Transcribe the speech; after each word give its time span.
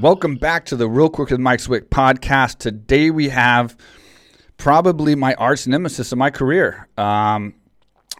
Welcome 0.00 0.34
back 0.34 0.64
to 0.66 0.76
the 0.76 0.88
Real 0.88 1.08
Quick 1.08 1.30
with 1.30 1.38
Mike 1.38 1.60
Swick 1.60 1.88
podcast. 1.88 2.58
Today 2.58 3.10
we 3.10 3.28
have 3.28 3.76
probably 4.56 5.14
my 5.14 5.34
arch 5.34 5.68
nemesis 5.68 6.10
of 6.10 6.18
my 6.18 6.30
career. 6.30 6.88
Um, 6.98 7.54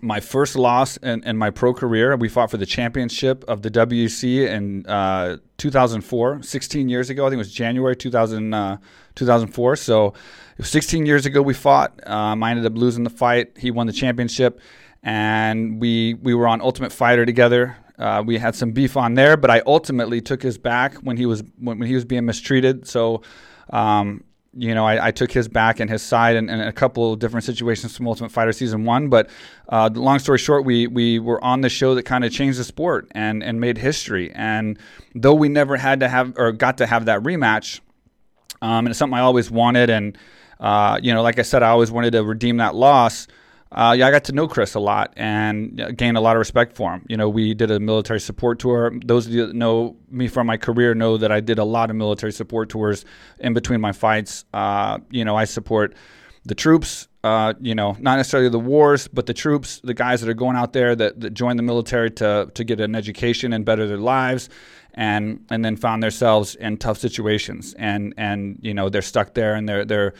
my 0.00 0.20
first 0.20 0.54
loss 0.54 0.98
in, 0.98 1.24
in, 1.24 1.36
my 1.36 1.50
pro 1.50 1.74
career. 1.74 2.14
We 2.14 2.29
fought 2.29 2.52
for 2.52 2.58
the 2.58 2.66
championship 2.66 3.42
of 3.48 3.62
the 3.62 3.72
WEC 3.72 4.46
in 4.46 4.86
uh, 4.86 5.38
2004, 5.56 6.42
16 6.42 6.88
years 6.88 7.10
ago. 7.10 7.26
I 7.26 7.30
think 7.30 7.34
it 7.34 7.38
was 7.38 7.52
January 7.52 7.96
2000, 7.96 8.54
uh, 8.54 8.77
2004. 9.16 9.75
So 9.75 10.14
16 10.61 11.06
years 11.06 11.27
ago 11.27 11.43
we 11.43 11.54
fought. 11.54 12.06
Um, 12.09 12.45
I 12.45 12.52
ended 12.52 12.66
up 12.66 12.79
losing 12.79 13.02
the 13.02 13.11
fight. 13.11 13.59
He 13.59 13.72
won 13.72 13.88
the 13.88 13.93
championship, 13.93 14.61
and 15.02 15.80
we 15.80 16.14
we 16.14 16.34
were 16.34 16.46
on 16.46 16.61
Ultimate 16.61 16.93
Fighter 16.93 17.26
together. 17.26 17.76
Uh, 17.98 18.22
we 18.26 18.39
had 18.39 18.54
some 18.54 18.72
beef 18.72 18.96
on 18.96 19.14
there, 19.14 19.36
but 19.36 19.50
I 19.50 19.62
ultimately 19.66 20.21
took 20.21 20.43
his 20.43 20.58
back 20.58 20.94
when 20.96 21.16
he 21.16 21.26
was 21.26 21.43
when, 21.58 21.79
when 21.79 21.89
he 21.89 21.94
was 21.94 22.04
being 22.04 22.25
mistreated. 22.25 22.89
So, 22.89 23.22
um, 23.70 24.25
you 24.53 24.75
know, 24.75 24.84
I, 24.84 25.08
I, 25.08 25.11
took 25.11 25.30
his 25.30 25.48
back 25.48 25.80
and 25.80 25.89
his 25.89 26.03
side 26.03 26.36
in, 26.36 26.48
in, 26.48 26.61
a 26.61 26.72
couple 26.72 27.12
of 27.12 27.18
different 27.18 27.44
situations 27.44 27.96
from 27.96 28.07
Ultimate 28.07 28.30
Fighter 28.30 28.53
season 28.53 28.84
one. 28.84 29.08
But 29.08 29.30
uh, 29.68 29.90
long 29.94 30.18
story 30.18 30.39
short, 30.39 30.64
we 30.64 30.89
we 30.89 31.20
were 31.20 31.43
on 31.43 31.61
the 31.61 31.68
show 31.68 31.94
that 31.94 32.03
kind 32.03 32.25
of 32.25 32.33
changed 32.33 32.58
the 32.58 32.64
sport 32.64 33.08
and 33.12 33.42
and 33.44 33.61
made 33.61 33.78
history. 33.78 34.33
And 34.34 34.78
though 35.14 35.34
we 35.34 35.48
never 35.48 35.77
had 35.77 36.00
to 36.00 36.08
have 36.08 36.36
or 36.36 36.50
got 36.50 36.78
to 36.78 36.86
have 36.86 37.05
that 37.05 37.22
rematch, 37.22 37.81
um, 38.61 38.86
and 38.86 38.89
it's 38.89 38.98
something 38.98 39.17
I 39.17 39.22
always 39.22 39.53
wanted. 39.53 39.89
And 39.89 40.19
uh, 40.58 40.98
you 41.00 41.14
know, 41.14 41.22
like 41.22 41.39
I 41.39 41.42
said, 41.42 41.62
I 41.62 41.69
always 41.69 41.92
wanted 41.92 42.12
to 42.12 42.25
redeem 42.25 42.56
that 42.56 42.75
loss 42.75 43.28
uh, 43.74 43.92
yeah, 43.98 44.06
I 44.06 44.12
got 44.12 44.24
to 44.24 44.33
know 44.33 44.46
Chris 44.46 44.74
a 44.74 44.80
lot 44.80 45.12
and 45.16 45.96
gained 45.96 46.16
a 46.16 46.20
lot 46.20 46.36
of 46.36 46.38
respect 46.38 46.77
for 46.77 46.92
him. 46.92 47.05
You 47.08 47.16
know, 47.16 47.28
we 47.28 47.55
did 47.55 47.72
a 47.72 47.80
military 47.80 48.20
support 48.20 48.61
tour. 48.61 48.92
Those 49.05 49.27
of 49.27 49.33
you 49.33 49.47
that 49.47 49.56
know 49.56 49.97
me 50.08 50.28
from 50.28 50.47
my 50.47 50.56
career 50.56 50.94
know 50.94 51.16
that 51.16 51.33
I 51.33 51.41
did 51.41 51.58
a 51.58 51.64
lot 51.64 51.91
of 51.91 51.97
military 51.97 52.33
support 52.33 52.69
tours 52.69 53.05
in 53.41 53.53
between 53.53 53.81
my 53.81 53.91
fights. 53.91 54.44
Uh, 54.55 54.98
you 55.11 55.25
know, 55.25 55.34
I 55.34 55.44
support 55.44 55.94
the 56.44 56.55
troops. 56.55 57.08
Uh, 57.25 57.55
you 57.61 57.75
know, 57.75 57.97
not 58.00 58.16
necessarily 58.16 58.50
the 58.50 58.61
wars, 58.61 59.08
but 59.08 59.27
the 59.27 59.34
troops, 59.34 59.81
the 59.83 59.94
guys 59.94 60.20
that 60.20 60.28
are 60.28 60.34
going 60.34 60.56
out 60.56 60.72
there 60.72 60.94
that, 60.94 61.19
that 61.20 61.31
join 61.34 61.56
the 61.56 61.62
military 61.62 62.11
to 62.12 62.50
to 62.55 62.64
get 62.64 62.81
an 62.81 62.94
education 62.94 63.53
and 63.53 63.64
better 63.64 63.88
their 63.88 63.97
lives, 63.97 64.50
and 64.92 65.44
and 65.50 65.64
then 65.64 65.75
found 65.75 66.03
themselves 66.03 66.55
in 66.55 66.77
tough 66.77 66.98
situations, 66.98 67.75
and 67.78 68.14
and 68.19 68.59
you 68.61 68.75
know 68.75 68.88
they're 68.88 69.03
stuck 69.03 69.34
there 69.34 69.55
and 69.55 69.69
they're 69.69 69.84
they're 69.84 70.12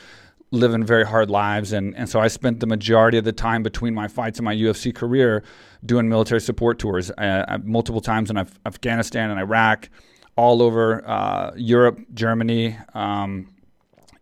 living 0.55 0.84
very 0.84 1.05
hard 1.05 1.30
lives. 1.30 1.72
And, 1.72 1.94
and 1.97 2.08
so 2.08 2.20
I 2.20 2.28
spent 2.28 2.60
the 2.60 2.66
majority 2.66 3.19
of 3.19 3.24
the 3.24 3.33
time 3.33 3.62
between 3.62 3.94
my 3.94 4.08
fights 4.08 4.38
and 4.38 4.44
my 4.44 4.55
UFC 4.55 4.94
career 4.94 5.42
doing 5.84 6.08
military 6.08 6.41
support 6.41 6.78
tours 6.78 7.11
uh, 7.11 7.58
multiple 7.62 8.00
times 8.00 8.30
in 8.30 8.36
Af- 8.36 8.58
Afghanistan 8.64 9.30
and 9.30 9.38
Iraq, 9.38 9.88
all 10.36 10.62
over 10.62 11.06
uh, 11.08 11.52
Europe, 11.56 11.98
Germany, 12.14 12.77
um, 12.94 13.48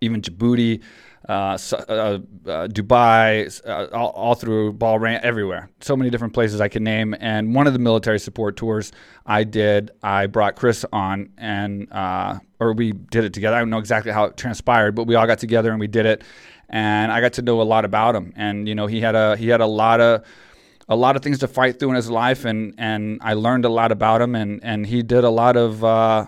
even 0.01 0.21
Djibouti 0.21 0.83
uh, 1.29 1.33
uh, 1.33 1.55
uh, 1.55 2.19
Dubai, 2.67 3.61
uh, 3.67 3.89
all, 3.93 4.11
all, 4.11 4.35
through 4.35 4.73
Bahrain, 4.73 5.21
everywhere. 5.21 5.71
So 5.81 5.97
many 5.97 6.11
different 6.11 6.35
places 6.35 6.61
I 6.61 6.69
can 6.69 6.83
name. 6.83 7.15
And 7.21 7.55
one 7.55 7.67
of 7.67 7.73
the 7.73 7.79
military 7.79 8.19
support 8.19 8.57
tours 8.57 8.93
I 9.25 9.45
did, 9.45 9.93
I 10.03 10.27
brought 10.27 10.57
Chris 10.57 10.85
on, 10.93 11.31
and 11.39 11.93
uh, 11.93 12.41
or 12.59 12.73
we 12.73 12.93
did 12.93 13.25
it 13.25 13.33
together. 13.33 13.57
I 13.57 13.61
don't 13.61 13.71
know 13.71 13.79
exactly 13.79 14.11
how 14.11 14.25
it 14.25 14.37
transpired, 14.37 14.97
but 14.97 15.07
we 15.07 15.15
all 15.15 15.27
got 15.27 15.39
together 15.39 15.71
and 15.71 15.79
we 15.79 15.87
did 15.87 16.07
it. 16.07 16.25
And 16.69 17.13
I 17.13 17.21
got 17.21 17.35
to 17.35 17.43
know 17.43 17.61
a 17.61 17.63
lot 17.63 17.85
about 17.85 18.17
him. 18.17 18.33
And 18.35 18.67
you 18.67 18.75
know, 18.75 18.87
he 18.87 19.01
had 19.01 19.15
a 19.15 19.37
he 19.37 19.49
had 19.49 19.61
a 19.61 19.67
lot 19.67 20.01
of 20.01 20.25
a 20.89 20.97
lot 20.97 21.15
of 21.15 21.23
things 21.23 21.39
to 21.41 21.49
fight 21.49 21.79
through 21.79 21.91
in 21.91 21.97
his 21.97 22.11
life, 22.11 22.45
and 22.45 22.75
and 22.79 23.21
I 23.23 23.35
learned 23.35 23.65
a 23.65 23.69
lot 23.69 23.93
about 23.93 24.21
him. 24.21 24.35
And 24.35 24.59
and 24.65 24.87
he 24.87 25.03
did 25.03 25.23
a 25.23 25.31
lot 25.31 25.57
of 25.57 25.85
uh, 25.85 26.27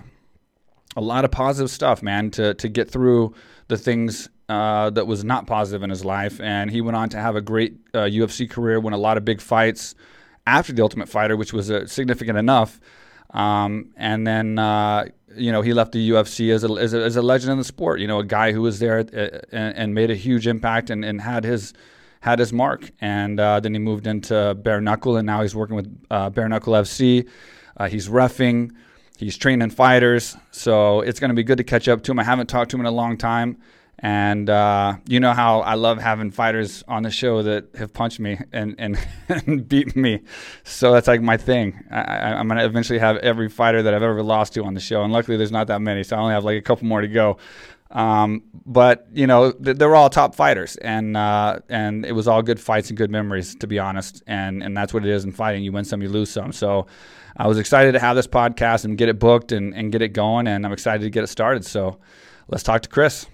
a 0.95 1.01
lot 1.01 1.25
of 1.25 1.33
positive 1.33 1.71
stuff, 1.71 2.01
man, 2.03 2.31
to 2.33 2.55
to 2.55 2.69
get 2.69 2.89
through 2.91 3.35
the 3.67 3.77
things 3.79 4.29
uh, 4.49 4.91
that 4.91 5.07
was 5.07 5.25
not 5.25 5.47
positive 5.47 5.83
in 5.83 5.91
his 5.91 6.05
life, 6.05 6.41
and 6.41 6.71
he 6.71 6.81
went 6.81 6.97
on 6.97 7.09
to 7.11 7.19
have 7.19 7.37
a 7.37 7.41
great 7.41 7.77
uh, 7.95 8.01
UFC 8.01 8.49
career, 8.49 8.79
win 8.79 8.93
a 8.93 8.99
lot 8.99 9.17
of 9.17 9.25
big 9.25 9.41
fights 9.41 9.95
after 10.47 10.73
the 10.73 10.83
Ultimate 10.83 11.09
Fighter, 11.09 11.37
which 11.37 11.53
was 11.53 11.71
uh, 11.71 11.87
significant 11.87 12.37
enough. 12.39 12.81
Um, 13.31 13.91
and 13.97 14.27
then 14.27 14.59
uh, 14.59 15.07
you 15.35 15.51
know 15.51 15.63
he 15.63 15.73
left 15.73 15.93
the 15.93 16.11
UFC 16.11 16.53
as 16.53 16.63
a, 16.63 16.69
as 16.73 16.95
a, 16.95 17.03
as 17.03 17.17
a 17.17 17.23
legend 17.23 17.53
in 17.53 17.59
the 17.59 17.65
sport. 17.65 18.01
You 18.01 18.07
know, 18.07 18.19
a 18.19 18.25
guy 18.25 18.53
who 18.53 18.61
was 18.63 18.79
there 18.79 18.99
uh, 18.99 19.41
and, 19.51 19.77
and 19.77 19.95
made 19.95 20.11
a 20.11 20.15
huge 20.15 20.47
impact 20.47 20.91
and, 20.91 21.05
and 21.05 21.21
had 21.21 21.45
his 21.45 21.73
had 22.21 22.39
his 22.39 22.53
mark. 22.53 22.91
And 23.01 23.41
uh, 23.41 23.61
then 23.61 23.75
he 23.75 23.79
moved 23.81 24.07
into 24.07 24.55
bare 24.55 24.81
knuckle, 24.81 25.17
and 25.17 25.27
now 25.27 25.43
he's 25.43 25.55
working 25.55 25.77
with 25.77 26.09
bare 26.09 26.49
knuckle 26.49 26.75
FC. 26.75 27.29
he's 27.89 28.09
refing. 28.09 28.73
He's 29.17 29.39
training 29.39 29.71
fighters, 29.71 30.37
so 30.51 31.01
it's 31.01 31.21
going 31.21 31.29
to 31.29 31.37
be 31.37 31.45
good 31.45 31.59
to 31.59 31.65
catch 31.65 31.87
up 31.87 32.03
to 32.03 32.11
him. 32.11 32.19
I 32.19 32.25
haven't 32.25 32.49
talked 32.49 32.73
to 32.73 32.77
him 32.77 32.81
in 32.81 32.87
a 32.87 32.91
long 32.91 33.17
time. 33.17 33.59
And 34.05 34.51
uh, 34.51 34.97
you 35.09 35.19
know 35.19 35.33
how 35.33 35.61
I 35.61 35.77
love 35.77 35.99
having 35.99 36.31
fighters 36.31 36.85
on 36.87 37.05
the 37.05 37.11
show 37.11 37.43
that 37.43 37.75
have 37.77 37.95
punched 37.95 38.21
me 38.21 38.39
and, 38.53 38.75
and, 38.77 38.99
and 39.31 39.67
beaten 39.67 40.03
me. 40.03 40.21
So 40.63 40.93
that's 40.93 41.09
like 41.09 41.23
my 41.23 41.39
thing. 41.39 41.83
I, 41.91 42.39
am 42.39 42.51
to 42.51 42.63
eventually 42.63 42.99
have 42.99 43.17
every 43.17 43.49
fighter 43.49 43.83
that 43.83 43.95
I've 43.95 44.03
ever 44.03 44.23
lost 44.23 44.53
to 44.55 44.65
on 44.65 44.75
the 44.75 44.81
show. 44.81 45.03
And 45.03 45.11
luckily, 45.11 45.39
there's 45.39 45.51
not 45.51 45.69
that 45.69 45.81
many. 45.81 46.03
So 46.03 46.17
I 46.17 46.21
only 46.21 46.35
have 46.35 46.45
like 46.45 46.59
a 46.59 46.61
couple 46.61 46.87
more 46.87 47.01
to 47.01 47.09
go. 47.09 47.39
Um, 47.93 48.43
but 48.67 49.07
you 49.11 49.27
know, 49.27 49.53
they 49.53 49.87
were 49.87 49.97
all 49.97 50.11
top 50.11 50.35
fighters, 50.35 50.77
and 50.77 51.17
uh, 51.17 51.61
and 51.71 52.05
it 52.05 52.13
was 52.13 52.29
all 52.29 52.43
good 52.43 52.61
fights 52.61 52.91
and 52.91 52.99
good 52.99 53.11
memories, 53.11 53.55
to 53.55 53.67
be 53.67 53.79
honest. 53.79 54.23
And 54.27 54.63
and 54.63 54.77
that's 54.77 54.93
what 54.93 55.07
it 55.07 55.11
is 55.11 55.25
in 55.25 55.33
fighting. 55.33 55.65
You 55.65 55.73
win 55.73 55.87
some, 55.87 56.03
you 56.03 56.11
lose 56.11 56.29
some. 56.29 56.53
So 56.53 56.89
I 57.39 57.47
was 57.47 57.57
excited 57.57 57.93
to 57.93 58.01
have 58.01 58.17
this 58.17 58.27
podcast 58.27 58.85
and 58.85 58.99
get 58.99 59.09
it 59.09 59.19
booked 59.19 59.51
and, 59.51 59.75
and 59.75 59.91
get 59.91 60.03
it 60.03 60.09
going, 60.09 60.47
and 60.47 60.67
I'm 60.67 60.73
excited 60.75 61.05
to 61.05 61.11
get 61.11 61.25
it 61.25 61.29
started. 61.29 61.65
So 61.65 62.01
let's 62.49 62.65
talk 62.65 62.83
to 62.83 62.89
Chris. 62.91 63.29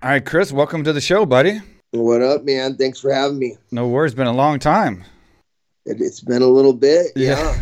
All 0.00 0.10
right, 0.10 0.24
Chris, 0.24 0.52
welcome 0.52 0.84
to 0.84 0.92
the 0.92 1.00
show, 1.00 1.26
buddy. 1.26 1.60
What 1.90 2.22
up, 2.22 2.44
man? 2.44 2.76
Thanks 2.76 3.00
for 3.00 3.12
having 3.12 3.36
me. 3.36 3.56
No 3.72 3.88
worries. 3.88 4.14
Been 4.14 4.28
a 4.28 4.32
long 4.32 4.60
time. 4.60 5.02
It, 5.84 5.98
has 5.98 6.20
been 6.20 6.40
a 6.40 6.46
little 6.46 6.72
bit. 6.72 7.08
Yeah. 7.16 7.60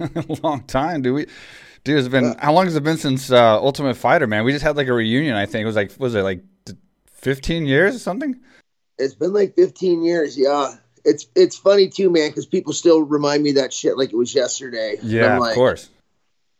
yeah. 0.00 0.08
a 0.16 0.36
long 0.42 0.64
time. 0.64 1.02
Do 1.02 1.14
we? 1.14 1.26
Dude, 1.84 2.00
it's 2.00 2.08
been 2.08 2.24
uh, 2.24 2.34
how 2.40 2.52
long 2.52 2.64
has 2.64 2.74
it 2.74 2.82
been 2.82 2.96
since 2.96 3.30
uh, 3.30 3.62
Ultimate 3.62 3.96
Fighter, 3.96 4.26
man? 4.26 4.42
We 4.42 4.50
just 4.50 4.64
had 4.64 4.76
like 4.76 4.88
a 4.88 4.92
reunion. 4.92 5.36
I 5.36 5.46
think 5.46 5.62
it 5.62 5.66
was 5.66 5.76
like 5.76 5.92
was 6.00 6.16
it 6.16 6.22
like 6.22 6.42
fifteen 7.06 7.64
years 7.64 7.94
or 7.94 8.00
something? 8.00 8.40
It's 8.98 9.14
been 9.14 9.32
like 9.32 9.54
fifteen 9.54 10.02
years. 10.02 10.36
Yeah. 10.36 10.74
It's 11.04 11.28
it's 11.36 11.56
funny 11.56 11.86
too, 11.86 12.10
man, 12.10 12.30
because 12.30 12.46
people 12.46 12.72
still 12.72 13.02
remind 13.02 13.44
me 13.44 13.52
that 13.52 13.72
shit 13.72 13.96
like 13.96 14.12
it 14.12 14.16
was 14.16 14.34
yesterday. 14.34 14.96
Yeah, 15.00 15.38
like, 15.38 15.50
of 15.50 15.54
course. 15.54 15.90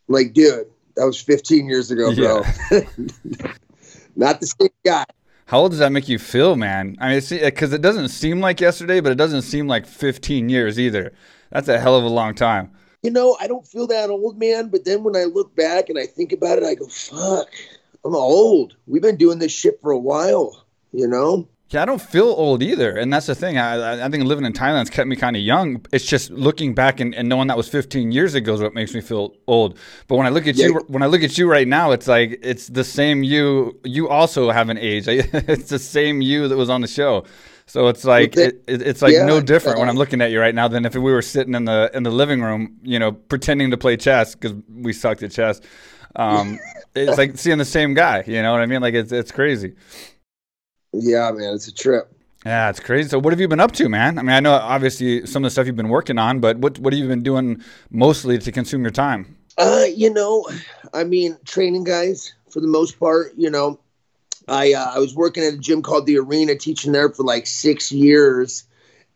Like, 0.06 0.32
dude, 0.32 0.68
that 0.94 1.04
was 1.04 1.20
15 1.20 1.68
years 1.68 1.90
ago, 1.90 2.14
bro. 2.14 2.42
Yeah. 2.70 3.52
Not 4.18 4.40
the 4.40 4.46
same 4.46 4.68
guy. 4.84 5.04
How 5.46 5.60
old 5.60 5.70
does 5.70 5.78
that 5.78 5.92
make 5.92 6.08
you 6.08 6.18
feel, 6.18 6.56
man? 6.56 6.96
I 7.00 7.08
mean, 7.08 7.22
because 7.30 7.72
it 7.72 7.80
doesn't 7.80 8.08
seem 8.08 8.40
like 8.40 8.60
yesterday, 8.60 9.00
but 9.00 9.12
it 9.12 9.14
doesn't 9.14 9.42
seem 9.42 9.68
like 9.68 9.86
15 9.86 10.48
years 10.48 10.78
either. 10.78 11.12
That's 11.50 11.68
a 11.68 11.78
hell 11.78 11.96
of 11.96 12.04
a 12.04 12.08
long 12.08 12.34
time. 12.34 12.72
You 13.02 13.12
know, 13.12 13.36
I 13.40 13.46
don't 13.46 13.66
feel 13.66 13.86
that 13.86 14.10
old, 14.10 14.36
man. 14.36 14.68
But 14.68 14.84
then 14.84 15.04
when 15.04 15.14
I 15.14 15.24
look 15.24 15.54
back 15.54 15.88
and 15.88 15.98
I 15.98 16.04
think 16.04 16.32
about 16.32 16.58
it, 16.58 16.64
I 16.64 16.74
go, 16.74 16.88
fuck, 16.88 17.48
I'm 18.04 18.14
old. 18.16 18.76
We've 18.88 19.00
been 19.00 19.16
doing 19.16 19.38
this 19.38 19.52
shit 19.52 19.80
for 19.80 19.92
a 19.92 19.98
while, 19.98 20.66
you 20.92 21.06
know? 21.06 21.48
Yeah, 21.70 21.82
I 21.82 21.84
don't 21.84 22.00
feel 22.00 22.28
old 22.28 22.62
either, 22.62 22.96
and 22.96 23.12
that's 23.12 23.26
the 23.26 23.34
thing. 23.34 23.58
I, 23.58 24.06
I 24.06 24.08
think 24.08 24.24
living 24.24 24.46
in 24.46 24.54
Thailand's 24.54 24.88
kept 24.88 25.06
me 25.06 25.16
kind 25.16 25.36
of 25.36 25.42
young. 25.42 25.84
It's 25.92 26.06
just 26.06 26.30
looking 26.30 26.72
back 26.74 26.98
and, 26.98 27.14
and, 27.14 27.28
knowing 27.28 27.48
that 27.48 27.58
was 27.58 27.68
15 27.68 28.10
years 28.10 28.34
ago 28.34 28.54
is 28.54 28.62
what 28.62 28.72
makes 28.72 28.94
me 28.94 29.02
feel 29.02 29.34
old. 29.46 29.78
But 30.06 30.16
when 30.16 30.26
I 30.26 30.30
look 30.30 30.46
at 30.46 30.56
yeah. 30.56 30.68
you, 30.68 30.84
when 30.88 31.02
I 31.02 31.06
look 31.06 31.22
at 31.22 31.36
you 31.36 31.46
right 31.50 31.68
now, 31.68 31.90
it's 31.90 32.08
like 32.08 32.38
it's 32.42 32.68
the 32.68 32.84
same 32.84 33.22
you. 33.22 33.78
You 33.84 34.08
also 34.08 34.50
have 34.50 34.70
an 34.70 34.78
age. 34.78 35.06
It's 35.08 35.68
the 35.68 35.78
same 35.78 36.22
you 36.22 36.48
that 36.48 36.56
was 36.56 36.70
on 36.70 36.80
the 36.80 36.88
show. 36.88 37.24
So 37.66 37.88
it's 37.88 38.04
like 38.04 38.34
it, 38.38 38.64
it's 38.66 39.02
like 39.02 39.12
yeah, 39.12 39.26
no 39.26 39.42
different 39.42 39.76
uh, 39.76 39.80
when 39.80 39.90
I'm 39.90 39.96
looking 39.96 40.22
at 40.22 40.30
you 40.30 40.40
right 40.40 40.54
now 40.54 40.68
than 40.68 40.86
if 40.86 40.94
we 40.94 41.12
were 41.12 41.20
sitting 41.20 41.54
in 41.54 41.66
the 41.66 41.90
in 41.92 42.02
the 42.02 42.10
living 42.10 42.40
room, 42.40 42.78
you 42.82 42.98
know, 42.98 43.12
pretending 43.12 43.70
to 43.72 43.76
play 43.76 43.98
chess 43.98 44.34
because 44.34 44.56
we 44.72 44.94
sucked 44.94 45.22
at 45.22 45.32
chess. 45.32 45.60
Um, 46.16 46.58
it's 46.94 47.18
like 47.18 47.36
seeing 47.36 47.58
the 47.58 47.66
same 47.66 47.92
guy. 47.92 48.24
You 48.26 48.40
know 48.40 48.52
what 48.52 48.62
I 48.62 48.66
mean? 48.66 48.80
Like 48.80 48.94
it's 48.94 49.12
it's 49.12 49.30
crazy. 49.30 49.74
Yeah, 50.92 51.30
man, 51.32 51.54
it's 51.54 51.68
a 51.68 51.74
trip. 51.74 52.12
Yeah, 52.46 52.70
it's 52.70 52.80
crazy. 52.80 53.08
So, 53.08 53.18
what 53.18 53.32
have 53.32 53.40
you 53.40 53.48
been 53.48 53.60
up 53.60 53.72
to, 53.72 53.88
man? 53.88 54.18
I 54.18 54.22
mean, 54.22 54.34
I 54.34 54.40
know 54.40 54.52
obviously 54.52 55.26
some 55.26 55.44
of 55.44 55.48
the 55.48 55.50
stuff 55.50 55.66
you've 55.66 55.76
been 55.76 55.88
working 55.88 56.18
on, 56.18 56.40
but 56.40 56.58
what 56.58 56.78
what 56.78 56.92
have 56.92 57.00
you 57.00 57.08
been 57.08 57.22
doing 57.22 57.62
mostly 57.90 58.38
to 58.38 58.52
consume 58.52 58.82
your 58.82 58.90
time? 58.90 59.36
Uh, 59.58 59.86
you 59.94 60.12
know, 60.12 60.48
I 60.94 61.04
mean, 61.04 61.36
training 61.44 61.84
guys 61.84 62.32
for 62.50 62.60
the 62.60 62.68
most 62.68 62.98
part. 63.00 63.32
You 63.36 63.50
know, 63.50 63.80
I 64.46 64.72
uh, 64.72 64.92
I 64.94 64.98
was 64.98 65.14
working 65.14 65.42
at 65.42 65.54
a 65.54 65.58
gym 65.58 65.82
called 65.82 66.06
the 66.06 66.18
Arena, 66.18 66.54
teaching 66.54 66.92
there 66.92 67.10
for 67.10 67.24
like 67.24 67.46
six 67.46 67.90
years, 67.90 68.64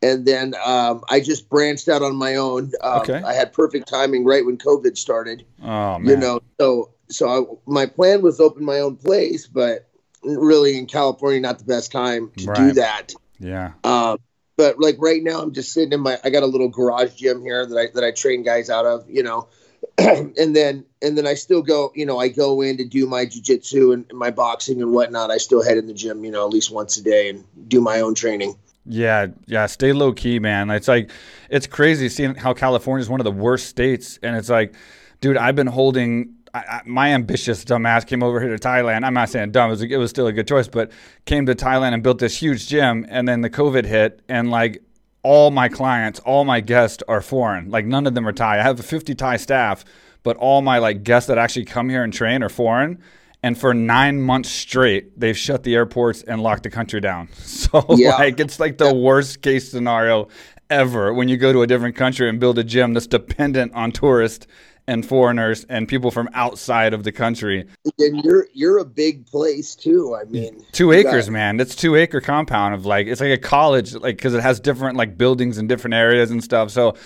and 0.02 0.26
then 0.26 0.54
um, 0.64 1.04
I 1.08 1.20
just 1.20 1.48
branched 1.48 1.88
out 1.88 2.02
on 2.02 2.16
my 2.16 2.34
own. 2.34 2.72
Um, 2.82 3.02
okay. 3.02 3.22
I 3.24 3.34
had 3.34 3.52
perfect 3.52 3.86
timing 3.86 4.24
right 4.24 4.44
when 4.44 4.58
COVID 4.58 4.98
started. 4.98 5.46
Oh 5.62 5.98
man. 5.98 6.06
You 6.06 6.16
know, 6.16 6.40
so 6.60 6.90
so 7.08 7.28
I, 7.28 7.70
my 7.70 7.86
plan 7.86 8.20
was 8.20 8.40
open 8.40 8.64
my 8.64 8.80
own 8.80 8.96
place, 8.96 9.46
but 9.46 9.88
really 10.22 10.78
in 10.78 10.86
California 10.86 11.40
not 11.40 11.58
the 11.58 11.64
best 11.64 11.92
time 11.92 12.30
to 12.38 12.46
right. 12.46 12.56
do 12.56 12.72
that. 12.72 13.14
Yeah. 13.38 13.72
Um, 13.84 14.18
but 14.56 14.78
like 14.78 14.96
right 14.98 15.22
now, 15.22 15.40
I'm 15.40 15.52
just 15.52 15.72
sitting 15.72 15.92
in 15.92 16.00
my. 16.00 16.18
I 16.22 16.30
got 16.30 16.42
a 16.42 16.46
little 16.46 16.68
garage 16.68 17.14
gym 17.14 17.42
here 17.42 17.66
that 17.66 17.76
I 17.76 17.86
that 17.94 18.04
I 18.04 18.10
train 18.10 18.42
guys 18.42 18.70
out 18.70 18.84
of. 18.84 19.08
You 19.08 19.22
know, 19.22 19.48
and 19.98 20.54
then 20.54 20.84
and 21.00 21.18
then 21.18 21.26
I 21.26 21.34
still 21.34 21.62
go, 21.62 21.92
you 21.94 22.06
know, 22.06 22.18
I 22.18 22.28
go 22.28 22.60
in 22.60 22.76
to 22.76 22.84
do 22.84 23.06
my 23.06 23.26
jujitsu 23.26 23.92
and 23.92 24.06
my 24.12 24.30
boxing 24.30 24.80
and 24.80 24.92
whatnot. 24.92 25.30
I 25.30 25.38
still 25.38 25.62
head 25.62 25.78
in 25.78 25.86
the 25.86 25.94
gym, 25.94 26.24
you 26.24 26.30
know, 26.30 26.46
at 26.46 26.52
least 26.52 26.70
once 26.70 26.96
a 26.96 27.02
day 27.02 27.28
and 27.28 27.44
do 27.68 27.80
my 27.80 28.00
own 28.00 28.14
training. 28.14 28.56
Yeah, 28.84 29.28
yeah, 29.46 29.66
stay 29.66 29.92
low 29.92 30.12
key, 30.12 30.38
man. 30.38 30.70
It's 30.70 30.88
like 30.88 31.10
it's 31.50 31.66
crazy 31.66 32.08
seeing 32.08 32.34
how 32.34 32.52
California 32.52 33.02
is 33.02 33.08
one 33.08 33.20
of 33.20 33.24
the 33.24 33.32
worst 33.32 33.68
states, 33.68 34.18
and 34.22 34.36
it's 34.36 34.48
like, 34.48 34.74
dude, 35.20 35.36
I've 35.36 35.56
been 35.56 35.68
holding. 35.68 36.34
I, 36.54 36.58
I, 36.58 36.80
my 36.84 37.14
ambitious 37.14 37.64
dumbass 37.64 38.06
came 38.06 38.22
over 38.22 38.40
here 38.40 38.56
to 38.56 38.68
Thailand. 38.68 39.04
I'm 39.04 39.14
not 39.14 39.30
saying 39.30 39.52
dumb; 39.52 39.68
it 39.68 39.70
was, 39.70 39.82
it 39.82 39.96
was 39.96 40.10
still 40.10 40.26
a 40.26 40.32
good 40.32 40.46
choice, 40.46 40.68
but 40.68 40.92
came 41.24 41.46
to 41.46 41.54
Thailand 41.54 41.94
and 41.94 42.02
built 42.02 42.18
this 42.18 42.36
huge 42.36 42.68
gym, 42.68 43.06
and 43.08 43.26
then 43.26 43.40
the 43.40 43.50
COVID 43.50 43.84
hit, 43.84 44.20
and 44.28 44.50
like 44.50 44.82
all 45.22 45.50
my 45.50 45.68
clients, 45.68 46.20
all 46.20 46.44
my 46.44 46.60
guests 46.60 47.02
are 47.08 47.20
foreign. 47.20 47.70
Like 47.70 47.86
none 47.86 48.06
of 48.06 48.14
them 48.14 48.26
are 48.26 48.32
Thai. 48.32 48.58
I 48.58 48.62
have 48.62 48.78
a 48.78 48.82
50 48.82 49.14
Thai 49.14 49.36
staff, 49.36 49.84
but 50.22 50.36
all 50.36 50.62
my 50.62 50.78
like 50.78 51.04
guests 51.04 51.28
that 51.28 51.38
actually 51.38 51.64
come 51.64 51.88
here 51.88 52.02
and 52.02 52.12
train 52.12 52.42
are 52.42 52.48
foreign 52.48 52.98
and 53.42 53.58
for 53.58 53.74
nine 53.74 54.20
months 54.20 54.48
straight 54.48 55.18
they've 55.18 55.36
shut 55.36 55.62
the 55.64 55.74
airports 55.74 56.22
and 56.22 56.42
locked 56.42 56.62
the 56.62 56.70
country 56.70 57.00
down 57.00 57.28
so 57.38 57.84
yeah. 57.90 58.14
like 58.16 58.38
it's 58.40 58.60
like 58.60 58.78
the 58.78 58.94
worst 58.94 59.42
case 59.42 59.70
scenario 59.70 60.28
ever 60.72 61.12
when 61.12 61.28
you 61.28 61.36
go 61.36 61.52
to 61.52 61.62
a 61.62 61.66
different 61.66 61.94
country 61.94 62.28
and 62.28 62.40
build 62.40 62.58
a 62.58 62.64
gym 62.64 62.94
that's 62.94 63.06
dependent 63.06 63.74
on 63.74 63.92
tourists 63.92 64.46
and 64.88 65.06
foreigners 65.06 65.64
and 65.68 65.86
people 65.86 66.10
from 66.10 66.28
outside 66.34 66.92
of 66.92 67.04
the 67.04 67.12
country. 67.12 67.66
And 67.98 68.24
you're 68.24 68.46
you're 68.52 68.78
a 68.78 68.84
big 68.84 69.26
place 69.26 69.74
too. 69.74 70.16
I 70.20 70.24
mean, 70.24 70.64
two 70.72 70.92
acres, 70.92 71.26
got... 71.26 71.32
man. 71.32 71.60
It's 71.60 71.76
two 71.76 71.94
acre 71.94 72.20
compound 72.20 72.74
of 72.74 72.86
like 72.86 73.06
it's 73.06 73.20
like 73.20 73.30
a 73.30 73.38
college, 73.38 73.94
like 73.94 74.16
because 74.16 74.34
it 74.34 74.42
has 74.42 74.58
different 74.58 74.96
like 74.96 75.16
buildings 75.16 75.58
in 75.58 75.66
different 75.68 75.94
areas 75.94 76.30
and 76.30 76.42
stuff. 76.42 76.70
So 76.70 76.96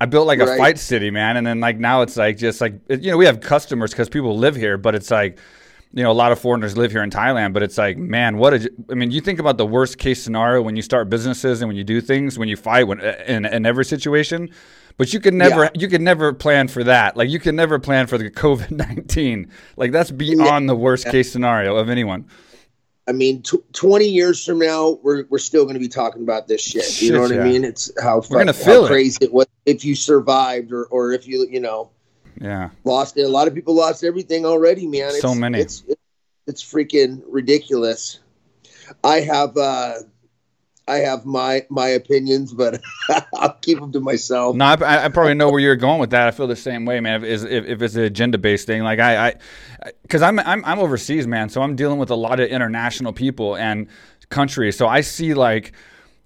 I 0.00 0.06
built 0.06 0.26
like 0.26 0.40
a 0.40 0.46
right. 0.46 0.58
fight 0.58 0.78
city, 0.78 1.10
man. 1.10 1.36
And 1.36 1.46
then 1.46 1.60
like 1.60 1.78
now 1.78 2.02
it's 2.02 2.16
like 2.16 2.38
just 2.38 2.60
like 2.60 2.80
you 2.88 3.10
know 3.10 3.16
we 3.16 3.26
have 3.26 3.40
customers 3.40 3.90
because 3.90 4.08
people 4.08 4.38
live 4.38 4.56
here, 4.56 4.78
but 4.78 4.94
it's 4.94 5.10
like 5.10 5.38
you 5.96 6.02
know, 6.02 6.10
a 6.10 6.12
lot 6.12 6.30
of 6.30 6.38
foreigners 6.38 6.76
live 6.76 6.90
here 6.90 7.02
in 7.02 7.08
Thailand, 7.08 7.54
but 7.54 7.62
it's 7.62 7.78
like, 7.78 7.96
man, 7.96 8.36
what 8.36 8.52
a, 8.52 8.70
I 8.90 8.94
mean, 8.94 9.10
you 9.10 9.22
think 9.22 9.38
about 9.38 9.56
the 9.56 9.64
worst 9.64 9.96
case 9.96 10.22
scenario 10.22 10.60
when 10.60 10.76
you 10.76 10.82
start 10.82 11.08
businesses 11.08 11.62
and 11.62 11.70
when 11.70 11.76
you 11.76 11.84
do 11.84 12.02
things, 12.02 12.38
when 12.38 12.50
you 12.50 12.56
fight 12.56 12.86
when, 12.86 13.00
in, 13.00 13.46
in 13.46 13.64
every 13.64 13.86
situation, 13.86 14.50
but 14.98 15.14
you 15.14 15.20
can 15.20 15.38
never, 15.38 15.64
yeah. 15.64 15.70
you 15.74 15.88
can 15.88 16.04
never 16.04 16.34
plan 16.34 16.68
for 16.68 16.84
that. 16.84 17.16
Like 17.16 17.30
you 17.30 17.40
can 17.40 17.56
never 17.56 17.78
plan 17.78 18.08
for 18.08 18.18
the 18.18 18.30
COVID 18.30 18.70
19. 18.72 19.50
Like 19.78 19.90
that's 19.90 20.10
beyond 20.10 20.64
yeah. 20.64 20.66
the 20.66 20.76
worst 20.76 21.06
case 21.06 21.32
scenario 21.32 21.76
of 21.76 21.88
anyone. 21.88 22.26
I 23.08 23.12
mean, 23.12 23.40
t- 23.40 23.56
20 23.72 24.04
years 24.04 24.44
from 24.44 24.58
now, 24.58 24.98
we're, 25.02 25.24
we're 25.30 25.38
still 25.38 25.64
going 25.64 25.76
to 25.76 25.80
be 25.80 25.88
talking 25.88 26.22
about 26.22 26.46
this 26.46 26.60
shit. 26.60 26.84
You 27.00 27.06
shit, 27.06 27.12
know 27.14 27.22
what 27.22 27.30
yeah. 27.30 27.40
I 27.40 27.44
mean? 27.44 27.64
It's 27.64 27.90
how, 28.02 28.20
feel 28.20 28.44
how 28.44 28.86
crazy 28.86 29.16
it. 29.22 29.26
it 29.26 29.32
was 29.32 29.46
if 29.64 29.82
you 29.82 29.94
survived 29.94 30.72
or, 30.72 30.84
or 30.86 31.12
if 31.12 31.26
you, 31.26 31.46
you 31.50 31.60
know, 31.60 31.90
yeah. 32.40 32.70
Lost 32.84 33.16
it. 33.16 33.22
A 33.22 33.28
lot 33.28 33.48
of 33.48 33.54
people 33.54 33.74
lost 33.74 34.04
everything 34.04 34.44
already, 34.44 34.86
man. 34.86 35.10
It's, 35.10 35.20
so 35.20 35.34
many. 35.34 35.60
It's, 35.60 35.82
it's, 35.88 36.00
it's 36.46 36.62
freaking 36.62 37.22
ridiculous. 37.26 38.20
I 39.02 39.20
have 39.20 39.56
uh 39.56 39.94
I 40.88 40.98
have 40.98 41.26
my 41.26 41.66
my 41.68 41.88
opinions, 41.88 42.52
but 42.52 42.80
I'll 43.34 43.54
keep 43.54 43.80
them 43.80 43.90
to 43.92 44.00
myself. 44.00 44.54
No, 44.54 44.64
I, 44.64 45.06
I, 45.06 45.08
probably 45.08 45.34
know 45.34 45.50
where 45.50 45.58
you're 45.58 45.74
going 45.74 45.98
with 45.98 46.10
that. 46.10 46.28
I 46.28 46.30
feel 46.30 46.46
the 46.46 46.54
same 46.54 46.84
way, 46.84 47.00
man. 47.00 47.24
If, 47.24 47.44
if, 47.44 47.66
if 47.66 47.82
it's 47.82 47.96
an 47.96 48.02
agenda 48.02 48.38
based 48.38 48.66
thing, 48.66 48.82
like 48.82 49.00
I, 49.00 49.28
I, 49.28 49.34
because 50.02 50.22
I'm, 50.22 50.38
I'm 50.38 50.64
I'm 50.64 50.78
overseas, 50.78 51.26
man. 51.26 51.48
So 51.48 51.60
I'm 51.62 51.74
dealing 51.74 51.98
with 51.98 52.10
a 52.10 52.14
lot 52.14 52.38
of 52.38 52.48
international 52.48 53.12
people 53.12 53.56
and 53.56 53.88
countries. 54.30 54.76
So 54.76 54.86
I 54.86 55.00
see 55.00 55.34
like, 55.34 55.72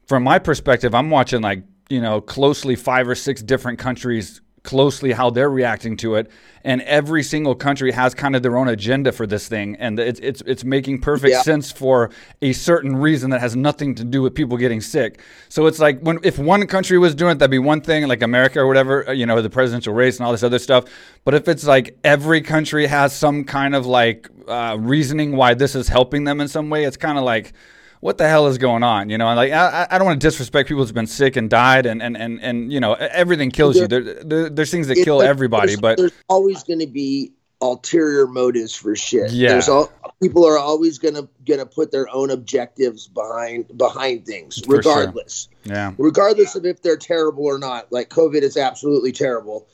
from 0.07 0.25
my 0.25 0.39
perspective, 0.39 0.95
I'm 0.95 1.09
watching 1.09 1.41
like 1.41 1.65
you 1.89 2.03
know 2.03 2.21
closely 2.21 2.77
five 2.77 3.09
or 3.09 3.15
six 3.15 3.43
different 3.43 3.79
countries 3.79 4.43
closely 4.63 5.13
how 5.13 5.31
they're 5.31 5.51
reacting 5.51 5.97
to 5.99 6.17
it. 6.17 6.31
And 6.63 6.83
every 6.83 7.23
single 7.23 7.55
country 7.55 7.91
has 7.93 8.15
kind 8.15 8.37
of 8.37 8.43
their 8.43 8.59
own 8.59 8.69
agenda 8.69 9.13
for 9.13 9.27
this 9.27 9.49
thing. 9.49 9.77
And 9.77 9.99
it's 9.99 10.21
it's 10.21 10.43
it's 10.43 10.63
making 10.63 11.01
perfect 11.01 11.33
yeah. 11.33 11.43
sense 11.43 11.73
for 11.73 12.11
a 12.43 12.53
certain 12.53 12.97
reason 12.97 13.31
that 13.31 13.41
has 13.41 13.57
nothing 13.57 13.95
to 13.95 14.05
do 14.05 14.21
with 14.21 14.35
people 14.35 14.59
getting 14.59 14.83
sick. 14.83 15.21
So 15.49 15.67
it's 15.67 15.79
like 15.79 16.01
when 16.01 16.19
if 16.23 16.39
one 16.39 16.67
country 16.67 16.99
was 16.99 17.15
doing 17.15 17.33
it 17.33 17.39
that'd 17.39 17.51
be 17.51 17.59
one 17.59 17.81
thing 17.81 18.07
like 18.09 18.21
America 18.23 18.61
or 18.61 18.67
whatever 18.67 19.09
uh, 19.09 19.13
you 19.13 19.25
know 19.25 19.41
the 19.41 19.49
presidential 19.49 19.95
race 19.95 20.19
and 20.19 20.27
all 20.27 20.33
this 20.33 20.43
other 20.43 20.59
stuff. 20.59 20.85
But 21.25 21.35
if 21.35 21.49
it's 21.49 21.65
like 21.65 21.99
every 22.05 22.43
country 22.43 22.87
has 22.87 23.17
some 23.17 23.45
kind 23.45 23.75
of 23.75 23.87
like 23.87 24.29
uh, 24.47 24.77
reasoning 24.79 25.37
why 25.37 25.55
this 25.55 25.75
is 25.75 25.89
helping 25.89 26.25
them 26.25 26.41
in 26.41 26.49
some 26.49 26.69
way 26.69 26.85
it's 26.85 26.97
kind 26.97 27.17
of 27.17 27.25
like 27.25 27.53
what 28.01 28.17
the 28.17 28.27
hell 28.27 28.47
is 28.47 28.59
going 28.59 28.83
on? 28.83 29.11
You 29.11 29.19
know, 29.19 29.33
like 29.35 29.53
I, 29.53 29.87
I 29.91 29.99
don't 29.99 30.07
want 30.07 30.21
to 30.21 30.27
disrespect 30.27 30.69
people 30.69 30.83
who's 30.83 30.93
been 30.93 31.07
sick 31.07 31.37
and 31.37 31.49
died, 31.49 31.87
and 31.87 32.03
and 32.03 32.17
and, 32.17 32.41
and 32.41 32.73
you 32.73 32.81
know 32.81 32.95
everything 32.95 33.51
kills 33.51 33.75
there, 33.75 33.85
you. 33.85 33.89
There, 33.89 34.25
there, 34.25 34.51
there's 34.51 34.71
things 34.71 34.89
that 34.89 34.97
kill 34.97 35.19
like, 35.19 35.29
everybody, 35.29 35.69
there's, 35.69 35.81
but 35.81 35.99
there's 35.99 36.13
always 36.29 36.65
going 36.65 36.81
to 36.81 36.87
be 36.87 37.33
ulterior 37.61 38.27
motives 38.27 38.75
for 38.75 38.97
shit. 38.97 39.31
Yeah, 39.33 39.51
there's 39.51 39.69
all 39.69 39.93
people 40.23 40.47
are 40.47 40.59
always 40.59 40.99
gonna 40.99 41.29
gonna 41.47 41.67
put 41.67 41.93
their 41.93 42.09
own 42.13 42.31
objectives 42.31 43.07
behind 43.07 43.77
behind 43.77 44.25
things, 44.27 44.63
regardless. 44.67 45.49
Sure. 45.67 45.75
Yeah, 45.75 45.93
regardless 45.99 46.57
of 46.57 46.65
if 46.65 46.81
they're 46.81 46.97
terrible 46.97 47.45
or 47.45 47.59
not. 47.59 47.93
Like 47.93 48.09
COVID 48.09 48.43
is 48.43 48.57
absolutely 48.57 49.13
terrible, 49.13 49.67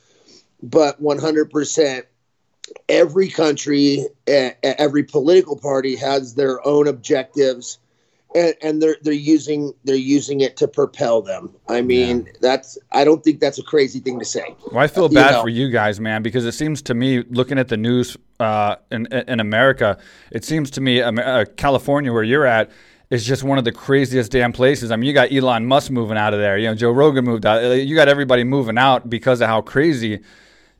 but 0.62 1.00
100 1.00 1.50
percent 1.50 2.06
every 2.88 3.28
country, 3.28 4.05
every 4.26 5.05
political 5.05 5.56
party 5.56 5.94
has 5.94 6.34
their 6.34 6.67
own 6.67 6.88
objectives 6.88 7.78
and, 8.37 8.55
and, 8.62 8.83
they're 8.83 8.97
they're 9.03 9.12
using 9.12 9.73
they're 9.85 9.97
using 9.97 10.41
it 10.41 10.56
to 10.59 10.69
propel 10.69 11.23
them. 11.23 11.55
I 11.69 11.81
mean, 11.81 12.27
yeah. 12.27 12.33
that's 12.41 12.79
I 12.93 13.05
don't 13.05 13.25
think 13.25 13.41
that's 13.41 13.59
a 13.59 13.62
crazy 13.62 13.99
thing 13.99 14.19
to 14.19 14.25
say. 14.25 14.55
Well, 14.71 14.85
I 14.85 14.87
feel 14.87 15.09
bad 15.09 15.31
you 15.31 15.33
know? 15.33 15.43
for 15.43 15.49
you 15.49 15.71
guys, 15.71 15.99
man, 15.99 16.23
because 16.23 16.44
it 16.44 16.53
seems 16.53 16.83
to 16.83 16.94
me, 16.94 17.23
looking 17.31 17.59
at 17.59 17.69
the 17.69 17.77
news 17.77 18.17
uh, 18.38 18.77
in 18.91 19.06
in 19.06 19.41
America, 19.41 19.99
it 20.31 20.44
seems 20.44 20.71
to 20.73 20.81
me, 20.81 21.00
uh, 21.00 21.44
California, 21.56 22.12
where 22.12 22.23
you're 22.23 22.47
at, 22.47 22.71
is 23.11 23.25
just 23.25 23.43
one 23.43 23.59
of 23.59 23.65
the 23.65 23.73
craziest 23.73 24.33
damn 24.33 24.53
places. 24.53 24.91
I 24.91 24.97
mean, 24.97 25.09
you 25.09 25.15
got 25.15 25.33
Elon 25.33 25.67
Musk 25.67 25.91
moving 25.91 26.19
out 26.19 26.35
of 26.35 26.41
there. 26.41 26.59
You 26.59 26.69
know, 26.69 26.75
Joe 26.75 26.91
Rogan 26.91 27.25
moved 27.25 27.47
out. 27.47 27.61
You 27.61 27.94
got 27.97 28.09
everybody 28.09 28.44
moving 28.44 28.77
out 28.77 29.09
because 29.09 29.41
of 29.41 29.49
how 29.49 29.62
crazy 29.62 30.21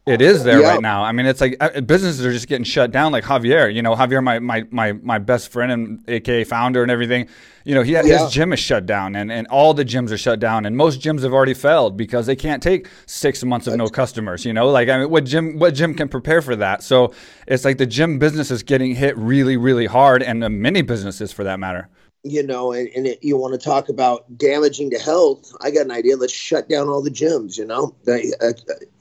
it 0.07 0.23
is 0.23 0.45
there 0.45 0.61
yep. 0.61 0.75
right 0.75 0.81
now. 0.81 1.03
I 1.03 1.11
mean, 1.11 1.27
it's 1.27 1.41
like 1.41 1.57
uh, 1.59 1.81
businesses 1.81 2.25
are 2.25 2.33
just 2.33 2.47
getting 2.47 2.65
shut 2.65 2.93
down. 2.93 3.11
Like 3.11 3.25
Javier, 3.25 3.73
you 3.75 3.83
know, 3.83 3.97
Javier, 3.97 4.23
my 4.23 4.39
my 4.39 4.65
my, 4.71 4.93
my 4.93 5.19
best 5.19 5.51
friend 5.51 5.73
and 5.73 6.05
AKA 6.09 6.45
founder 6.45 6.83
and 6.83 6.93
everything. 6.93 7.29
You 7.65 7.75
know, 7.75 7.83
he 7.83 7.93
yeah. 7.93 8.03
his 8.05 8.31
gym 8.31 8.53
is 8.53 8.61
shut 8.61 8.87
down, 8.87 9.17
and, 9.17 9.33
and 9.33 9.49
all 9.49 9.75
the 9.75 9.85
gyms 9.85 10.13
are 10.13 10.17
shut 10.17 10.39
down, 10.39 10.65
and 10.65 10.77
most 10.77 11.01
gyms 11.01 11.25
have 11.25 11.33
already 11.33 11.55
failed 11.55 11.97
because 11.97 12.27
they 12.27 12.37
can't 12.37 12.63
take 12.63 12.89
six 13.07 13.43
months 13.43 13.67
of 13.67 13.75
no 13.75 13.89
customers. 13.89 14.45
You 14.45 14.53
know, 14.53 14.71
like 14.71 14.89
I 14.89 14.99
mean, 14.99 15.11
what 15.11 15.25
gym 15.25 15.59
what 15.59 15.75
gym 15.75 15.93
can 15.93 16.09
prepare 16.09 16.41
for 16.41 16.55
that? 16.55 16.85
So 16.85 17.13
it's 17.49 17.65
like 17.65 17.79
the 17.79 17.87
gym 17.87 18.21
business 18.21 18.53
is 18.53 18.63
getting 18.63 18.95
hit 18.95 19.19
really 19.19 19.57
really 19.57 19.87
hard, 19.87 20.23
and 20.23 20.39
many 20.61 20.83
businesses 20.83 21.33
for 21.33 21.43
that 21.43 21.59
matter 21.59 21.89
you 22.31 22.43
know, 22.43 22.73
and, 22.73 22.89
and 22.97 23.07
it, 23.07 23.19
you 23.23 23.37
want 23.37 23.59
to 23.59 23.65
talk 23.65 23.89
about 23.89 24.37
damaging 24.37 24.91
to 24.91 24.99
health. 24.99 25.53
I 25.61 25.71
got 25.71 25.87
an 25.87 25.91
idea. 25.91 26.17
Let's 26.17 26.33
shut 26.33 26.69
down 26.69 26.89
all 26.89 27.03
the 27.03 27.11
gyms. 27.11 27.59
You 27.59 27.65
know, 27.65 27.95
they, 28.05 28.33
uh, 28.41 28.53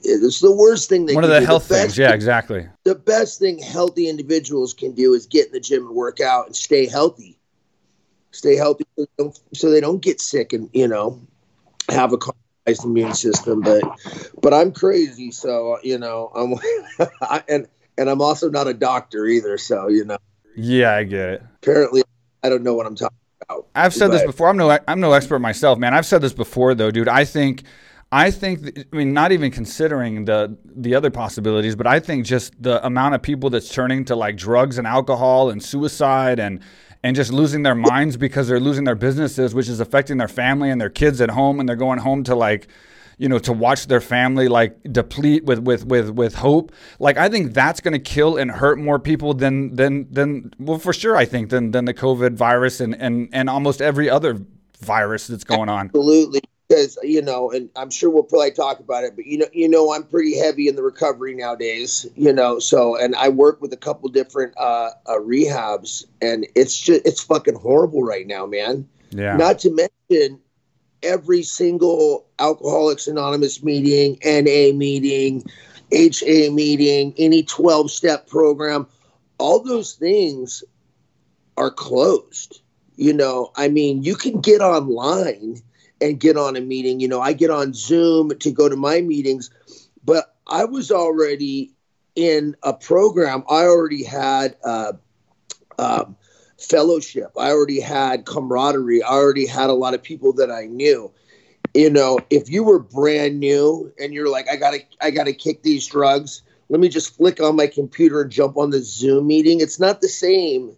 it's 0.02 0.40
the 0.40 0.54
worst 0.54 0.88
thing. 0.88 1.06
They 1.06 1.14
One 1.14 1.24
of 1.24 1.30
the 1.30 1.40
do. 1.40 1.46
health 1.46 1.68
the 1.68 1.74
things. 1.74 1.98
Yeah, 1.98 2.12
exactly. 2.12 2.66
The 2.84 2.94
best 2.94 3.38
thing 3.38 3.58
healthy 3.58 4.08
individuals 4.08 4.74
can 4.74 4.92
do 4.92 5.14
is 5.14 5.26
get 5.26 5.46
in 5.46 5.52
the 5.52 5.60
gym 5.60 5.86
and 5.86 5.94
work 5.94 6.20
out 6.20 6.46
and 6.46 6.56
stay 6.56 6.86
healthy. 6.86 7.38
Stay 8.32 8.56
healthy 8.56 8.84
so 9.54 9.70
they 9.70 9.80
don't 9.80 10.02
get 10.02 10.20
sick 10.20 10.52
and 10.52 10.68
you 10.74 10.86
know 10.86 11.22
have 11.88 12.12
a 12.12 12.18
compromised 12.18 12.84
immune 12.84 13.14
system. 13.14 13.62
But 13.62 13.82
but 14.42 14.52
I'm 14.52 14.72
crazy, 14.72 15.30
so 15.30 15.78
you 15.82 15.98
know 15.98 16.30
I'm 16.34 17.08
and 17.48 17.66
and 17.96 18.10
I'm 18.10 18.20
also 18.20 18.50
not 18.50 18.66
a 18.66 18.74
doctor 18.74 19.26
either. 19.26 19.56
So 19.58 19.88
you 19.88 20.04
know. 20.04 20.18
Yeah, 20.54 20.94
I 20.94 21.04
get 21.04 21.28
it. 21.28 21.42
Apparently, 21.62 22.02
I 22.46 22.48
don't 22.48 22.62
know 22.62 22.74
what 22.74 22.86
I'm 22.86 22.94
talking 22.94 23.16
about. 23.42 23.66
I've 23.74 23.92
said 23.92 24.08
but, 24.08 24.18
this 24.18 24.24
before. 24.24 24.48
I'm 24.48 24.56
no 24.56 24.78
I'm 24.86 25.00
no 25.00 25.12
expert 25.12 25.40
myself, 25.40 25.78
man. 25.78 25.94
I've 25.94 26.06
said 26.06 26.22
this 26.22 26.32
before 26.32 26.74
though, 26.74 26.90
dude. 26.90 27.08
I 27.08 27.24
think 27.24 27.64
I 28.12 28.30
think 28.30 28.86
I 28.92 28.96
mean 28.96 29.12
not 29.12 29.32
even 29.32 29.50
considering 29.50 30.24
the 30.24 30.56
the 30.64 30.94
other 30.94 31.10
possibilities, 31.10 31.74
but 31.74 31.86
I 31.86 31.98
think 31.98 32.24
just 32.24 32.60
the 32.62 32.84
amount 32.86 33.16
of 33.16 33.22
people 33.22 33.50
that's 33.50 33.68
turning 33.68 34.04
to 34.06 34.16
like 34.16 34.36
drugs 34.36 34.78
and 34.78 34.86
alcohol 34.86 35.50
and 35.50 35.62
suicide 35.62 36.38
and 36.38 36.60
and 37.02 37.16
just 37.16 37.32
losing 37.32 37.62
their 37.62 37.74
minds 37.74 38.16
because 38.16 38.48
they're 38.48 38.60
losing 38.60 38.84
their 38.84 38.94
businesses, 38.94 39.54
which 39.54 39.68
is 39.68 39.80
affecting 39.80 40.16
their 40.16 40.28
family 40.28 40.70
and 40.70 40.80
their 40.80 40.90
kids 40.90 41.20
at 41.20 41.30
home 41.30 41.60
and 41.60 41.68
they're 41.68 41.76
going 41.76 41.98
home 41.98 42.22
to 42.24 42.34
like 42.34 42.68
you 43.18 43.28
know, 43.28 43.38
to 43.38 43.52
watch 43.52 43.86
their 43.86 44.00
family 44.00 44.48
like 44.48 44.76
deplete 44.92 45.44
with 45.44 45.60
with 45.60 45.86
with 45.86 46.10
with 46.10 46.34
hope. 46.34 46.72
Like 46.98 47.16
I 47.16 47.28
think 47.28 47.54
that's 47.54 47.80
going 47.80 47.92
to 47.92 47.98
kill 47.98 48.36
and 48.36 48.50
hurt 48.50 48.78
more 48.78 48.98
people 48.98 49.34
than 49.34 49.74
than 49.74 50.10
than 50.12 50.52
well 50.58 50.78
for 50.78 50.92
sure 50.92 51.16
I 51.16 51.24
think 51.24 51.50
than 51.50 51.70
than 51.70 51.86
the 51.86 51.94
COVID 51.94 52.34
virus 52.34 52.80
and 52.80 52.94
and 53.00 53.28
and 53.32 53.48
almost 53.48 53.80
every 53.80 54.10
other 54.10 54.38
virus 54.80 55.26
that's 55.26 55.44
going 55.44 55.68
on. 55.68 55.86
Absolutely. 55.86 56.42
Because 56.68 56.98
you 57.02 57.22
know, 57.22 57.50
and 57.52 57.70
I'm 57.76 57.90
sure 57.90 58.10
we'll 58.10 58.24
probably 58.24 58.50
talk 58.50 58.80
about 58.80 59.04
it, 59.04 59.14
but 59.14 59.24
you 59.24 59.38
know, 59.38 59.46
you 59.52 59.68
know, 59.68 59.92
I'm 59.92 60.02
pretty 60.02 60.36
heavy 60.36 60.68
in 60.68 60.74
the 60.74 60.82
recovery 60.82 61.32
nowadays. 61.32 62.04
You 62.16 62.32
know, 62.32 62.58
so 62.58 62.96
and 62.96 63.14
I 63.14 63.28
work 63.28 63.62
with 63.62 63.72
a 63.72 63.76
couple 63.76 64.08
different 64.08 64.52
uh, 64.58 64.90
uh 65.06 65.18
rehabs, 65.20 66.04
and 66.20 66.44
it's 66.56 66.76
just 66.76 67.06
it's 67.06 67.22
fucking 67.22 67.54
horrible 67.54 68.02
right 68.02 68.26
now, 68.26 68.46
man. 68.46 68.88
Yeah. 69.10 69.36
Not 69.36 69.60
to 69.60 69.70
mention 69.70 70.40
every 71.02 71.42
single 71.42 72.26
Alcoholics 72.38 73.06
Anonymous 73.06 73.62
meeting, 73.62 74.18
NA 74.24 74.76
meeting, 74.76 75.44
HA 75.92 76.50
meeting, 76.50 77.14
any 77.16 77.42
12 77.42 77.90
step 77.90 78.26
program, 78.26 78.86
all 79.38 79.62
those 79.62 79.94
things 79.94 80.64
are 81.56 81.70
closed. 81.70 82.60
You 82.96 83.12
know, 83.12 83.52
I 83.56 83.68
mean, 83.68 84.02
you 84.02 84.14
can 84.14 84.40
get 84.40 84.60
online 84.60 85.60
and 86.00 86.18
get 86.20 86.36
on 86.36 86.56
a 86.56 86.60
meeting. 86.60 87.00
You 87.00 87.08
know, 87.08 87.20
I 87.20 87.32
get 87.32 87.50
on 87.50 87.72
Zoom 87.74 88.30
to 88.38 88.50
go 88.50 88.68
to 88.68 88.76
my 88.76 89.00
meetings, 89.00 89.50
but 90.04 90.34
I 90.46 90.64
was 90.64 90.90
already 90.90 91.72
in 92.14 92.56
a 92.62 92.72
program. 92.72 93.44
I 93.48 93.64
already 93.64 94.04
had 94.04 94.56
uh, 94.64 94.92
um, 95.78 96.16
fellowship. 96.58 97.32
I 97.38 97.50
already 97.50 97.80
had 97.80 98.24
camaraderie. 98.24 99.02
I 99.02 99.10
already 99.10 99.46
had 99.46 99.70
a 99.70 99.74
lot 99.74 99.94
of 99.94 100.02
people 100.02 100.32
that 100.34 100.50
I 100.50 100.66
knew. 100.66 101.12
You 101.74 101.90
know, 101.90 102.18
if 102.30 102.48
you 102.48 102.64
were 102.64 102.78
brand 102.78 103.38
new 103.38 103.92
and 103.98 104.14
you're 104.14 104.30
like, 104.30 104.48
I 104.50 104.56
gotta, 104.56 104.78
I 105.00 105.10
gotta 105.10 105.32
kick 105.32 105.62
these 105.62 105.86
drugs. 105.86 106.42
Let 106.68 106.80
me 106.80 106.88
just 106.88 107.16
flick 107.16 107.40
on 107.40 107.56
my 107.56 107.66
computer 107.66 108.22
and 108.22 108.30
jump 108.30 108.56
on 108.56 108.70
the 108.70 108.80
Zoom 108.80 109.26
meeting. 109.26 109.60
It's 109.60 109.78
not 109.78 110.00
the 110.00 110.08
same 110.08 110.76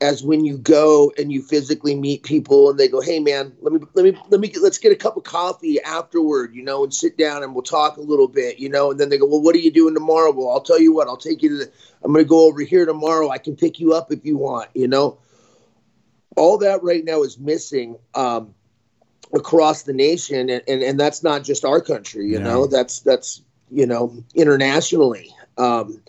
as 0.00 0.22
when 0.22 0.44
you 0.44 0.56
go 0.56 1.12
and 1.18 1.30
you 1.30 1.42
physically 1.42 1.94
meet 1.94 2.22
people 2.22 2.70
and 2.70 2.80
they 2.80 2.88
go, 2.88 3.00
"Hey 3.00 3.20
man, 3.20 3.52
let 3.60 3.72
me 3.72 3.80
let 3.94 4.04
me 4.04 4.18
let 4.30 4.40
me 4.40 4.48
get, 4.48 4.62
let's 4.62 4.78
get 4.78 4.92
a 4.92 4.96
cup 4.96 5.16
of 5.16 5.24
coffee 5.24 5.80
afterward, 5.82 6.54
you 6.54 6.62
know, 6.62 6.82
and 6.84 6.94
sit 6.94 7.18
down 7.18 7.42
and 7.42 7.54
we'll 7.54 7.62
talk 7.62 7.96
a 7.96 8.02
little 8.02 8.28
bit, 8.28 8.58
you 8.58 8.68
know." 8.68 8.90
And 8.90 8.98
then 8.98 9.10
they 9.10 9.18
go, 9.18 9.26
"Well, 9.26 9.42
what 9.42 9.54
are 9.54 9.58
you 9.58 9.70
doing 9.70 9.94
tomorrow?" 9.94 10.32
Well, 10.32 10.50
I'll 10.50 10.62
tell 10.62 10.80
you 10.80 10.94
what, 10.94 11.08
I'll 11.08 11.16
take 11.16 11.42
you 11.42 11.50
to 11.50 11.56
the 11.56 11.72
I'm 12.02 12.12
going 12.12 12.24
to 12.24 12.28
go 12.28 12.46
over 12.46 12.62
here 12.62 12.86
tomorrow. 12.86 13.28
I 13.30 13.38
can 13.38 13.56
pick 13.56 13.78
you 13.78 13.92
up 13.92 14.10
if 14.10 14.24
you 14.24 14.36
want, 14.36 14.70
you 14.74 14.88
know. 14.88 15.18
All 16.36 16.56
that 16.58 16.82
right 16.82 17.04
now 17.04 17.22
is 17.22 17.38
missing 17.38 17.96
um, 18.14 18.54
across 19.34 19.82
the 19.82 19.92
nation 19.92 20.48
and, 20.48 20.62
and 20.66 20.82
and 20.82 20.98
that's 20.98 21.22
not 21.22 21.44
just 21.44 21.64
our 21.64 21.80
country, 21.80 22.26
you 22.26 22.38
yeah. 22.38 22.44
know. 22.44 22.66
That's 22.66 23.00
that's, 23.00 23.42
you 23.70 23.86
know, 23.86 24.24
internationally. 24.34 25.34
Um, 25.58 26.00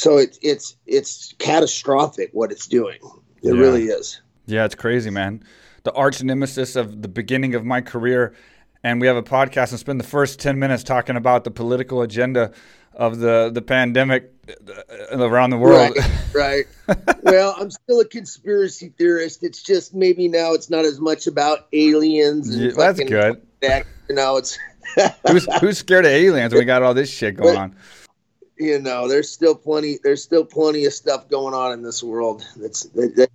so 0.00 0.16
it's 0.16 0.38
it's 0.40 0.76
it's 0.86 1.34
catastrophic 1.38 2.30
what 2.32 2.50
it's 2.50 2.66
doing. 2.66 2.98
It 3.42 3.54
yeah. 3.54 3.60
really 3.60 3.84
is. 3.84 4.22
Yeah, 4.46 4.64
it's 4.64 4.74
crazy, 4.74 5.10
man. 5.10 5.44
The 5.82 5.92
arch 5.92 6.22
nemesis 6.22 6.74
of 6.74 7.02
the 7.02 7.08
beginning 7.08 7.54
of 7.54 7.66
my 7.66 7.82
career, 7.82 8.34
and 8.82 8.98
we 8.98 9.06
have 9.06 9.16
a 9.16 9.22
podcast 9.22 9.70
and 9.70 9.78
spend 9.78 10.00
the 10.00 10.06
first 10.06 10.40
ten 10.40 10.58
minutes 10.58 10.84
talking 10.84 11.16
about 11.16 11.44
the 11.44 11.50
political 11.50 12.00
agenda 12.00 12.52
of 12.94 13.18
the 13.18 13.50
the 13.52 13.60
pandemic 13.60 14.32
uh, 14.48 15.18
around 15.18 15.50
the 15.50 15.58
world. 15.58 15.94
Right. 16.34 16.64
right. 16.88 17.16
well, 17.22 17.54
I'm 17.58 17.70
still 17.70 18.00
a 18.00 18.06
conspiracy 18.06 18.94
theorist. 18.96 19.44
It's 19.44 19.62
just 19.62 19.94
maybe 19.94 20.28
now 20.28 20.54
it's 20.54 20.70
not 20.70 20.86
as 20.86 20.98
much 20.98 21.26
about 21.26 21.68
aliens. 21.74 22.56
Yeah, 22.56 22.70
that's 22.74 23.00
good. 23.00 23.42
That, 23.60 23.84
you 24.08 24.14
know, 24.14 24.38
it's 24.38 24.58
who's 25.28 25.46
who's 25.60 25.76
scared 25.76 26.06
of 26.06 26.10
aliens? 26.10 26.54
When 26.54 26.62
we 26.62 26.64
got 26.64 26.82
all 26.82 26.94
this 26.94 27.10
shit 27.10 27.36
going 27.36 27.58
on 27.58 27.76
you 28.60 28.78
know, 28.78 29.08
there's 29.08 29.30
still 29.30 29.54
plenty. 29.54 29.98
There's 30.02 30.22
still 30.22 30.44
plenty 30.44 30.84
of 30.84 30.92
stuff 30.92 31.28
going 31.28 31.54
on 31.54 31.72
in 31.72 31.82
this 31.82 32.02
world. 32.02 32.44
That's 32.56 32.84
that, 32.84 33.16
that 33.16 33.30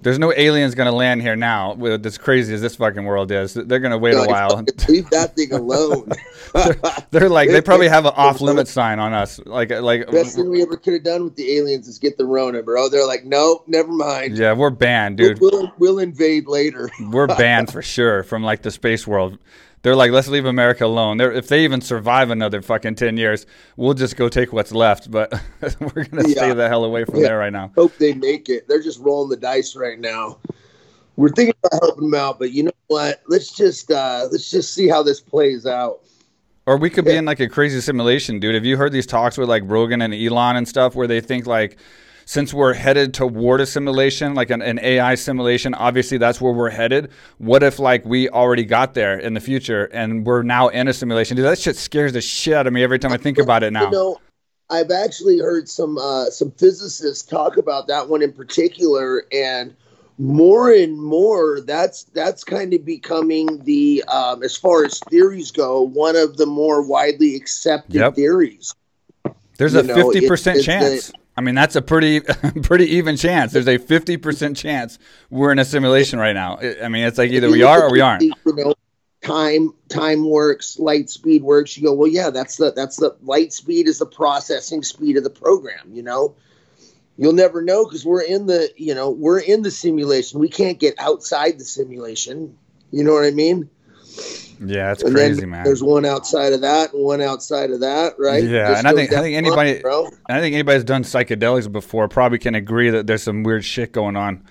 there's 0.00 0.18
no 0.18 0.32
aliens 0.32 0.74
going 0.74 0.86
to 0.86 0.94
land 0.94 1.22
here 1.22 1.34
now. 1.34 1.74
With 1.74 2.04
as 2.06 2.18
crazy 2.18 2.54
as 2.54 2.60
this 2.60 2.76
fucking 2.76 3.04
world 3.04 3.32
is, 3.32 3.54
they're 3.54 3.80
going 3.80 3.90
to 3.90 3.98
wait 3.98 4.14
a 4.14 4.24
while. 4.24 4.64
Leave 4.88 5.08
that 5.10 5.34
thing 5.34 5.52
alone. 5.52 6.12
they're, 6.54 6.76
they're, 7.10 7.28
like 7.28 7.48
they 7.48 7.60
probably 7.60 7.88
have 7.88 8.04
an 8.04 8.12
off 8.14 8.40
limit 8.40 8.68
sign 8.68 8.98
on 8.98 9.12
us. 9.12 9.40
Like 9.44 9.70
like 9.70 10.08
best 10.10 10.36
thing 10.36 10.50
we 10.50 10.62
ever 10.62 10.76
could 10.76 10.92
have 10.92 11.04
done 11.04 11.24
with 11.24 11.36
the 11.36 11.56
aliens 11.56 11.88
is 11.88 11.98
get 11.98 12.18
the 12.18 12.26
Rona, 12.26 12.62
bro. 12.62 12.88
They're 12.88 13.06
like, 13.06 13.24
no, 13.24 13.64
never 13.66 13.90
mind. 13.90 14.36
Yeah, 14.36 14.52
we're 14.52 14.70
banned, 14.70 15.16
dude. 15.16 15.40
We'll, 15.40 15.50
we'll, 15.50 15.72
we'll 15.78 15.98
invade 15.98 16.46
later. 16.46 16.90
we're 17.10 17.26
banned 17.26 17.72
for 17.72 17.82
sure 17.82 18.22
from 18.22 18.44
like 18.44 18.62
the 18.62 18.70
space 18.70 19.06
world 19.06 19.38
they're 19.84 19.94
like, 19.94 20.12
let's 20.12 20.28
leave 20.28 20.46
America 20.46 20.86
alone. 20.86 21.18
They're, 21.18 21.30
if 21.30 21.46
they 21.46 21.62
even 21.62 21.82
survive 21.82 22.30
another 22.30 22.62
fucking 22.62 22.94
10 22.94 23.18
years, 23.18 23.44
we'll 23.76 23.92
just 23.92 24.16
go 24.16 24.30
take 24.30 24.50
what's 24.50 24.72
left. 24.72 25.10
But 25.10 25.30
we're 25.78 26.04
going 26.06 26.24
to 26.24 26.28
yeah. 26.30 26.36
stay 26.36 26.54
the 26.54 26.68
hell 26.68 26.84
away 26.84 27.04
from 27.04 27.16
yeah. 27.16 27.28
there 27.28 27.38
right 27.38 27.52
now. 27.52 27.70
Hope 27.76 27.94
they 27.98 28.14
make 28.14 28.48
it. 28.48 28.66
They're 28.66 28.82
just 28.82 28.98
rolling 28.98 29.28
the 29.28 29.36
dice 29.36 29.76
right 29.76 30.00
now. 30.00 30.38
We're 31.16 31.28
thinking 31.28 31.54
about 31.62 31.82
helping 31.82 32.10
them 32.10 32.18
out, 32.18 32.38
but 32.38 32.50
you 32.52 32.62
know 32.62 32.72
what? 32.86 33.22
Let's 33.28 33.54
just 33.54 33.90
uh, 33.92 34.26
let's 34.32 34.50
just 34.50 34.74
see 34.74 34.88
how 34.88 35.02
this 35.02 35.20
plays 35.20 35.64
out. 35.64 36.00
Or 36.66 36.76
we 36.78 36.88
could 36.88 37.04
be 37.04 37.14
in 37.14 37.26
like 37.26 37.38
a 37.38 37.48
crazy 37.48 37.80
simulation, 37.80 38.40
dude. 38.40 38.54
Have 38.54 38.64
you 38.64 38.78
heard 38.78 38.90
these 38.90 39.06
talks 39.06 39.36
with 39.36 39.48
like 39.48 39.62
Rogan 39.66 40.00
and 40.00 40.12
Elon 40.12 40.56
and 40.56 40.66
stuff 40.66 40.96
where 40.96 41.06
they 41.06 41.20
think 41.20 41.46
like 41.46 41.76
since 42.26 42.54
we're 42.54 42.74
headed 42.74 43.14
toward 43.14 43.60
a 43.60 43.66
simulation, 43.66 44.34
like 44.34 44.50
an, 44.50 44.62
an, 44.62 44.78
AI 44.82 45.14
simulation, 45.14 45.74
obviously 45.74 46.18
that's 46.18 46.40
where 46.40 46.52
we're 46.52 46.70
headed. 46.70 47.10
What 47.38 47.62
if 47.62 47.78
like 47.78 48.04
we 48.04 48.28
already 48.28 48.64
got 48.64 48.94
there 48.94 49.18
in 49.18 49.34
the 49.34 49.40
future 49.40 49.86
and 49.86 50.26
we're 50.26 50.42
now 50.42 50.68
in 50.68 50.88
a 50.88 50.92
simulation? 50.92 51.36
Dude, 51.36 51.46
that 51.46 51.58
shit 51.58 51.76
scares 51.76 52.12
the 52.12 52.20
shit 52.20 52.54
out 52.54 52.66
of 52.66 52.72
me 52.72 52.82
every 52.82 52.98
time 52.98 53.12
I 53.12 53.16
think 53.16 53.38
about 53.38 53.62
it 53.62 53.72
now. 53.72 53.84
You 53.84 53.90
know, 53.90 54.20
I've 54.70 54.90
actually 54.90 55.38
heard 55.38 55.68
some 55.68 55.98
uh, 55.98 56.26
some 56.26 56.50
physicists 56.52 57.22
talk 57.22 57.56
about 57.56 57.86
that 57.88 58.08
one 58.08 58.22
in 58.22 58.32
particular, 58.32 59.24
and 59.32 59.74
more 60.18 60.72
and 60.72 61.00
more 61.00 61.60
that's 61.60 62.04
that's 62.04 62.44
kind 62.44 62.72
of 62.72 62.84
becoming 62.84 63.62
the 63.64 64.02
um, 64.04 64.42
as 64.42 64.56
far 64.56 64.84
as 64.84 64.98
theories 65.10 65.50
go, 65.50 65.82
one 65.82 66.16
of 66.16 66.36
the 66.36 66.46
more 66.46 66.82
widely 66.82 67.34
accepted 67.34 67.94
yep. 67.94 68.14
theories. 68.14 68.74
There's 69.58 69.74
you 69.74 69.80
a 69.80 69.84
fifty 69.84 70.26
percent 70.26 70.62
chance. 70.62 71.08
The, 71.08 71.18
I 71.36 71.40
mean, 71.40 71.54
that's 71.54 71.76
a 71.76 71.82
pretty 71.82 72.20
pretty 72.62 72.86
even 72.96 73.16
chance. 73.16 73.52
There's 73.52 73.66
a 73.68 73.78
50% 73.78 74.56
chance 74.56 74.98
we're 75.30 75.52
in 75.52 75.58
a 75.58 75.64
simulation 75.64 76.18
right 76.18 76.32
now. 76.32 76.58
I 76.82 76.88
mean, 76.88 77.04
it's 77.04 77.18
like 77.18 77.30
either 77.30 77.50
we 77.50 77.62
are 77.62 77.84
or 77.84 77.90
we 77.90 78.00
aren't. 78.00 78.22
Time 79.22 79.72
time 79.88 80.28
works, 80.28 80.78
light 80.78 81.08
speed 81.08 81.42
works. 81.42 81.76
You 81.78 81.84
go, 81.84 81.94
well, 81.94 82.10
yeah, 82.10 82.28
that's 82.28 82.56
the 82.56 82.72
that's 82.72 82.98
the 82.98 83.16
light 83.22 83.54
speed 83.54 83.88
is 83.88 83.98
the 83.98 84.06
processing 84.06 84.82
speed 84.82 85.16
of 85.16 85.24
the 85.24 85.30
program. 85.30 85.90
You 85.90 86.02
know, 86.02 86.36
you'll 87.16 87.32
never 87.32 87.62
know 87.62 87.84
because 87.86 88.04
we're 88.04 88.22
in 88.22 88.44
the 88.44 88.70
you 88.76 88.94
know 88.94 89.08
we're 89.08 89.40
in 89.40 89.62
the 89.62 89.70
simulation. 89.70 90.40
We 90.40 90.50
can't 90.50 90.78
get 90.78 90.94
outside 90.98 91.58
the 91.58 91.64
simulation. 91.64 92.58
You 92.90 93.02
know 93.02 93.14
what 93.14 93.24
I 93.24 93.30
mean? 93.30 93.70
Yeah, 94.64 94.92
it's 94.92 95.02
and 95.02 95.14
crazy, 95.14 95.46
man. 95.46 95.64
There's 95.64 95.82
one 95.82 96.04
outside 96.04 96.52
of 96.52 96.60
that 96.60 96.92
and 96.92 97.02
one 97.02 97.20
outside 97.20 97.70
of 97.70 97.80
that, 97.80 98.14
right? 98.18 98.42
Yeah, 98.44 98.68
Just 98.68 98.78
and 98.78 98.88
I 98.88 98.94
think 98.94 99.12
I 99.12 99.20
think 99.20 99.36
anybody 99.36 99.84
I 99.84 100.40
think 100.40 100.54
anybody's 100.54 100.84
done 100.84 101.02
psychedelics 101.02 101.70
before 101.70 102.08
probably 102.08 102.38
can 102.38 102.54
agree 102.54 102.90
that 102.90 103.06
there's 103.06 103.22
some 103.22 103.42
weird 103.42 103.64
shit 103.64 103.92
going 103.92 104.16
on 104.16 104.44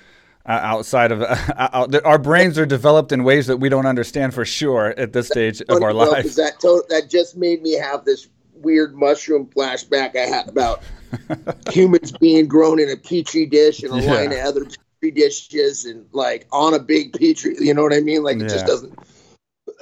uh, 0.45 0.51
outside 0.51 1.11
of 1.11 1.21
uh, 1.21 1.35
out, 1.57 2.05
our 2.05 2.17
brains 2.17 2.57
are 2.57 2.65
developed 2.65 3.11
in 3.11 3.23
ways 3.23 3.47
that 3.47 3.57
we 3.57 3.69
don't 3.69 3.85
understand 3.85 4.33
for 4.33 4.45
sure 4.45 4.93
at 4.97 5.13
this 5.13 5.27
stage 5.27 5.61
of 5.61 5.81
our 5.81 5.93
life. 5.93 6.35
That 6.35 6.59
to- 6.61 6.85
that 6.89 7.09
just 7.09 7.37
made 7.37 7.61
me 7.61 7.73
have 7.73 8.05
this 8.05 8.27
weird 8.55 8.95
mushroom 8.95 9.47
flashback 9.47 10.15
I 10.15 10.25
had 10.25 10.47
about 10.47 10.83
humans 11.71 12.11
being 12.11 12.47
grown 12.47 12.79
in 12.79 12.89
a 12.89 12.95
petri 12.95 13.45
dish 13.45 13.83
and 13.83 13.93
a 13.93 14.01
yeah. 14.01 14.13
line 14.13 14.31
of 14.31 14.39
other 14.39 14.65
petri 14.65 15.11
dishes 15.11 15.85
and 15.85 16.05
like 16.11 16.47
on 16.51 16.73
a 16.73 16.79
big 16.79 17.13
petri. 17.13 17.55
You 17.59 17.73
know 17.73 17.83
what 17.83 17.93
I 17.93 17.99
mean? 17.99 18.23
Like 18.23 18.37
it 18.37 18.43
yeah. 18.43 18.47
just 18.47 18.65
doesn't 18.65 18.97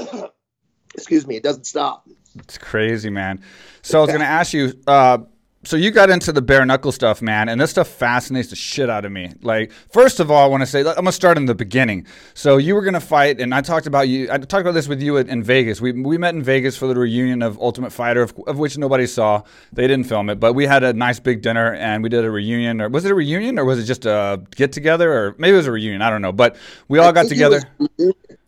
excuse 0.95 1.27
me, 1.27 1.35
it 1.35 1.43
doesn't 1.43 1.65
stop. 1.65 2.07
It's 2.35 2.57
crazy, 2.57 3.09
man. 3.09 3.41
So 3.81 3.99
I 3.99 4.01
was 4.01 4.09
going 4.09 4.21
to 4.21 4.25
ask 4.25 4.53
you. 4.53 4.73
Uh, 4.87 5.19
so 5.63 5.77
you 5.77 5.91
got 5.91 6.09
into 6.09 6.31
the 6.31 6.41
bare 6.41 6.65
knuckle 6.65 6.91
stuff, 6.91 7.21
man, 7.21 7.47
and 7.47 7.61
this 7.61 7.69
stuff 7.69 7.87
fascinates 7.87 8.49
the 8.49 8.55
shit 8.55 8.89
out 8.89 9.05
of 9.05 9.11
me. 9.11 9.31
Like, 9.43 9.71
first 9.91 10.19
of 10.19 10.31
all, 10.31 10.43
I 10.43 10.47
want 10.47 10.61
to 10.61 10.65
say 10.65 10.79
I'm 10.79 10.95
gonna 10.95 11.11
start 11.11 11.37
in 11.37 11.45
the 11.45 11.53
beginning. 11.53 12.07
So 12.33 12.57
you 12.57 12.73
were 12.73 12.81
gonna 12.81 12.99
fight, 12.99 13.39
and 13.39 13.53
I 13.53 13.61
talked 13.61 13.85
about 13.85 14.07
you. 14.07 14.31
I 14.31 14.39
talked 14.39 14.61
about 14.61 14.73
this 14.73 14.87
with 14.87 15.03
you 15.03 15.17
in, 15.17 15.43
Vegas. 15.43 15.79
We 15.79 15.91
we 15.91 16.17
met 16.17 16.33
in 16.33 16.41
Vegas 16.41 16.77
for 16.77 16.87
the 16.87 16.95
reunion 16.95 17.43
of 17.43 17.59
Ultimate 17.59 17.91
Fighter, 17.91 18.23
of, 18.23 18.33
of, 18.47 18.57
which 18.57 18.77
nobody 18.77 19.05
saw. 19.05 19.43
They 19.71 19.87
didn't 19.87 20.07
film 20.07 20.31
it, 20.31 20.39
but 20.39 20.53
we 20.53 20.65
had 20.65 20.83
a 20.83 20.93
nice 20.93 21.19
big 21.19 21.43
dinner, 21.43 21.75
and 21.75 22.01
we 22.01 22.09
did 22.09 22.25
a 22.25 22.31
reunion. 22.31 22.81
Or 22.81 22.89
was 22.89 23.05
it 23.05 23.11
a 23.11 23.15
reunion, 23.15 23.59
or 23.59 23.65
was 23.65 23.77
it 23.77 23.83
just 23.83 24.07
a 24.07 24.41
get 24.55 24.71
together, 24.71 25.13
or 25.13 25.35
maybe 25.37 25.53
it 25.53 25.57
was 25.57 25.67
a 25.67 25.71
reunion? 25.71 26.01
I 26.01 26.09
don't 26.09 26.23
know. 26.23 26.33
But 26.33 26.55
we 26.87 26.97
all 26.97 27.13
got 27.13 27.27
together 27.27 27.61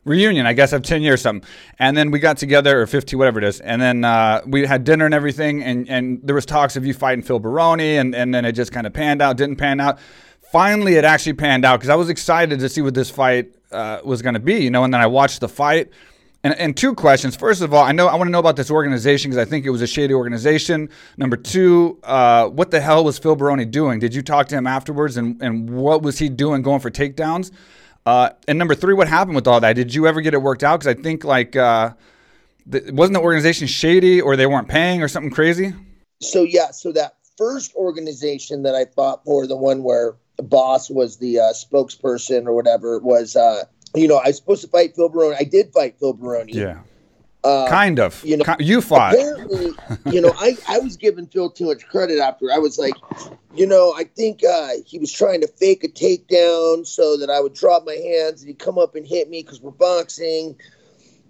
reunion, 0.05 0.45
I 0.45 0.53
guess, 0.53 0.74
of 0.74 0.83
10 0.83 1.01
years 1.01 1.22
something. 1.22 1.48
And 1.79 1.95
then 1.95 2.12
we 2.12 2.19
got 2.19 2.38
together, 2.38 2.81
or 2.81 2.88
15, 2.88 3.17
whatever 3.17 3.39
it 3.39 3.45
is. 3.45 3.60
And 3.60 3.81
then 3.81 4.03
uh, 4.03 4.41
we 4.45 4.65
had 4.65 4.83
dinner 4.83 5.05
and 5.05 5.13
everything. 5.13 5.63
And, 5.63 5.89
and 5.89 6.19
there 6.24 6.36
was 6.36 6.45
talks 6.45 6.75
of 6.75 6.86
you 6.86 6.93
fighting 6.93 7.24
Phil 7.24 7.39
Baroni. 7.39 7.98
And, 7.98 8.13
and 8.13 8.33
then 8.33 8.45
it 8.45 8.53
just 8.53 8.72
kind 8.72 8.88
of 8.88 8.93
panned 8.93 9.22
out, 9.22 9.38
didn't 9.38 9.57
pan 9.57 9.79
out. 9.79 10.00
Finally, 10.51 10.95
it 10.95 11.03
actually 11.03 11.33
panned 11.33 11.65
out 11.65 11.79
because 11.79 11.89
I 11.89 11.95
was 11.95 12.10
excited 12.10 12.60
to 12.60 12.69
see 12.69 12.81
what 12.81 12.93
this 12.93 13.10
fight 13.10 13.55
uh, 13.72 14.00
was 14.03 14.22
going 14.22 14.36
to 14.36 14.39
be, 14.39 14.63
you 14.63 14.69
know. 14.69 14.83
And 14.83 14.93
then 14.93 15.01
I 15.01 15.07
watched 15.07 15.39
the 15.39 15.50
fight. 15.50 15.89
And, 16.45 16.53
and 16.60 16.75
two 16.75 16.93
questions. 16.93 17.38
First 17.38 17.62
of 17.62 17.74
all, 17.74 17.86
I 17.86 17.93
know 17.93 18.07
I 18.07 18.15
want 18.17 18.27
to 18.27 18.31
know 18.31 18.39
about 18.39 18.57
this 18.57 18.69
organization 18.69 19.31
because 19.31 19.41
I 19.41 19.50
think 19.50 19.65
it 19.65 19.69
was 19.69 19.81
a 19.81 19.88
shady 19.88 20.13
organization. 20.13 20.89
Number 21.15 21.38
two, 21.38 22.00
uh, 22.03 22.50
what 22.50 22.69
the 22.69 22.81
hell 22.81 23.05
was 23.05 23.17
Phil 23.17 23.38
Baroni 23.38 23.63
doing? 23.63 24.00
Did 24.00 24.13
you 24.13 24.22
talk 24.22 24.50
to 24.50 24.55
him 24.55 24.67
afterwards? 24.67 25.15
And, 25.15 25.41
and 25.41 25.69
what 25.69 26.01
was 26.01 26.19
he 26.19 26.27
doing 26.27 26.62
going 26.62 26.81
for 26.81 26.91
takedowns? 26.91 27.51
Uh, 28.05 28.29
and 28.48 28.60
number 28.60 28.75
three, 28.75 28.93
what 28.93 29.07
happened 29.07 29.36
with 29.36 29.48
all 29.48 29.60
that? 29.62 29.74
Did 29.74 29.93
you 29.93 30.07
ever 30.07 30.22
get 30.22 30.33
it 30.33 30.41
worked 30.41 30.63
out? 30.63 30.79
Because 30.79 30.98
I 30.98 31.01
think 31.01 31.24
like 31.24 31.55
uh, 31.55 31.93
the, 32.65 32.91
wasn't 32.91 33.15
the 33.15 33.22
organization 33.22 33.67
shady 33.67 34.22
or 34.22 34.36
they 34.36 34.48
weren't 34.48 34.67
paying 34.67 35.01
or 35.01 35.07
something 35.07 35.31
crazy? 35.31 35.74
So 36.19 36.43
yeah, 36.43 36.72
so 36.72 36.91
that 36.93 37.15
first 37.38 37.74
organization 37.75 38.63
that 38.63 38.75
I 38.75 38.86
fought 38.86 39.24
for, 39.24 39.48
the 39.48 39.57
one 39.57 39.83
where 39.83 40.15
the 40.38 40.43
boss 40.43 40.89
was 40.89 41.17
the 41.17 41.39
uh, 41.39 41.53
spokesperson 41.53 42.45
or 42.45 42.53
whatever, 42.53 43.00
was 43.00 43.36
uh, 43.36 43.63
you 43.95 44.07
know 44.07 44.17
I 44.17 44.27
was 44.27 44.38
supposed 44.38 44.63
to 44.63 44.69
fight 44.69 44.95
Phil 44.95 45.10
Baroni. 45.10 45.36
I 45.39 45.43
did 45.43 45.72
fight 45.74 45.98
Phil 46.00 46.13
Baroni. 46.13 46.53
Yeah. 46.53 46.79
Uh, 47.43 47.67
kind 47.69 48.00
of. 48.00 48.23
You 48.23 48.38
know, 48.38 48.45
you 48.59 48.81
fought. 48.81 49.13
Apparently, 49.13 49.71
you 50.12 50.21
know, 50.21 50.33
I, 50.38 50.57
I 50.67 50.79
was 50.79 50.95
giving 50.95 51.27
Phil 51.27 51.50
too 51.50 51.65
much 51.65 51.85
credit 51.88 52.19
after. 52.19 52.51
I 52.51 52.57
was 52.57 52.77
like, 52.77 52.93
you 53.53 53.67
know, 53.67 53.93
I 53.97 54.05
think 54.05 54.41
uh, 54.43 54.69
he 54.85 54.97
was 54.97 55.12
trying 55.12 55.41
to 55.41 55.47
fake 55.47 55.83
a 55.83 55.89
takedown 55.89 56.88
so 56.88 57.17
that 57.17 57.29
I 57.29 57.41
would 57.41 57.53
drop 57.53 57.83
my 57.85 57.95
hands 57.95 58.41
and 58.41 58.47
he'd 58.47 58.59
come 58.59 58.77
up 58.77 58.95
and 58.95 59.05
hit 59.05 59.29
me 59.29 59.43
because 59.43 59.59
we're 59.59 59.71
boxing. 59.71 60.55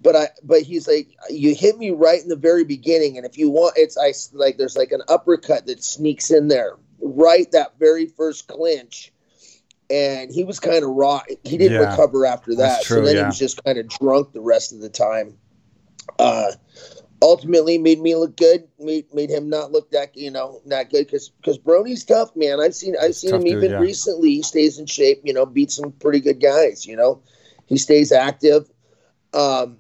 But 0.04 0.16
I, 0.16 0.28
but 0.44 0.62
he's 0.62 0.88
like, 0.88 1.16
you 1.30 1.56
hit 1.56 1.78
me 1.78 1.92
right 1.92 2.22
in 2.22 2.28
the 2.28 2.36
very 2.36 2.66
beginning, 2.66 3.18
and 3.18 3.26
if 3.26 3.38
you 3.38 3.50
want, 3.50 3.76
it's 3.78 3.98
I 3.98 4.14
like 4.38 4.58
there's 4.58 4.76
like 4.76 4.92
an 4.92 5.02
uppercut 5.08 5.66
that 5.68 5.82
sneaks 5.82 6.30
in 6.30 6.50
there, 6.50 6.76
right 7.02 7.50
that 7.54 7.80
very 7.80 8.08
first 8.08 8.48
clinch 8.48 9.14
and 9.90 10.32
he 10.32 10.44
was 10.44 10.60
kind 10.60 10.84
of 10.84 10.90
raw. 10.90 11.22
He 11.44 11.58
didn't 11.58 11.80
yeah, 11.80 11.90
recover 11.90 12.26
after 12.26 12.56
that, 12.56 12.84
true, 12.84 12.98
so 12.98 13.06
then 13.06 13.16
yeah. 13.16 13.22
he 13.22 13.26
was 13.28 13.40
just 13.40 13.64
kind 13.64 13.78
of 13.78 13.88
drunk 13.88 14.34
the 14.34 14.42
rest 14.42 14.74
of 14.74 14.80
the 14.80 14.90
time. 14.90 15.38
Uh, 16.20 16.52
ultimately, 17.22 17.78
made 17.78 18.00
me 18.00 18.16
look 18.16 18.36
good. 18.38 18.68
Made 18.80 19.12
made 19.14 19.30
him 19.30 19.50
not 19.50 19.72
look 19.72 19.90
that 19.92 20.16
you 20.16 20.30
know 20.30 20.62
not 20.66 20.90
good 20.90 21.06
because 21.06 21.30
because 21.30 21.58
Baroni's 21.58 22.04
tough, 22.04 22.36
man. 22.36 22.60
I've 22.60 22.76
seen 22.76 22.96
I've 23.02 23.16
seen 23.16 23.34
him 23.34 23.44
dude, 23.44 23.58
even 23.58 23.72
yeah. 23.72 23.80
recently. 23.80 24.30
He 24.30 24.42
stays 24.44 24.78
in 24.78 24.86
shape. 24.86 25.22
You 25.24 25.34
know, 25.34 25.46
beats 25.46 25.76
some 25.76 25.92
pretty 25.94 26.20
good 26.20 26.42
guys. 26.42 26.86
You 26.86 26.96
know, 26.96 27.22
he 27.66 27.78
stays 27.78 28.12
active. 28.12 28.70
Um, 29.34 29.78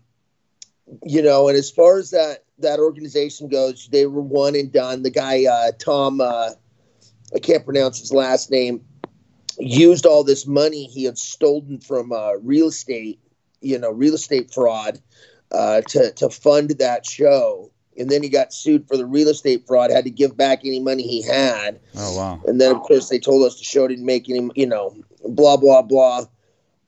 you 1.03 1.21
know, 1.21 1.47
and 1.47 1.57
as 1.57 1.69
far 1.69 1.97
as 1.99 2.11
that 2.11 2.45
that 2.59 2.79
organization 2.79 3.49
goes, 3.49 3.87
they 3.91 4.05
were 4.05 4.21
one 4.21 4.55
and 4.55 4.71
done. 4.71 5.03
The 5.03 5.11
guy 5.11 5.45
uh, 5.45 5.71
Tom, 5.77 6.21
uh, 6.21 6.51
I 7.35 7.39
can't 7.39 7.65
pronounce 7.65 7.99
his 7.99 8.11
last 8.11 8.51
name, 8.51 8.81
used 9.59 10.05
all 10.05 10.23
this 10.23 10.47
money 10.47 10.85
he 10.85 11.03
had 11.03 11.17
stolen 11.17 11.79
from 11.79 12.11
uh, 12.11 12.33
real 12.41 12.67
estate, 12.67 13.19
you 13.61 13.77
know, 13.77 13.91
real 13.91 14.15
estate 14.15 14.53
fraud 14.53 14.99
uh, 15.53 15.81
to 15.81 16.11
to 16.13 16.29
fund 16.29 16.71
that 16.79 17.05
show. 17.05 17.69
And 17.95 18.09
then 18.09 18.23
he 18.23 18.29
got 18.29 18.51
sued 18.51 18.87
for 18.87 18.97
the 18.97 19.05
real 19.05 19.27
estate 19.27 19.67
fraud. 19.67 19.91
Had 19.91 20.05
to 20.05 20.09
give 20.09 20.35
back 20.35 20.61
any 20.65 20.79
money 20.79 21.03
he 21.03 21.21
had. 21.21 21.79
Oh 21.95 22.17
wow! 22.17 22.41
And 22.45 22.59
then 22.59 22.75
of 22.75 22.81
course 22.81 23.09
they 23.09 23.19
told 23.19 23.45
us 23.45 23.59
the 23.59 23.63
show 23.63 23.87
didn't 23.87 24.05
make 24.05 24.29
any, 24.29 24.49
you 24.55 24.65
know, 24.65 24.95
blah 25.23 25.57
blah 25.57 25.83
blah. 25.83 26.25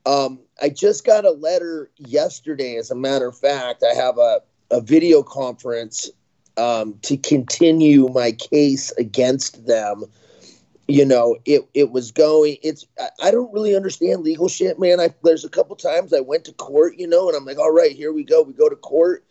Um, 0.07 0.39
I 0.61 0.69
just 0.69 1.05
got 1.05 1.25
a 1.25 1.31
letter 1.31 1.91
yesterday. 1.97 2.77
As 2.77 2.89
a 2.89 2.95
matter 2.95 3.27
of 3.27 3.37
fact, 3.37 3.83
I 3.83 3.93
have 3.93 4.17
a 4.17 4.41
a 4.71 4.81
video 4.81 5.21
conference 5.21 6.09
um, 6.57 6.97
to 7.03 7.17
continue 7.17 8.07
my 8.09 8.31
case 8.31 8.91
against 8.97 9.67
them 9.67 10.05
you 10.87 11.05
know 11.05 11.35
it 11.45 11.67
it 11.73 11.91
was 11.91 12.11
going 12.11 12.57
it's 12.61 12.85
I, 13.21 13.31
don't 13.31 13.51
really 13.53 13.75
understand 13.75 14.21
legal 14.21 14.47
shit 14.47 14.79
man. 14.79 14.99
I 14.99 15.13
there's 15.23 15.45
a 15.45 15.49
couple 15.49 15.75
times 15.75 16.13
i 16.13 16.19
went 16.19 16.45
to 16.45 16.53
court 16.53 16.95
you 16.97 17.07
know 17.07 17.27
and 17.27 17.35
i'm 17.35 17.45
like 17.45 17.57
all 17.57 17.71
right 17.71 17.91
here 17.91 18.13
we 18.13 18.23
go. 18.23 18.41
We 18.43 18.53
go 18.53 18.69
to 18.69 18.75
court. 18.75 19.23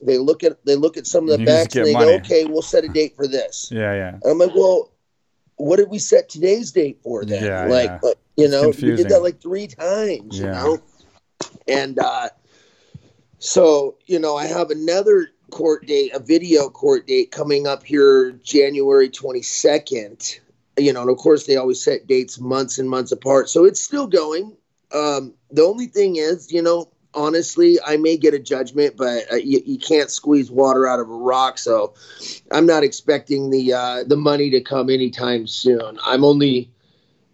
They 0.00 0.18
look 0.18 0.44
at 0.44 0.64
they 0.64 0.76
look 0.76 0.96
at 0.96 1.06
some 1.06 1.28
of 1.28 1.38
the 1.38 1.44
facts 1.44 1.74
and 1.76 1.86
they 1.86 1.92
money. 1.92 2.06
go 2.06 2.16
okay 2.16 2.44
we'll 2.44 2.62
set 2.62 2.84
a 2.84 2.88
date 2.88 3.16
for 3.16 3.26
this. 3.26 3.70
Yeah 3.72 3.94
yeah. 3.94 4.08
And 4.08 4.24
i'm 4.26 4.38
like 4.38 4.54
well 4.54 4.92
what 5.56 5.76
did 5.76 5.88
we 5.88 5.98
set 5.98 6.28
today's 6.28 6.70
date 6.70 7.00
for 7.02 7.24
then? 7.24 7.44
Yeah, 7.44 7.64
like 7.64 8.00
yeah. 8.02 8.12
you 8.36 8.48
know 8.48 8.68
we 8.68 8.96
did 8.96 9.08
that 9.08 9.22
like 9.22 9.40
three 9.40 9.66
times 9.66 10.38
yeah. 10.38 10.46
you 10.46 10.52
know? 10.52 10.78
And 11.66 11.98
uh 11.98 12.28
so 13.38 13.96
you 14.06 14.18
know 14.18 14.36
i 14.36 14.46
have 14.46 14.70
another 14.70 15.28
court 15.50 15.86
date 15.86 16.12
a 16.12 16.18
video 16.18 16.68
court 16.68 17.06
date 17.06 17.30
coming 17.30 17.66
up 17.66 17.84
here 17.84 18.32
january 18.42 19.08
22nd 19.08 20.40
you 20.78 20.92
know, 20.92 21.02
and 21.02 21.10
of 21.10 21.18
course 21.18 21.46
they 21.46 21.56
always 21.56 21.82
set 21.82 22.06
dates 22.06 22.38
months 22.40 22.78
and 22.78 22.88
months 22.88 23.12
apart. 23.12 23.48
So 23.48 23.64
it's 23.64 23.82
still 23.82 24.06
going. 24.06 24.56
Um, 24.92 25.34
the 25.50 25.62
only 25.62 25.86
thing 25.86 26.16
is, 26.16 26.50
you 26.50 26.62
know, 26.62 26.90
honestly, 27.14 27.78
I 27.84 27.96
may 27.96 28.16
get 28.16 28.34
a 28.34 28.38
judgment, 28.38 28.96
but 28.96 29.32
uh, 29.32 29.36
you, 29.36 29.60
you, 29.64 29.78
can't 29.78 30.10
squeeze 30.10 30.50
water 30.50 30.86
out 30.86 31.00
of 31.00 31.10
a 31.10 31.14
rock. 31.14 31.58
So 31.58 31.94
I'm 32.50 32.66
not 32.66 32.84
expecting 32.84 33.50
the 33.50 33.72
uh, 33.72 34.04
the 34.04 34.16
money 34.16 34.50
to 34.50 34.60
come 34.60 34.88
anytime 34.90 35.46
soon. 35.46 35.98
I'm 36.04 36.24
only 36.24 36.70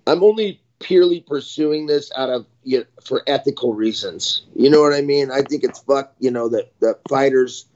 I'm 0.07 0.23
only 0.23 0.61
purely 0.81 1.21
pursuing 1.21 1.87
this 1.87 2.11
out 2.17 2.29
of 2.29 2.47
you 2.63 2.81
know, 2.81 2.85
for 3.05 3.23
ethical 3.27 3.75
reasons. 3.75 4.43
You 4.55 4.71
know 4.71 4.81
what 4.81 4.93
I 4.93 5.01
mean? 5.01 5.31
I 5.31 5.43
think 5.43 5.65
it's 5.65 5.81
fuck. 5.81 6.15
You 6.19 6.31
know 6.31 6.49
that 6.49 6.73
that 6.81 7.01
fighters 7.09 7.67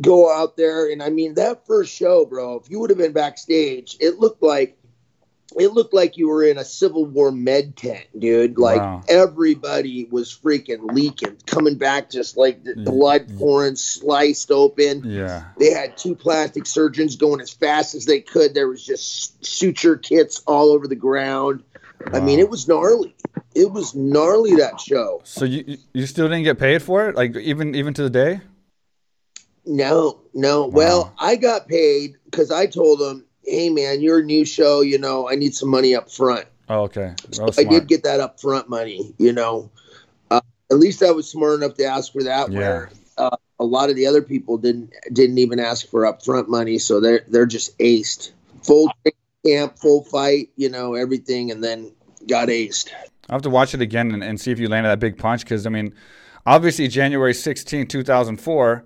go 0.00 0.32
out 0.32 0.56
there 0.56 0.90
and 0.90 1.02
I 1.02 1.10
mean 1.10 1.34
that 1.34 1.66
first 1.66 1.94
show, 1.94 2.24
bro, 2.26 2.56
if 2.56 2.70
you 2.70 2.80
would 2.80 2.90
have 2.90 2.98
been 2.98 3.12
backstage, 3.12 3.96
it 4.00 4.18
looked 4.18 4.42
like 4.42 4.76
it 5.58 5.72
looked 5.72 5.94
like 5.94 6.16
you 6.16 6.28
were 6.28 6.44
in 6.44 6.58
a 6.58 6.64
Civil 6.64 7.06
War 7.06 7.30
med 7.30 7.76
tent, 7.76 8.06
dude. 8.18 8.58
Like 8.58 8.80
wow. 8.80 9.02
everybody 9.08 10.06
was 10.10 10.36
freaking 10.36 10.92
leaking, 10.92 11.36
coming 11.46 11.76
back 11.76 12.10
just 12.10 12.36
like 12.36 12.64
the 12.64 12.74
blood 12.74 13.38
pouring, 13.38 13.76
sliced 13.76 14.50
open. 14.50 15.02
Yeah. 15.04 15.44
They 15.58 15.70
had 15.70 15.96
two 15.96 16.14
plastic 16.14 16.66
surgeons 16.66 17.16
going 17.16 17.40
as 17.40 17.50
fast 17.50 17.94
as 17.94 18.04
they 18.04 18.20
could. 18.20 18.54
There 18.54 18.68
was 18.68 18.84
just 18.84 19.44
suture 19.44 19.96
kits 19.96 20.42
all 20.46 20.72
over 20.72 20.86
the 20.88 20.96
ground. 20.96 21.62
Wow. 22.12 22.18
I 22.18 22.20
mean, 22.20 22.38
it 22.38 22.50
was 22.50 22.68
gnarly. 22.68 23.14
It 23.54 23.70
was 23.70 23.94
gnarly 23.94 24.56
that 24.56 24.80
show. 24.80 25.22
So 25.24 25.46
you 25.46 25.78
you 25.94 26.06
still 26.06 26.28
didn't 26.28 26.44
get 26.44 26.58
paid 26.58 26.82
for 26.82 27.08
it, 27.08 27.16
like 27.16 27.34
even 27.36 27.74
even 27.74 27.94
to 27.94 28.02
the 28.02 28.10
day? 28.10 28.40
No, 29.66 30.20
no. 30.32 30.66
Wow. 30.66 30.70
Well, 30.72 31.14
I 31.18 31.36
got 31.36 31.66
paid 31.66 32.16
because 32.24 32.50
I 32.50 32.66
told 32.66 33.00
them, 33.00 33.24
"Hey, 33.44 33.68
man, 33.68 34.00
your 34.00 34.22
new 34.22 34.44
show. 34.44 34.80
You 34.80 34.98
know, 34.98 35.28
I 35.28 35.34
need 35.34 35.54
some 35.54 35.68
money 35.68 35.94
up 35.94 36.10
front." 36.10 36.46
Oh, 36.68 36.82
okay. 36.82 37.14
So 37.32 37.48
I 37.58 37.64
did 37.64 37.88
get 37.88 38.04
that 38.04 38.20
up 38.20 38.40
front 38.40 38.68
money. 38.68 39.14
You 39.18 39.32
know, 39.32 39.70
uh, 40.30 40.40
at 40.70 40.78
least 40.78 41.02
I 41.02 41.10
was 41.10 41.28
smart 41.28 41.60
enough 41.60 41.74
to 41.74 41.84
ask 41.84 42.12
for 42.12 42.22
that. 42.22 42.50
Yeah. 42.50 42.58
Where 42.58 42.90
uh, 43.18 43.36
a 43.58 43.64
lot 43.64 43.90
of 43.90 43.96
the 43.96 44.06
other 44.06 44.22
people 44.22 44.56
didn't 44.56 44.92
didn't 45.12 45.38
even 45.38 45.58
ask 45.58 45.88
for 45.88 46.02
upfront 46.02 46.48
money, 46.48 46.78
so 46.78 47.00
they're 47.00 47.24
they're 47.28 47.46
just 47.46 47.76
aced. 47.78 48.30
Full 48.62 48.90
camp, 49.44 49.78
full 49.78 50.04
fight. 50.04 50.50
You 50.56 50.68
know, 50.68 50.94
everything, 50.94 51.50
and 51.50 51.62
then 51.62 51.92
got 52.28 52.48
aced. 52.48 52.90
I 53.28 53.32
have 53.34 53.42
to 53.42 53.50
watch 53.50 53.74
it 53.74 53.80
again 53.80 54.12
and, 54.12 54.22
and 54.22 54.40
see 54.40 54.52
if 54.52 54.60
you 54.60 54.68
landed 54.68 54.90
that 54.90 55.00
big 55.00 55.18
punch 55.18 55.42
because 55.42 55.66
I 55.66 55.70
mean, 55.70 55.92
obviously 56.44 56.86
January 56.86 57.34
16, 57.34 57.88
2004 57.88 58.84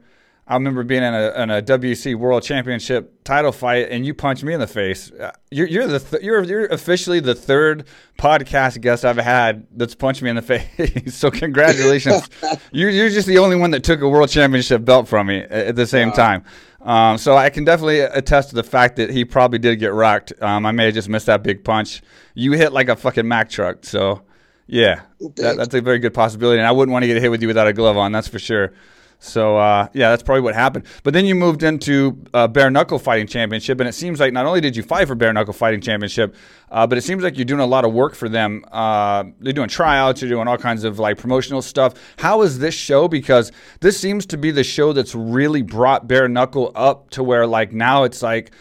I 0.51 0.55
remember 0.55 0.83
being 0.83 1.05
in 1.05 1.15
a, 1.15 1.43
in 1.43 1.51
a 1.51 1.63
WEC 1.63 2.17
World 2.17 2.43
Championship 2.43 3.23
title 3.23 3.53
fight, 3.53 3.87
and 3.89 4.05
you 4.05 4.13
punched 4.13 4.43
me 4.43 4.53
in 4.53 4.59
the 4.59 4.67
face. 4.67 5.13
Uh, 5.13 5.31
you're, 5.53 5.69
you're 5.69 5.87
the 5.87 6.01
th- 6.01 6.25
you're 6.25 6.43
you're 6.43 6.67
officially 6.67 7.21
the 7.21 7.37
third 7.37 7.87
podcast 8.19 8.81
guest 8.81 9.05
I've 9.05 9.17
had 9.17 9.65
that's 9.71 9.95
punched 9.95 10.23
me 10.23 10.31
in 10.31 10.35
the 10.35 10.43
face. 10.43 11.15
so 11.15 11.31
congratulations! 11.31 12.29
you're 12.73 12.91
you're 12.91 13.11
just 13.11 13.29
the 13.29 13.39
only 13.39 13.55
one 13.55 13.71
that 13.71 13.85
took 13.85 14.01
a 14.01 14.09
World 14.09 14.29
Championship 14.29 14.85
belt 14.85 15.07
from 15.07 15.29
me 15.29 15.39
at 15.39 15.77
the 15.77 15.87
same 15.87 16.09
wow. 16.09 16.15
time. 16.15 16.45
Um, 16.81 17.19
so 17.19 17.37
I 17.37 17.49
can 17.51 17.65
definitely 17.65 18.01
attest 18.01 18.49
to 18.49 18.57
the 18.57 18.65
fact 18.65 18.97
that 18.97 19.11
he 19.11 19.25
probably 19.25 19.61
did 19.61 19.77
get 19.77 19.95
rocked. 19.95 20.33
Um, 20.41 20.67
I 20.67 20.73
may 20.73 20.87
have 20.87 20.95
just 20.95 21.09
missed 21.09 21.27
that 21.27 21.45
big 21.45 21.63
punch. 21.63 22.03
You 22.35 22.55
hit 22.55 22.73
like 22.73 22.89
a 22.89 22.97
fucking 22.97 23.29
Mack 23.29 23.51
truck. 23.51 23.85
So 23.85 24.23
yeah, 24.67 25.03
that, 25.37 25.59
that's 25.59 25.75
a 25.75 25.81
very 25.81 26.01
good 26.01 26.15
possibility. 26.15 26.59
And 26.59 26.67
I 26.67 26.73
wouldn't 26.73 26.93
want 26.93 27.05
to 27.05 27.07
get 27.07 27.23
hit 27.23 27.31
with 27.31 27.41
you 27.41 27.47
without 27.47 27.69
a 27.69 27.73
glove 27.73 27.97
on. 27.97 28.11
That's 28.11 28.27
for 28.27 28.41
sure. 28.41 28.73
So 29.21 29.59
uh, 29.59 29.89
yeah, 29.93 30.11
that's 30.11 30.23
probably 30.23 30.41
what 30.41 30.55
happened. 30.55 30.87
But 31.03 31.13
then 31.13 31.27
you 31.27 31.35
moved 31.35 31.63
into 31.63 32.19
uh, 32.33 32.49
bare 32.49 32.71
knuckle 32.71 32.99
fighting 32.99 33.27
championship, 33.27 33.79
and 33.79 33.89
it 33.89 33.93
seems 33.93 34.19
like 34.19 34.33
not 34.33 34.47
only 34.47 34.63
did 34.63 34.75
you 34.75 34.83
fight 34.83 35.07
for 35.07 35.15
bare 35.15 35.33
knuckle 35.33 35.53
fighting 35.53 35.81
championship, 35.81 36.35
uh, 36.71 36.87
but 36.87 36.97
it 36.97 37.03
seems 37.03 37.23
like 37.23 37.37
you're 37.37 37.45
doing 37.45 37.61
a 37.61 37.67
lot 37.67 37.85
of 37.85 37.93
work 37.93 38.15
for 38.15 38.29
them. 38.31 38.65
Uh, 38.73 39.25
they're 39.41 39.53
doing 39.53 39.69
tryouts, 39.69 40.23
you're 40.23 40.31
doing 40.31 40.49
all 40.49 40.57
kinds 40.57 40.85
of 40.85 40.99
like 40.99 41.19
promotional 41.19 41.61
stuff. 41.61 41.95
How 42.19 42.41
is 42.41 42.59
this 42.59 42.75
show? 42.75 43.09
Because 43.09 43.53
this 43.81 44.01
seems 44.01 44.25
to 44.27 44.39
be 44.39 44.51
the 44.51 44.65
show 44.65 44.95
that's 44.95 45.15
really 45.15 45.63
brought 45.63 46.09
bare 46.09 46.27
knuckle 46.27 46.73
up 46.75 47.11
to 47.11 47.23
where 47.23 47.47
like 47.47 47.73
now 47.73 48.05
it's 48.05 48.23
like 48.23 48.53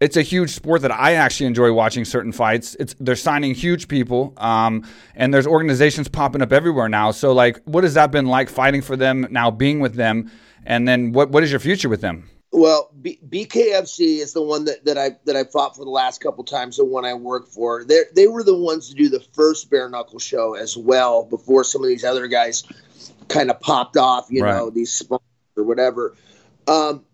it's 0.00 0.16
a 0.16 0.22
huge 0.22 0.50
sport 0.50 0.82
that 0.82 0.92
I 0.92 1.14
actually 1.14 1.46
enjoy 1.46 1.72
watching 1.72 2.04
certain 2.04 2.32
fights. 2.32 2.76
It's 2.78 2.94
they're 3.00 3.16
signing 3.16 3.54
huge 3.54 3.88
people, 3.88 4.34
um, 4.36 4.86
and 5.14 5.32
there's 5.32 5.46
organizations 5.46 6.08
popping 6.08 6.42
up 6.42 6.52
everywhere 6.52 6.88
now. 6.88 7.10
So 7.10 7.32
like, 7.32 7.62
what 7.64 7.84
has 7.84 7.94
that 7.94 8.10
been 8.10 8.26
like 8.26 8.48
fighting 8.48 8.82
for 8.82 8.96
them 8.96 9.26
now, 9.30 9.50
being 9.50 9.80
with 9.80 9.94
them, 9.94 10.30
and 10.64 10.86
then 10.86 11.12
what 11.12 11.30
what 11.30 11.42
is 11.42 11.50
your 11.50 11.60
future 11.60 11.88
with 11.88 12.00
them? 12.00 12.28
Well, 12.54 12.92
B- 13.02 13.18
BKFC 13.28 14.20
is 14.20 14.32
the 14.32 14.40
one 14.40 14.64
that, 14.66 14.84
that 14.84 14.96
I 14.96 15.16
that 15.24 15.34
I 15.34 15.42
fought 15.42 15.74
for 15.74 15.84
the 15.84 15.90
last 15.90 16.20
couple 16.20 16.44
times. 16.44 16.76
The 16.76 16.84
one 16.84 17.04
I 17.04 17.14
worked 17.14 17.52
for, 17.52 17.84
they 17.84 18.02
they 18.14 18.28
were 18.28 18.44
the 18.44 18.56
ones 18.56 18.88
to 18.90 18.94
do 18.94 19.08
the 19.08 19.20
first 19.32 19.70
bare 19.70 19.88
knuckle 19.88 20.20
show 20.20 20.54
as 20.54 20.76
well 20.76 21.24
before 21.24 21.64
some 21.64 21.82
of 21.82 21.88
these 21.88 22.04
other 22.04 22.28
guys 22.28 22.62
kind 23.28 23.50
of 23.50 23.60
popped 23.60 23.96
off. 23.96 24.26
You 24.30 24.44
right. 24.44 24.56
know, 24.56 24.70
these 24.70 24.92
sponsors 24.92 25.26
or 25.56 25.64
whatever. 25.64 26.14
Um, 26.68 27.04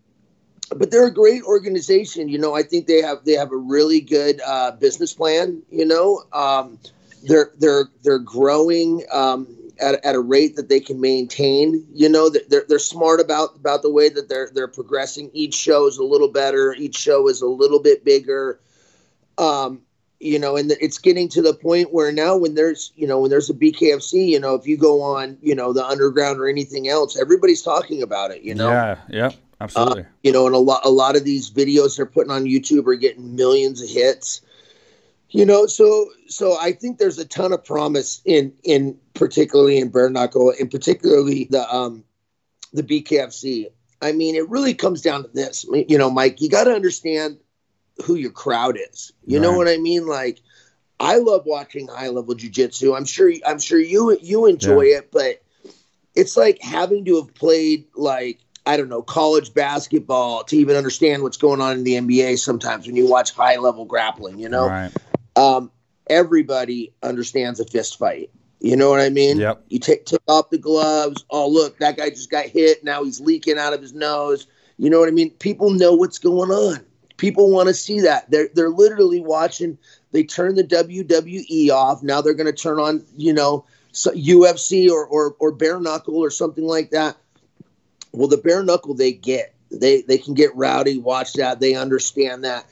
but 0.76 0.90
they're 0.90 1.06
a 1.06 1.12
great 1.12 1.42
organization. 1.42 2.28
You 2.28 2.38
know, 2.38 2.54
I 2.54 2.62
think 2.62 2.86
they 2.86 3.02
have 3.02 3.24
they 3.24 3.32
have 3.32 3.52
a 3.52 3.56
really 3.56 4.00
good 4.00 4.40
uh, 4.46 4.72
business 4.72 5.12
plan. 5.12 5.62
You 5.70 5.84
know, 5.84 6.22
um, 6.32 6.78
they're 7.24 7.50
they're 7.58 7.88
they're 8.02 8.18
growing 8.18 9.04
um, 9.12 9.48
at, 9.80 10.04
at 10.04 10.14
a 10.14 10.20
rate 10.20 10.56
that 10.56 10.68
they 10.68 10.80
can 10.80 11.00
maintain. 11.00 11.84
You 11.92 12.08
know, 12.08 12.30
they're 12.30 12.64
they're 12.68 12.78
smart 12.78 13.20
about 13.20 13.56
about 13.56 13.82
the 13.82 13.90
way 13.90 14.08
that 14.08 14.28
they're 14.28 14.50
they're 14.54 14.68
progressing. 14.68 15.30
Each 15.32 15.54
show 15.54 15.86
is 15.86 15.98
a 15.98 16.04
little 16.04 16.28
better. 16.28 16.74
Each 16.74 16.96
show 16.96 17.28
is 17.28 17.42
a 17.42 17.48
little 17.48 17.80
bit 17.80 18.04
bigger. 18.04 18.60
Um, 19.38 19.82
you 20.20 20.38
know, 20.38 20.56
and 20.56 20.70
it's 20.80 20.98
getting 20.98 21.30
to 21.30 21.40
the 21.40 21.54
point 21.54 21.94
where 21.94 22.12
now 22.12 22.36
when 22.36 22.54
there's, 22.54 22.92
you 22.94 23.06
know, 23.06 23.20
when 23.20 23.30
there's 23.30 23.48
a 23.48 23.54
BKFC, 23.54 24.28
you 24.28 24.38
know, 24.38 24.54
if 24.54 24.66
you 24.66 24.76
go 24.76 25.00
on, 25.00 25.38
you 25.40 25.54
know, 25.54 25.72
the 25.72 25.82
underground 25.82 26.38
or 26.38 26.46
anything 26.46 26.88
else, 26.88 27.18
everybody's 27.18 27.62
talking 27.62 28.02
about 28.02 28.30
it, 28.30 28.42
you 28.42 28.54
know? 28.54 28.68
Yeah. 28.68 28.98
Yep. 29.08 29.34
Absolutely. 29.60 30.02
Uh, 30.02 30.06
you 30.22 30.32
know, 30.32 30.46
and 30.46 30.54
a 30.54 30.58
lot, 30.58 30.80
a 30.84 30.90
lot 30.90 31.16
of 31.16 31.24
these 31.24 31.50
videos 31.50 31.96
they're 31.96 32.06
putting 32.06 32.32
on 32.32 32.44
YouTube 32.44 32.86
are 32.86 32.94
getting 32.94 33.36
millions 33.36 33.82
of 33.82 33.88
hits. 33.88 34.40
You 35.28 35.46
know, 35.46 35.66
so 35.66 36.08
so 36.26 36.58
I 36.58 36.72
think 36.72 36.98
there's 36.98 37.18
a 37.18 37.24
ton 37.24 37.52
of 37.52 37.64
promise 37.64 38.20
in 38.24 38.52
in 38.64 38.98
particularly 39.14 39.78
in 39.78 39.90
bare 39.90 40.10
knuckle, 40.10 40.52
and 40.58 40.70
particularly 40.70 41.46
the 41.50 41.72
um 41.72 42.04
the 42.72 42.82
BKFC. 42.82 43.66
I 44.02 44.12
mean, 44.12 44.34
it 44.34 44.48
really 44.48 44.74
comes 44.74 45.02
down 45.02 45.22
to 45.22 45.28
this. 45.28 45.64
You 45.72 45.98
know, 45.98 46.10
Mike, 46.10 46.40
you 46.40 46.48
got 46.48 46.64
to 46.64 46.72
understand 46.72 47.38
who 48.04 48.14
your 48.14 48.30
crowd 48.30 48.78
is. 48.90 49.12
You 49.26 49.38
right. 49.38 49.42
know 49.42 49.52
what 49.52 49.68
I 49.68 49.76
mean? 49.76 50.06
Like, 50.06 50.40
I 50.98 51.18
love 51.18 51.42
watching 51.46 51.86
high 51.86 52.08
level 52.08 52.34
jujitsu. 52.34 52.96
I'm 52.96 53.04
sure 53.04 53.32
I'm 53.46 53.58
sure 53.60 53.78
you 53.78 54.18
you 54.20 54.46
enjoy 54.46 54.82
yeah. 54.82 54.98
it, 54.98 55.12
but 55.12 55.42
it's 56.16 56.36
like 56.36 56.60
having 56.60 57.04
to 57.04 57.16
have 57.16 57.34
played 57.34 57.86
like 57.94 58.40
I 58.66 58.76
don't 58.76 58.88
know 58.88 59.02
college 59.02 59.54
basketball 59.54 60.44
to 60.44 60.56
even 60.56 60.76
understand 60.76 61.22
what's 61.22 61.36
going 61.36 61.60
on 61.60 61.78
in 61.78 61.84
the 61.84 61.94
NBA. 61.94 62.38
Sometimes 62.38 62.86
when 62.86 62.96
you 62.96 63.08
watch 63.08 63.32
high 63.32 63.56
level 63.56 63.84
grappling, 63.84 64.38
you 64.38 64.48
know, 64.48 64.68
right. 64.68 64.92
um, 65.36 65.70
everybody 66.08 66.92
understands 67.02 67.60
a 67.60 67.64
fist 67.64 67.98
fight. 67.98 68.30
You 68.60 68.76
know 68.76 68.90
what 68.90 69.00
I 69.00 69.08
mean? 69.08 69.38
Yep. 69.38 69.64
You 69.68 69.78
take 69.78 70.04
took 70.04 70.22
off 70.28 70.50
the 70.50 70.58
gloves. 70.58 71.24
Oh, 71.30 71.48
look, 71.48 71.78
that 71.78 71.96
guy 71.96 72.10
just 72.10 72.30
got 72.30 72.44
hit. 72.44 72.84
Now 72.84 73.02
he's 73.04 73.20
leaking 73.20 73.58
out 73.58 73.72
of 73.72 73.80
his 73.80 73.94
nose. 73.94 74.46
You 74.76 74.90
know 74.90 75.00
what 75.00 75.08
I 75.08 75.12
mean? 75.12 75.30
People 75.30 75.70
know 75.70 75.94
what's 75.94 76.18
going 76.18 76.50
on. 76.50 76.84
People 77.16 77.50
want 77.50 77.68
to 77.68 77.74
see 77.74 78.00
that. 78.00 78.30
They're 78.30 78.48
they're 78.54 78.70
literally 78.70 79.20
watching. 79.20 79.78
They 80.12 80.24
turn 80.24 80.54
the 80.56 80.64
WWE 80.64 81.70
off. 81.70 82.02
Now 82.02 82.20
they're 82.20 82.34
going 82.34 82.46
to 82.46 82.52
turn 82.52 82.78
on, 82.78 83.04
you 83.16 83.32
know, 83.32 83.64
UFC 83.92 84.90
or, 84.90 85.06
or 85.06 85.36
or 85.38 85.52
bare 85.52 85.80
knuckle 85.80 86.16
or 86.16 86.30
something 86.30 86.64
like 86.64 86.90
that. 86.90 87.16
Well, 88.12 88.28
the 88.28 88.36
bare 88.36 88.62
knuckle 88.62 88.94
they 88.94 89.12
get. 89.12 89.54
They 89.70 90.02
they 90.02 90.18
can 90.18 90.34
get 90.34 90.54
rowdy. 90.56 90.98
Watch 90.98 91.34
that. 91.34 91.60
They 91.60 91.74
understand 91.74 92.44
that 92.44 92.66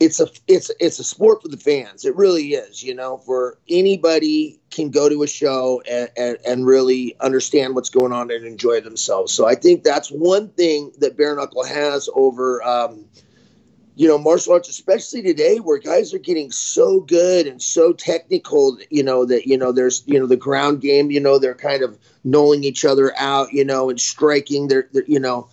it's 0.00 0.20
a 0.20 0.28
it's 0.46 0.70
it's 0.78 0.98
a 0.98 1.04
sport 1.04 1.42
for 1.42 1.48
the 1.48 1.56
fans. 1.56 2.04
It 2.04 2.14
really 2.16 2.48
is. 2.54 2.82
You 2.82 2.94
know, 2.94 3.18
for 3.18 3.58
anybody 3.68 4.60
can 4.70 4.90
go 4.90 5.08
to 5.08 5.22
a 5.22 5.26
show 5.26 5.82
and, 5.90 6.10
and, 6.16 6.38
and, 6.46 6.66
really 6.66 7.16
understand 7.20 7.74
what's 7.74 7.88
going 7.88 8.12
on 8.12 8.30
and 8.30 8.44
enjoy 8.44 8.80
themselves. 8.80 9.32
So 9.32 9.48
I 9.48 9.54
think 9.54 9.82
that's 9.82 10.10
one 10.10 10.50
thing 10.50 10.92
that 10.98 11.16
bare 11.16 11.34
knuckle 11.34 11.64
has 11.64 12.08
over. 12.14 12.62
Um, 12.62 13.06
you 13.98 14.06
know, 14.06 14.16
martial 14.16 14.52
arts, 14.52 14.68
especially 14.68 15.22
today, 15.22 15.58
where 15.58 15.76
guys 15.76 16.14
are 16.14 16.20
getting 16.20 16.52
so 16.52 17.00
good 17.00 17.48
and 17.48 17.60
so 17.60 17.92
technical, 17.92 18.78
you 18.90 19.02
know, 19.02 19.24
that, 19.24 19.48
you 19.48 19.58
know, 19.58 19.72
there's, 19.72 20.04
you 20.06 20.20
know, 20.20 20.26
the 20.26 20.36
ground 20.36 20.80
game, 20.80 21.10
you 21.10 21.18
know, 21.18 21.40
they're 21.40 21.52
kind 21.52 21.82
of 21.82 21.98
knowing 22.22 22.62
each 22.62 22.84
other 22.84 23.12
out, 23.18 23.52
you 23.52 23.64
know, 23.64 23.90
and 23.90 24.00
striking. 24.00 24.68
They're, 24.68 24.88
they're 24.92 25.02
you 25.08 25.18
know, 25.18 25.48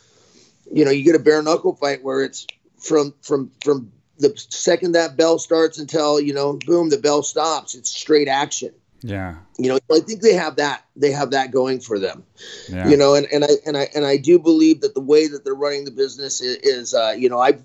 you 0.72 0.86
know, 0.86 0.92
you 0.92 1.04
get 1.04 1.16
a 1.16 1.20
bare 1.20 1.42
knuckle 1.42 1.76
fight 1.76 2.04
where 2.04 2.24
it's 2.24 2.46
from, 2.78 3.16
from, 3.24 3.50
from 3.64 3.92
the 4.20 4.32
second 4.38 4.92
that 4.92 5.18
bell 5.18 5.40
starts 5.40 5.80
until 5.80 6.22
you 6.22 6.32
know, 6.32 6.60
boom, 6.68 6.90
the 6.90 7.00
bell 7.00 7.24
stops. 7.24 7.74
It's 7.74 7.90
straight 7.90 8.28
action. 8.28 8.76
Yeah. 9.02 9.38
You 9.58 9.70
know, 9.70 9.80
I 9.92 10.02
think 10.02 10.22
they 10.22 10.34
have 10.34 10.58
that. 10.58 10.86
They 10.96 11.12
have 11.12 11.32
that 11.32 11.50
going 11.50 11.80
for 11.80 11.98
them. 11.98 12.24
Yeah. 12.70 12.88
You 12.88 12.96
know, 12.96 13.16
and, 13.16 13.26
and 13.34 13.44
I 13.44 13.50
and 13.66 13.76
I 13.76 13.90
and 13.96 14.06
I 14.06 14.18
do 14.18 14.38
believe 14.38 14.82
that 14.82 14.94
the 14.94 15.02
way 15.02 15.28
that 15.28 15.44
they're 15.44 15.56
running 15.56 15.86
the 15.86 15.92
business 15.92 16.42
is, 16.42 16.58
is 16.58 16.94
uh, 16.94 17.16
you 17.18 17.28
know, 17.28 17.40
I've 17.40 17.64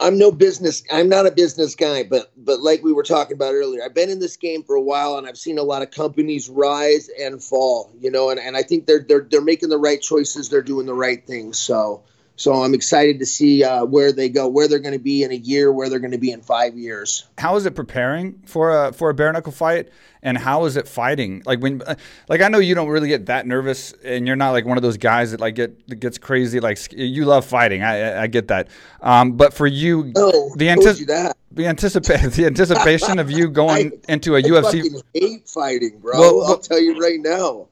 I'm 0.00 0.16
no 0.16 0.30
business. 0.30 0.82
I'm 0.92 1.08
not 1.08 1.26
a 1.26 1.30
business 1.30 1.74
guy, 1.74 2.04
but 2.04 2.30
but 2.36 2.60
like 2.60 2.82
we 2.84 2.92
were 2.92 3.02
talking 3.02 3.34
about 3.34 3.54
earlier, 3.54 3.82
I've 3.84 3.94
been 3.94 4.10
in 4.10 4.20
this 4.20 4.36
game 4.36 4.62
for 4.62 4.76
a 4.76 4.80
while, 4.80 5.18
and 5.18 5.26
I've 5.26 5.38
seen 5.38 5.58
a 5.58 5.62
lot 5.62 5.82
of 5.82 5.90
companies 5.90 6.48
rise 6.48 7.10
and 7.20 7.42
fall. 7.42 7.92
You 8.00 8.10
know, 8.10 8.30
and, 8.30 8.38
and 8.38 8.56
I 8.56 8.62
think 8.62 8.86
they're 8.86 9.04
they're 9.06 9.26
they're 9.28 9.40
making 9.40 9.70
the 9.70 9.78
right 9.78 10.00
choices. 10.00 10.48
They're 10.48 10.62
doing 10.62 10.86
the 10.86 10.94
right 10.94 11.26
things. 11.26 11.58
So 11.58 12.04
so 12.38 12.62
I'm 12.62 12.72
excited 12.72 13.18
to 13.18 13.26
see 13.26 13.64
uh, 13.64 13.84
where 13.84 14.12
they 14.12 14.28
go, 14.28 14.46
where 14.46 14.68
they're 14.68 14.78
going 14.78 14.92
to 14.92 15.00
be 15.00 15.24
in 15.24 15.32
a 15.32 15.36
year, 15.36 15.72
where 15.72 15.90
they're 15.90 15.98
going 15.98 16.12
to 16.12 16.18
be 16.18 16.30
in 16.30 16.40
five 16.40 16.78
years. 16.78 17.26
How 17.36 17.56
is 17.56 17.66
it 17.66 17.74
preparing 17.74 18.40
for 18.46 18.70
a 18.86 18.92
for 18.92 19.10
a 19.10 19.14
bare 19.14 19.32
knuckle 19.32 19.50
fight, 19.50 19.88
and 20.22 20.38
how 20.38 20.64
is 20.64 20.76
it 20.76 20.86
fighting? 20.86 21.42
Like 21.44 21.58
when, 21.58 21.82
uh, 21.82 21.96
like 22.28 22.40
I 22.40 22.46
know 22.46 22.60
you 22.60 22.76
don't 22.76 22.90
really 22.90 23.08
get 23.08 23.26
that 23.26 23.44
nervous, 23.44 23.92
and 24.04 24.24
you're 24.24 24.36
not 24.36 24.52
like 24.52 24.64
one 24.64 24.76
of 24.76 24.84
those 24.84 24.96
guys 24.96 25.32
that 25.32 25.40
like 25.40 25.56
get 25.56 25.88
that 25.88 25.96
gets 25.96 26.16
crazy. 26.16 26.60
Like 26.60 26.78
you 26.92 27.24
love 27.24 27.44
fighting, 27.44 27.82
I 27.82 28.22
I 28.22 28.26
get 28.28 28.46
that. 28.48 28.68
Um, 29.02 29.32
but 29.32 29.52
for 29.52 29.66
you, 29.66 30.12
oh, 30.14 30.52
the 30.54 30.68
anticipation. 30.68 31.32
The 31.50 31.66
anticipate 31.66 32.20
the 32.34 32.46
anticipation 32.46 33.18
of 33.18 33.32
you 33.32 33.48
going 33.48 34.00
I, 34.08 34.12
into 34.12 34.36
a 34.36 34.38
I 34.38 34.42
UFC. 34.42 35.02
hate 35.12 35.48
fighting, 35.48 35.98
bro. 35.98 36.20
Well, 36.20 36.44
I'll 36.46 36.58
tell 36.58 36.78
you 36.78 37.00
right 37.00 37.18
now. 37.18 37.66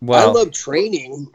Well, 0.00 0.30
I 0.30 0.32
love 0.32 0.52
training. 0.52 1.32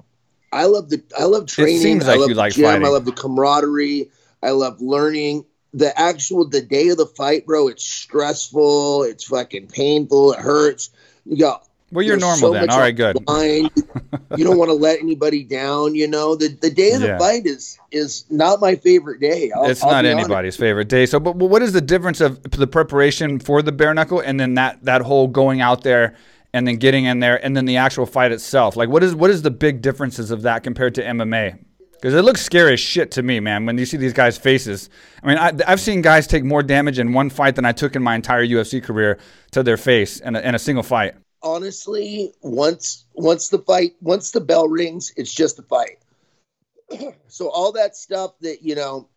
I 0.52 0.66
love 0.66 0.90
the 0.90 1.02
I 1.18 1.26
love 1.26 1.48
training. 1.48 1.76
It 1.76 1.80
seems 1.80 2.08
like 2.08 2.18
I 2.18 2.20
love 2.20 2.30
you 2.30 2.36
like 2.36 2.54
gym, 2.54 2.66
fighting. 2.66 2.86
I 2.86 2.90
love 2.90 3.06
the 3.06 3.12
camaraderie. 3.12 4.10
I 4.42 4.52
love 4.52 4.82
learning. 4.82 5.46
The 5.74 5.98
actual 6.00 6.48
the 6.48 6.62
day 6.62 6.90
of 6.90 6.98
the 6.98 7.06
fight, 7.06 7.46
bro. 7.46 7.68
It's 7.68 7.84
stressful. 7.84 9.04
It's 9.04 9.26
fucking 9.26 9.68
painful. 9.68 10.34
It 10.34 10.40
hurts. 10.40 10.90
You 11.26 11.38
got 11.38 11.70
well, 11.92 12.06
you're 12.06 12.18
normal 12.18 12.38
so 12.38 12.54
then. 12.54 12.70
All 12.70 12.80
right, 12.80 12.96
good. 12.96 13.18
You 14.38 14.46
don't 14.46 14.58
want 14.58 14.70
to 14.70 14.76
let 14.76 15.00
anybody 15.00 15.44
down. 15.44 15.96
You 15.96 16.08
know, 16.08 16.36
the 16.36 16.50
the 16.50 16.70
day 16.70 16.92
of 16.92 17.02
the 17.02 17.08
yeah. 17.08 17.18
fight 17.18 17.46
is 17.46 17.80
is 17.92 18.26
not 18.30 18.60
my 18.62 18.76
favorite 18.76 19.20
day. 19.20 19.52
I'll, 19.56 19.66
it's 19.66 19.84
I'll 19.84 19.92
not 19.92 20.06
anybody's 20.06 20.30
honest. 20.54 20.60
favorite 20.60 20.88
day. 20.88 21.06
So, 21.08 21.20
but, 21.20 21.38
but 21.38 21.48
what 21.48 21.62
is 21.62 21.74
the 21.74 21.82
difference 21.82 22.22
of 22.22 22.42
the 22.44 22.68
preparation 22.68 23.40
for 23.40 23.62
the 23.62 23.72
bare 23.72 23.94
knuckle 23.94 24.20
and 24.20 24.40
then 24.40 24.54
that 24.54 24.84
that 24.84 25.02
whole 25.02 25.28
going 25.28 25.62
out 25.62 25.84
there 25.84 26.16
and 26.54 26.68
then 26.68 26.78
getting 26.78 27.06
in 27.06 27.20
there 27.20 27.44
and 27.44 27.56
then 27.56 27.66
the 27.66 27.78
actual 27.78 28.06
fight 28.06 28.32
itself. 28.32 28.76
Like 28.76 28.90
what 28.90 29.04
is 29.04 29.16
what 29.16 29.30
is 29.30 29.42
the 29.42 29.52
big 29.52 29.82
differences 29.82 30.32
of 30.32 30.44
that 30.44 30.64
compared 30.64 30.96
to 30.96 31.04
MMA? 31.04 31.60
Because 31.94 32.14
it 32.14 32.22
looks 32.22 32.42
scary 32.42 32.74
as 32.74 32.80
shit 32.80 33.12
to 33.12 33.24
me, 33.24 33.42
man. 33.42 33.66
When 33.66 33.78
you 33.78 33.86
see 33.86 33.98
these 33.98 34.14
guys' 34.14 34.38
faces, 34.38 34.90
I 35.22 35.28
mean, 35.28 35.38
I, 35.38 35.52
have 35.70 35.82
seen 35.82 36.02
guys 36.02 36.28
take 36.28 36.46
more 36.46 36.64
damage 36.64 36.98
in 36.98 37.12
one 37.12 37.30
fight 37.30 37.58
than 37.58 37.66
I 37.66 37.74
took 37.74 37.94
in 37.94 38.02
my 38.02 38.16
entire 38.16 38.46
UFC 38.46 38.82
career 38.82 39.20
to 39.52 39.64
their 39.64 39.76
face 39.76 40.22
in 40.22 40.38
a, 40.38 40.40
in 40.40 40.56
a 40.56 40.60
single 40.60 40.84
fight. 40.84 41.16
Honestly, 41.44 42.34
once 42.42 43.06
once 43.14 43.50
the 43.50 43.60
fight, 43.60 43.96
once 44.02 44.32
the 44.32 44.40
bell 44.40 44.70
rings, 44.70 45.12
it's 45.18 45.34
just 45.34 45.60
a 45.60 45.64
fight. 45.64 46.00
so 47.28 47.50
all 47.50 47.74
that 47.74 47.98
stuff 47.98 48.40
that 48.40 48.64
you 48.64 48.76
know 48.76 49.10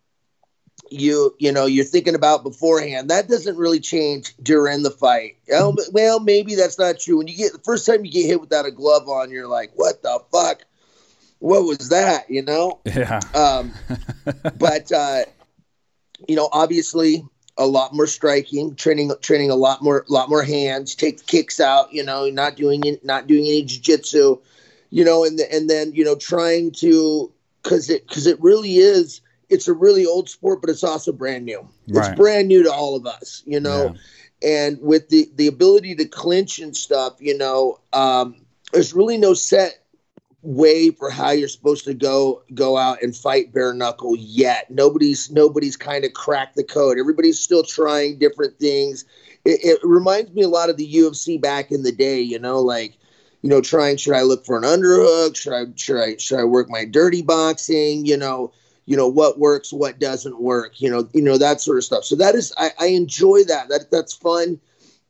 you 0.93 1.35
you 1.39 1.53
know 1.53 1.67
you're 1.67 1.85
thinking 1.85 2.15
about 2.15 2.43
beforehand 2.43 3.11
that 3.11 3.29
doesn't 3.29 3.57
really 3.57 3.81
change 3.81 4.35
during 4.43 4.83
the 4.83 4.91
fight. 4.91 5.37
Well 5.93 6.21
maybe 6.21 6.55
that's 6.55 6.79
not 6.79 6.99
true. 6.99 7.19
When 7.19 7.29
you 7.29 7.37
get 7.37 7.53
the 7.53 7.59
first 7.59 7.87
time 7.87 8.05
you 8.05 8.13
get 8.13 8.27
hit 8.27 8.41
without 8.41 8.67
a 8.67 8.71
glove 8.71 9.09
on 9.09 9.31
you're 9.31 9.49
like 9.49 9.73
what 9.75 10.03
the 10.03 10.21
fuck? 10.31 10.65
What 11.39 11.65
was 11.65 11.89
that? 11.89 12.31
You 12.31 12.43
know? 12.43 12.81
Yeah. 12.85 13.21
Um 13.35 13.73
but 14.59 14.93
uh 14.93 15.25
you 16.29 16.37
know 16.37 16.49
obviously 16.53 17.25
a 17.59 17.67
lot 17.67 17.95
more 17.95 18.07
striking 18.07 18.75
training 18.75 19.13
training 19.21 19.51
a 19.51 19.55
lot 19.55 19.83
more 19.83 20.05
lot 20.09 20.29
more 20.29 20.43
hands 20.43 20.95
take 20.95 21.19
the 21.19 21.25
kicks 21.25 21.61
out 21.61 21.93
you 21.93 22.03
know 22.03 22.29
not 22.31 22.57
doing 22.57 22.83
it 22.85 23.05
not 23.05 23.27
doing 23.27 23.45
any 23.45 23.63
jiu-jitsu 23.63 24.39
you 24.91 25.05
know 25.05 25.25
and 25.25 25.39
and 25.41 25.69
then 25.69 25.93
you 25.93 26.05
know 26.05 26.15
trying 26.15 26.71
to 26.71 27.31
because 27.63 27.91
it 27.91 28.07
because 28.07 28.27
it 28.27 28.41
really 28.41 28.77
is 28.77 29.21
it's 29.53 29.69
a 29.69 29.75
really 29.75 30.07
old 30.07 30.29
sport, 30.29 30.61
but 30.61 30.71
it's 30.71 30.83
also 30.83 31.13
brand 31.13 31.45
new. 31.45 31.61
Right. 31.89 32.09
It's 32.09 32.19
brand 32.19 32.49
new 32.49 32.63
to 32.63 32.73
all 32.73 32.97
of 32.97 33.07
us, 33.07 33.43
you 33.47 33.61
know. 33.61 33.95
Yeah. 34.43 34.67
And 34.67 34.81
with 34.81 35.09
the 35.09 35.31
the 35.37 35.47
ability 35.47 35.95
to 35.97 36.07
clinch 36.07 36.59
and 36.59 36.77
stuff, 36.77 37.17
you 37.21 37.37
know, 37.37 37.79
um, 37.93 38.37
there's 38.73 38.95
really 38.95 39.19
no 39.19 39.35
set 39.35 39.79
way 40.43 40.91
for 40.91 41.09
how 41.09 41.31
you're 41.31 41.49
supposed 41.49 41.85
to 41.85 41.95
go 41.95 42.43
go 42.53 42.77
out 42.77 43.03
and 43.03 43.15
fight 43.15 43.53
bare 43.53 43.75
knuckle 43.75 44.17
yet. 44.17 44.71
Nobody's 44.71 45.31
nobody's 45.31 45.77
kind 45.77 46.05
of 46.05 46.15
cracked 46.15 46.57
the 46.57 46.65
code. 46.65 46.99
Everybody's 46.99 47.39
still 47.39 47.63
trying 47.63 48.19
different 48.19 48.59
things. 48.59 49.05
It, 49.45 49.61
it 49.63 49.81
reminds 49.85 50.33
me 50.33 50.43
a 50.43 50.49
lot 50.49 50.71
of 50.71 50.77
the 50.77 50.93
UFC 50.95 51.41
back 51.41 51.71
in 51.71 51.83
the 51.83 51.93
day, 51.93 52.21
you 52.21 52.39
know, 52.39 52.61
like 52.61 52.99
you 53.43 53.51
know, 53.51 53.61
trying 53.61 53.97
should 53.97 54.15
I 54.15 54.23
look 54.23 54.47
for 54.47 54.57
an 54.57 54.65
underhook? 54.65 55.37
Should 55.37 55.53
I 55.53 55.67
should 55.77 56.01
I 56.01 56.17
should 56.17 56.41
I 56.41 56.45
work 56.45 56.71
my 56.71 56.85
dirty 56.85 57.23
boxing? 57.23 58.07
You 58.07 58.17
know, 58.17 58.53
you 58.87 58.97
know 58.97 59.09
what 59.09 59.39
works 59.39 59.73
what 59.73 59.99
doesn't 59.99 60.41
work 60.41 60.81
you 60.81 60.91
know 60.91 61.09
you 61.13 61.23
know 61.23 61.39
that 61.39 61.61
sort 61.61 61.79
of 61.79 61.85
stuff 61.85 62.05
so 62.05 62.17
that 62.17 62.35
is 62.35 62.53
i, 62.59 62.71
I 62.79 62.87
enjoy 62.87 63.45
that 63.45 63.69
that 63.69 63.91
that's 63.91 64.13
fun 64.13 64.61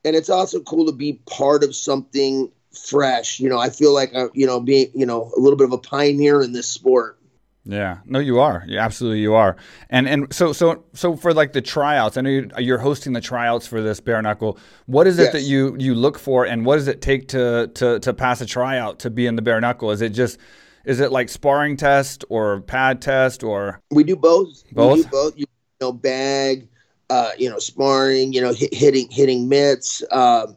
and 0.05 0.17
it's 0.17 0.31
also 0.31 0.61
cool 0.61 0.87
to 0.87 0.93
be 0.93 1.21
part 1.27 1.65
of 1.65 1.75
something 1.75 2.51
fresh 2.75 3.39
you 3.41 3.49
know 3.49 3.59
i 3.59 3.71
feel 3.71 3.95
like 3.95 4.15
I, 4.15 4.23
uh, 4.23 4.29
you 4.35 4.47
know 4.47 4.61
being 4.61 4.91
you 4.95 5.07
know 5.07 5.31
a 5.37 5.41
little 5.41 5.57
bit 5.57 5.67
of 5.67 5.73
a 5.73 5.79
pioneer 5.79 6.43
in 6.43 6.53
this 6.53 6.69
sport 6.69 7.19
yeah, 7.65 7.99
no, 8.07 8.19
you 8.19 8.41
are. 8.41 8.65
You 8.67 8.79
absolutely 8.79 9.21
you 9.21 9.35
are. 9.35 9.57
And 9.89 10.09
and 10.09 10.35
so 10.35 10.53
so 10.53 10.85
so 10.95 11.15
for 11.15 11.33
like 11.33 11.53
the 11.53 11.63
tryouts, 11.63 12.17
I 12.17 12.23
know 12.23 12.49
you're 12.59 12.79
hosting 12.79 13.13
the 13.13 13.21
tryouts 13.21 13.69
for 13.69 13.81
this 13.81 14.01
bare 14.01 14.21
knuckle. 14.21 14.59
What 14.87 15.07
is 15.07 15.19
it 15.21 15.25
yes. 15.25 15.33
that 15.35 15.43
you 15.43 15.77
you 15.79 15.95
look 15.95 16.19
for, 16.19 16.45
and 16.45 16.67
what 16.67 16.77
does 16.77 16.89
it 16.89 17.01
take 17.01 17.29
to 17.29 17.71
to 17.75 18.01
to 18.01 18.13
pass 18.13 18.41
a 18.41 18.47
tryout 18.47 18.99
to 19.01 19.11
be 19.11 19.27
in 19.27 19.37
the 19.37 19.43
bare 19.43 19.61
knuckle? 19.61 19.93
Is 19.93 20.03
it 20.03 20.09
just 20.09 20.39
is 20.85 21.01
it 21.01 21.13
like 21.13 21.29
sparring 21.29 21.77
test 21.77 22.25
or 22.29 22.61
pad 22.63 23.01
test 23.03 23.43
or? 23.43 23.81
We 23.91 24.05
do 24.05 24.17
both. 24.17 24.63
Both. 24.73 24.97
We 24.97 25.03
do 25.03 25.09
both. 25.11 25.35
You 25.37 25.47
know, 25.81 25.93
bag. 25.93 26.69
uh, 27.11 27.33
you 27.37 27.51
know, 27.51 27.59
sparring, 27.59 28.33
you 28.33 28.41
know, 28.41 28.53
hit, 28.55 28.73
hitting 28.73 29.07
hitting 29.11 29.47
mitts, 29.47 30.03
um, 30.13 30.57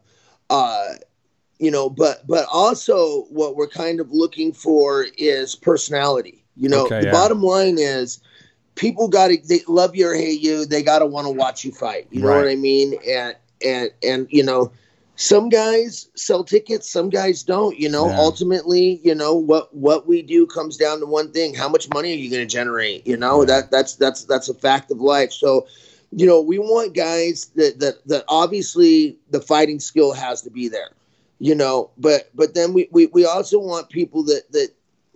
uh, 0.50 0.94
you 1.60 1.70
know, 1.70 1.90
but 1.90 2.26
but 2.28 2.48
also 2.52 3.24
what 3.24 3.58
we're 3.58 3.68
kind 3.68 4.00
of 4.00 4.10
looking 4.12 4.54
for 4.54 5.06
is 5.18 5.54
personality. 5.54 6.46
You 6.56 6.70
know, 6.70 6.86
Okay, 6.86 7.02
the 7.02 7.06
yeah. 7.08 7.12
bottom 7.12 7.42
line 7.42 7.78
is 7.78 8.22
people 8.76 9.10
got 9.10 9.28
to 9.30 9.38
they 9.50 9.62
love 9.68 9.96
you 9.98 10.08
or 10.08 10.16
hate 10.16 10.40
you. 10.42 10.66
They 10.66 10.82
got 10.82 11.00
to 11.00 11.06
want 11.06 11.28
to 11.28 11.32
watch 11.32 11.66
you 11.66 11.74
fight. 11.74 12.08
You 12.10 12.22
know 12.22 12.36
what 12.36 12.48
I 12.48 12.56
mean? 12.56 12.94
And 13.06 13.36
and 13.66 13.90
and 14.02 14.28
you 14.30 14.44
know, 14.44 14.72
some 15.16 15.50
guys 15.50 16.10
sell 16.16 16.44
tickets, 16.44 16.90
some 16.90 17.10
guys 17.10 17.44
don't. 17.44 17.78
You 17.80 17.90
know, 17.90 18.08
Yeah. 18.10 18.18
ultimately, 18.18 19.00
you 19.04 19.16
know 19.16 19.36
what 19.36 19.74
what 19.76 20.08
we 20.08 20.22
do 20.22 20.46
comes 20.46 20.78
down 20.78 21.00
to 21.00 21.06
one 21.06 21.32
thing: 21.32 21.54
how 21.54 21.70
much 21.70 21.90
money 21.90 22.12
are 22.14 22.16
you 22.18 22.30
going 22.30 22.48
to 22.48 22.52
generate? 22.52 23.06
You 23.08 23.18
know, 23.18 23.42
Yeah. 23.42 23.46
that 23.48 23.72
that's 23.72 23.96
that's 23.96 24.24
that's 24.26 24.50
a 24.50 24.54
fact 24.54 24.92
of 24.92 25.00
life. 25.00 25.32
So. 25.32 25.68
You 26.18 26.26
know, 26.28 26.40
we 26.40 26.60
want 26.60 26.94
guys 26.94 27.48
that, 27.56 27.80
that 27.80 28.08
that 28.08 28.24
obviously 28.30 29.18
the 29.32 29.42
fighting 29.42 29.80
skill 29.80 30.14
has 30.14 30.42
to 30.44 30.50
be 30.50 30.70
there. 30.70 30.92
You 31.40 31.56
know, 31.56 31.90
but 31.98 32.30
but 32.34 32.54
then 32.54 32.74
we, 32.74 32.88
we, 32.92 33.08
we 33.08 33.26
also 33.26 33.60
want 33.60 33.90
people 33.90 34.24
that 34.26 34.44
that 34.52 34.70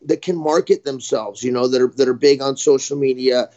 that 0.06 0.22
can 0.22 0.36
market 0.36 0.84
themselves, 0.84 1.44
you 1.44 1.52
know, 1.52 1.68
that 1.68 1.82
are 1.82 1.88
that 1.96 2.10
are 2.10 2.14
big 2.14 2.42
on 2.42 2.58
social 2.58 2.98
media, 2.98 3.50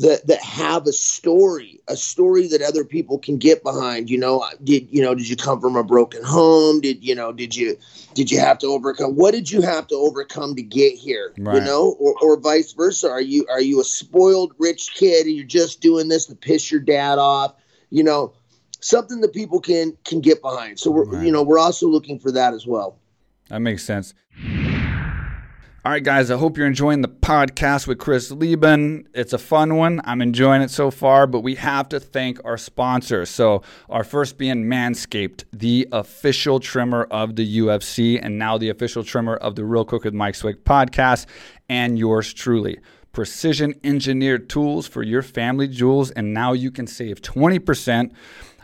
that 0.00 0.26
that 0.26 0.42
have 0.42 0.86
a 0.86 0.92
story, 0.92 1.80
a 1.88 1.96
story 1.96 2.46
that 2.48 2.60
other 2.62 2.84
people 2.84 3.18
can 3.18 3.38
get 3.38 3.62
behind. 3.62 4.10
You 4.10 4.18
know, 4.18 4.44
did 4.62 4.88
you 4.90 5.02
know? 5.02 5.14
Did 5.14 5.28
you 5.28 5.36
come 5.36 5.60
from 5.60 5.76
a 5.76 5.82
broken 5.84 6.22
home? 6.22 6.80
Did 6.80 7.02
you 7.02 7.14
know? 7.14 7.32
Did 7.32 7.56
you 7.56 7.76
did 8.14 8.30
you 8.30 8.38
have 8.38 8.58
to 8.58 8.66
overcome? 8.66 9.16
What 9.16 9.32
did 9.32 9.50
you 9.50 9.62
have 9.62 9.86
to 9.88 9.94
overcome 9.94 10.54
to 10.56 10.62
get 10.62 10.94
here? 10.94 11.32
You 11.36 11.60
know, 11.60 11.96
or 11.98 12.14
or 12.20 12.38
vice 12.38 12.72
versa? 12.72 13.08
Are 13.08 13.20
you 13.20 13.46
are 13.50 13.60
you 13.60 13.80
a 13.80 13.84
spoiled 13.84 14.52
rich 14.58 14.90
kid 14.94 15.26
and 15.26 15.34
you're 15.34 15.46
just 15.46 15.80
doing 15.80 16.08
this 16.08 16.26
to 16.26 16.34
piss 16.34 16.70
your 16.70 16.80
dad 16.80 17.18
off? 17.18 17.54
You 17.90 18.04
know, 18.04 18.34
something 18.80 19.20
that 19.22 19.32
people 19.32 19.60
can 19.60 19.96
can 20.04 20.20
get 20.20 20.42
behind. 20.42 20.78
So 20.78 20.90
we're 20.90 21.04
Right. 21.04 21.24
you 21.24 21.32
know 21.32 21.42
we're 21.42 21.58
also 21.58 21.88
looking 21.88 22.18
for 22.18 22.30
that 22.32 22.52
as 22.52 22.66
well. 22.66 22.98
That 23.48 23.60
makes 23.60 23.84
sense. 23.84 24.12
All 25.86 25.92
right, 25.92 26.02
guys, 26.02 26.32
I 26.32 26.36
hope 26.36 26.58
you're 26.58 26.66
enjoying 26.66 27.02
the 27.02 27.08
podcast 27.08 27.86
with 27.86 27.98
Chris 27.98 28.32
Leben. 28.32 29.06
It's 29.14 29.32
a 29.32 29.38
fun 29.38 29.76
one. 29.76 30.00
I'm 30.02 30.20
enjoying 30.20 30.60
it 30.60 30.72
so 30.72 30.90
far, 30.90 31.28
but 31.28 31.42
we 31.42 31.54
have 31.54 31.88
to 31.90 32.00
thank 32.00 32.44
our 32.44 32.58
sponsors. 32.58 33.30
So, 33.30 33.62
our 33.88 34.02
first 34.02 34.36
being 34.36 34.64
Manscaped, 34.64 35.44
the 35.52 35.86
official 35.92 36.58
trimmer 36.58 37.04
of 37.04 37.36
the 37.36 37.58
UFC, 37.58 38.18
and 38.20 38.36
now 38.36 38.58
the 38.58 38.68
official 38.68 39.04
trimmer 39.04 39.36
of 39.36 39.54
the 39.54 39.64
Real 39.64 39.84
Quick 39.84 40.02
with 40.02 40.12
Mike 40.12 40.34
Swick 40.34 40.64
podcast, 40.64 41.26
and 41.68 41.96
yours 41.96 42.32
truly. 42.34 42.80
Precision 43.12 43.72
engineered 43.84 44.48
tools 44.48 44.88
for 44.88 45.04
your 45.04 45.22
family 45.22 45.68
jewels, 45.68 46.10
and 46.10 46.34
now 46.34 46.52
you 46.52 46.72
can 46.72 46.88
save 46.88 47.22
20%. 47.22 48.10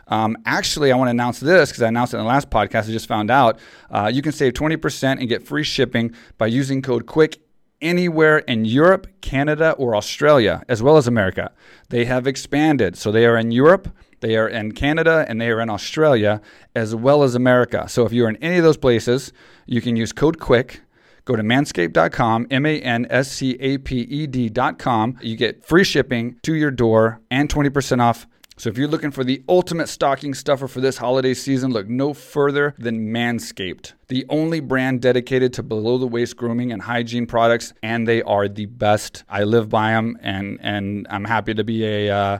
Um, 0.07 0.37
actually, 0.45 0.91
I 0.91 0.97
want 0.97 1.07
to 1.07 1.11
announce 1.11 1.39
this 1.39 1.69
because 1.69 1.81
I 1.81 1.87
announced 1.87 2.13
it 2.13 2.17
in 2.17 2.23
the 2.23 2.27
last 2.27 2.49
podcast. 2.49 2.89
I 2.89 2.91
just 2.91 3.07
found 3.07 3.31
out 3.31 3.59
uh, 3.89 4.11
you 4.13 4.21
can 4.21 4.31
save 4.31 4.53
20% 4.53 5.19
and 5.19 5.27
get 5.29 5.45
free 5.45 5.63
shipping 5.63 6.13
by 6.37 6.47
using 6.47 6.81
code 6.81 7.05
QUICK 7.05 7.37
anywhere 7.81 8.39
in 8.39 8.65
Europe, 8.65 9.07
Canada, 9.21 9.71
or 9.77 9.95
Australia, 9.95 10.63
as 10.67 10.81
well 10.81 10.97
as 10.97 11.07
America. 11.07 11.51
They 11.89 12.05
have 12.05 12.25
expanded. 12.25 12.97
So 12.97 13.11
they 13.11 13.25
are 13.25 13.37
in 13.37 13.51
Europe, 13.51 13.89
they 14.21 14.37
are 14.37 14.47
in 14.47 14.71
Canada, 14.71 15.25
and 15.27 15.39
they 15.39 15.49
are 15.49 15.59
in 15.59 15.69
Australia, 15.69 16.41
as 16.75 16.95
well 16.95 17.23
as 17.23 17.35
America. 17.35 17.87
So 17.89 18.05
if 18.05 18.13
you're 18.13 18.29
in 18.29 18.37
any 18.37 18.57
of 18.57 18.63
those 18.63 18.77
places, 18.77 19.33
you 19.65 19.81
can 19.81 19.95
use 19.95 20.13
code 20.13 20.39
QUICK. 20.39 20.79
Go 21.25 21.35
to 21.37 21.43
manscaped.com, 21.43 22.47
M 22.51 22.65
A 22.65 22.81
N 22.81 23.07
S 23.09 23.31
C 23.31 23.55
A 23.59 23.77
P 23.77 23.99
E 24.01 24.27
D.com. 24.27 25.17
You 25.21 25.37
get 25.37 25.65
free 25.65 25.85
shipping 25.85 26.37
to 26.43 26.53
your 26.53 26.71
door 26.71 27.21
and 27.31 27.47
20% 27.47 28.01
off. 28.01 28.27
So 28.57 28.69
if 28.69 28.77
you're 28.77 28.87
looking 28.87 29.11
for 29.11 29.23
the 29.23 29.43
ultimate 29.49 29.87
stocking 29.87 30.33
stuffer 30.33 30.67
for 30.67 30.79
this 30.79 30.97
holiday 30.97 31.33
season, 31.33 31.71
look 31.71 31.87
no 31.87 32.13
further 32.13 32.75
than 32.77 33.11
Manscaped, 33.11 33.93
the 34.07 34.25
only 34.29 34.59
brand 34.59 35.01
dedicated 35.01 35.53
to 35.53 35.63
below 35.63 35.97
the 35.97 36.07
waist 36.07 36.37
grooming 36.37 36.71
and 36.71 36.81
hygiene 36.81 37.25
products, 37.25 37.73
and 37.81 38.07
they 38.07 38.21
are 38.21 38.47
the 38.47 38.67
best. 38.67 39.23
I 39.27 39.43
live 39.43 39.69
by 39.69 39.91
them, 39.91 40.17
and 40.21 40.59
and 40.61 41.07
I'm 41.09 41.25
happy 41.25 41.53
to 41.53 41.63
be 41.63 41.85
a. 41.85 42.09
Uh, 42.09 42.39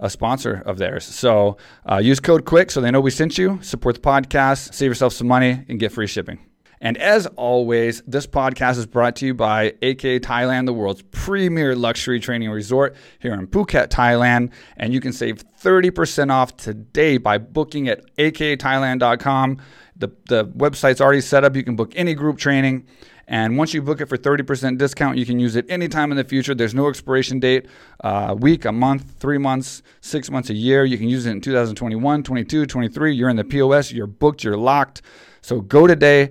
a 0.00 0.10
sponsor 0.10 0.60
of 0.66 0.78
theirs. 0.78 1.04
So 1.04 1.58
uh, 1.88 1.98
use 1.98 2.18
code 2.18 2.44
QUICK 2.44 2.72
so 2.72 2.80
they 2.80 2.90
know 2.90 3.00
we 3.00 3.12
sent 3.12 3.38
you. 3.38 3.60
Support 3.62 3.94
the 3.94 4.00
podcast, 4.00 4.74
save 4.74 4.90
yourself 4.90 5.12
some 5.12 5.28
money, 5.28 5.64
and 5.68 5.78
get 5.78 5.92
free 5.92 6.08
shipping. 6.08 6.40
And 6.82 6.98
as 6.98 7.26
always, 7.36 8.02
this 8.08 8.26
podcast 8.26 8.76
is 8.76 8.86
brought 8.86 9.14
to 9.16 9.26
you 9.26 9.34
by 9.34 9.74
AKA 9.82 10.18
Thailand, 10.18 10.66
the 10.66 10.72
world's 10.72 11.02
premier 11.12 11.76
luxury 11.76 12.18
training 12.18 12.50
resort 12.50 12.96
here 13.20 13.32
in 13.32 13.46
Phuket, 13.46 13.86
Thailand. 13.86 14.50
And 14.76 14.92
you 14.92 15.00
can 15.00 15.12
save 15.12 15.44
30% 15.60 16.32
off 16.32 16.56
today 16.56 17.18
by 17.18 17.38
booking 17.38 17.86
at 17.86 18.04
akthailand.com. 18.16 19.58
The, 19.94 20.08
the 20.26 20.46
website's 20.46 21.00
already 21.00 21.20
set 21.20 21.44
up. 21.44 21.54
You 21.54 21.62
can 21.62 21.76
book 21.76 21.92
any 21.94 22.14
group 22.14 22.36
training. 22.36 22.88
And 23.28 23.56
once 23.56 23.72
you 23.72 23.80
book 23.80 24.00
it 24.00 24.06
for 24.06 24.18
30% 24.18 24.76
discount, 24.76 25.16
you 25.16 25.24
can 25.24 25.38
use 25.38 25.54
it 25.54 25.64
anytime 25.68 26.10
in 26.10 26.16
the 26.16 26.24
future. 26.24 26.52
There's 26.52 26.74
no 26.74 26.88
expiration 26.88 27.38
date, 27.38 27.66
uh, 28.02 28.34
week, 28.36 28.64
a 28.64 28.72
month, 28.72 29.20
three 29.20 29.38
months, 29.38 29.82
six 30.00 30.32
months, 30.32 30.50
a 30.50 30.54
year. 30.54 30.84
You 30.84 30.98
can 30.98 31.08
use 31.08 31.26
it 31.26 31.30
in 31.30 31.40
2021, 31.40 32.24
22, 32.24 32.66
23. 32.66 33.14
You're 33.14 33.28
in 33.28 33.36
the 33.36 33.44
POS, 33.44 33.92
you're 33.92 34.08
booked, 34.08 34.42
you're 34.42 34.56
locked. 34.56 35.02
So 35.40 35.60
go 35.60 35.86
today, 35.86 36.30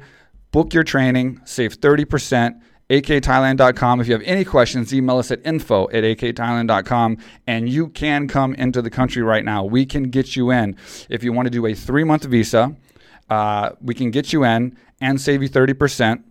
book 0.52 0.74
your 0.74 0.84
training, 0.84 1.42
save 1.46 1.80
30%. 1.80 2.62
akthailand.com. 2.90 4.02
If 4.02 4.08
you 4.08 4.14
have 4.14 4.22
any 4.24 4.44
questions, 4.44 4.94
email 4.94 5.18
us 5.18 5.32
at 5.32 5.40
info 5.46 5.90
at 5.92 6.04
akthailand.com. 6.04 7.18
And 7.48 7.70
you 7.70 7.88
can 7.88 8.28
come 8.28 8.54
into 8.56 8.82
the 8.82 8.90
country 8.90 9.22
right 9.22 9.46
now. 9.46 9.64
We 9.64 9.86
can 9.86 10.10
get 10.10 10.36
you 10.36 10.52
in. 10.52 10.76
If 11.10 11.24
you 11.24 11.32
want 11.32 11.46
to 11.46 11.50
do 11.50 11.66
a 11.66 11.74
three 11.74 12.04
month 12.04 12.26
visa, 12.26 12.76
uh, 13.30 13.72
we 13.82 13.94
can 13.94 14.12
get 14.12 14.34
you 14.34 14.44
in 14.44 14.78
and 15.00 15.22
save 15.22 15.42
you 15.42 15.50
30%. 15.50 16.22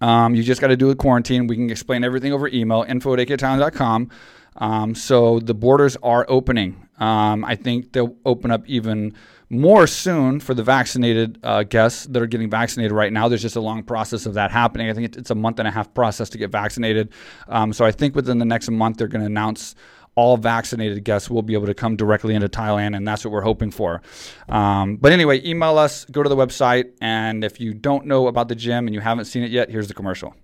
Um, 0.00 0.34
you 0.34 0.42
just 0.42 0.60
got 0.60 0.68
to 0.68 0.76
do 0.76 0.90
a 0.90 0.96
quarantine. 0.96 1.46
We 1.46 1.56
can 1.56 1.70
explain 1.70 2.04
everything 2.04 2.32
over 2.32 2.48
email, 2.48 2.84
info 2.86 3.14
at 3.14 3.20
akthailand.com. 3.20 4.10
Um, 4.56 4.94
so 4.94 5.38
the 5.38 5.54
borders 5.54 5.96
are 6.02 6.26
opening. 6.28 6.88
Um, 6.98 7.44
I 7.44 7.56
think 7.56 7.92
they'll 7.92 8.16
open 8.24 8.50
up 8.50 8.66
even 8.66 9.14
more 9.48 9.86
soon 9.86 10.40
for 10.40 10.54
the 10.54 10.62
vaccinated 10.62 11.38
uh, 11.42 11.62
guests 11.62 12.06
that 12.06 12.20
are 12.20 12.26
getting 12.26 12.50
vaccinated 12.50 12.92
right 12.92 13.12
now. 13.12 13.28
There's 13.28 13.42
just 13.42 13.56
a 13.56 13.60
long 13.60 13.82
process 13.82 14.26
of 14.26 14.34
that 14.34 14.50
happening. 14.50 14.90
I 14.90 14.94
think 14.94 15.16
it's 15.16 15.30
a 15.30 15.34
month 15.34 15.58
and 15.58 15.68
a 15.68 15.70
half 15.70 15.92
process 15.94 16.28
to 16.30 16.38
get 16.38 16.50
vaccinated. 16.50 17.10
Um, 17.48 17.72
so 17.72 17.84
I 17.84 17.92
think 17.92 18.14
within 18.16 18.38
the 18.38 18.44
next 18.44 18.70
month, 18.70 18.96
they're 18.96 19.08
going 19.08 19.20
to 19.20 19.26
announce 19.26 19.74
all 20.16 20.38
vaccinated 20.38 21.04
guests 21.04 21.28
will 21.28 21.42
be 21.42 21.52
able 21.52 21.66
to 21.66 21.74
come 21.74 21.94
directly 21.94 22.34
into 22.34 22.48
Thailand, 22.48 22.96
and 22.96 23.06
that's 23.06 23.22
what 23.24 23.32
we're 23.32 23.42
hoping 23.42 23.70
for. 23.70 24.00
Um, 24.48 24.96
but 24.96 25.12
anyway, 25.12 25.46
email 25.46 25.76
us, 25.76 26.06
go 26.06 26.22
to 26.22 26.28
the 26.28 26.36
website, 26.36 26.92
and 27.02 27.44
if 27.44 27.60
you 27.60 27.74
don't 27.74 28.06
know 28.06 28.26
about 28.26 28.48
the 28.48 28.54
gym 28.54 28.86
and 28.86 28.94
you 28.94 29.00
haven't 29.00 29.26
seen 29.26 29.42
it 29.42 29.50
yet, 29.50 29.70
here's 29.70 29.88
the 29.88 29.94
commercial. 29.94 30.34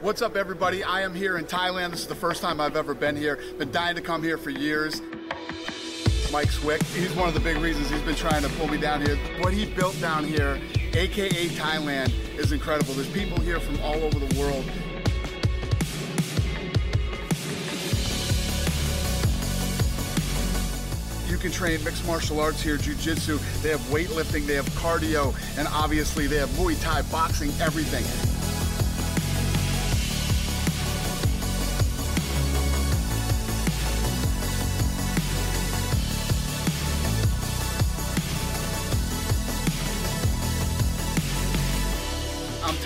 What's 0.00 0.22
up, 0.22 0.36
everybody? 0.36 0.84
I 0.84 1.02
am 1.02 1.14
here 1.14 1.36
in 1.36 1.46
Thailand. 1.46 1.90
This 1.90 2.02
is 2.02 2.06
the 2.06 2.14
first 2.14 2.40
time 2.40 2.60
I've 2.60 2.76
ever 2.76 2.94
been 2.94 3.16
here. 3.16 3.40
Been 3.58 3.72
dying 3.72 3.96
to 3.96 4.02
come 4.02 4.22
here 4.22 4.38
for 4.38 4.50
years. 4.50 5.02
Mike 6.32 6.50
Swick, 6.50 6.82
he's 6.84 7.12
one 7.14 7.28
of 7.28 7.34
the 7.34 7.40
big 7.40 7.56
reasons 7.58 7.90
he's 7.90 8.02
been 8.02 8.14
trying 8.14 8.42
to 8.42 8.48
pull 8.50 8.68
me 8.68 8.78
down 8.78 9.00
here. 9.04 9.16
What 9.40 9.52
he 9.52 9.66
built 9.66 9.98
down 10.00 10.24
here, 10.24 10.60
AKA 10.94 11.48
Thailand, 11.48 12.12
is 12.38 12.52
incredible. 12.52 12.94
There's 12.94 13.08
people 13.10 13.40
here 13.40 13.60
from 13.60 13.80
all 13.80 13.96
over 13.96 14.18
the 14.18 14.40
world. 14.40 14.64
You 21.28 21.38
can 21.38 21.50
train 21.50 21.82
mixed 21.84 22.06
martial 22.06 22.40
arts 22.40 22.62
here, 22.62 22.76
jujitsu. 22.76 23.38
They 23.62 23.70
have 23.70 23.80
weightlifting, 23.82 24.46
they 24.46 24.54
have 24.54 24.68
cardio, 24.70 25.34
and 25.58 25.68
obviously 25.68 26.26
they 26.26 26.36
have 26.38 26.48
Muay 26.50 26.80
Thai, 26.82 27.02
boxing, 27.02 27.50
everything. 27.60 28.04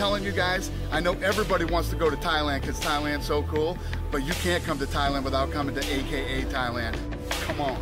Telling 0.01 0.25
you 0.25 0.33
guys, 0.33 0.71
I 0.91 0.99
know 1.01 1.13
everybody 1.23 1.67
wants 1.67 1.91
to 1.91 1.95
go 1.95 2.09
to 2.09 2.17
Thailand 2.17 2.63
because 2.63 2.81
Thailand's 2.81 3.27
so 3.27 3.43
cool, 3.43 3.77
but 4.11 4.23
you 4.23 4.33
can't 4.33 4.65
come 4.65 4.79
to 4.79 4.87
Thailand 4.87 5.25
without 5.25 5.51
coming 5.51 5.75
to 5.75 5.81
AKA 5.81 6.45
Thailand. 6.45 6.97
Come 7.29 7.61
on. 7.61 7.77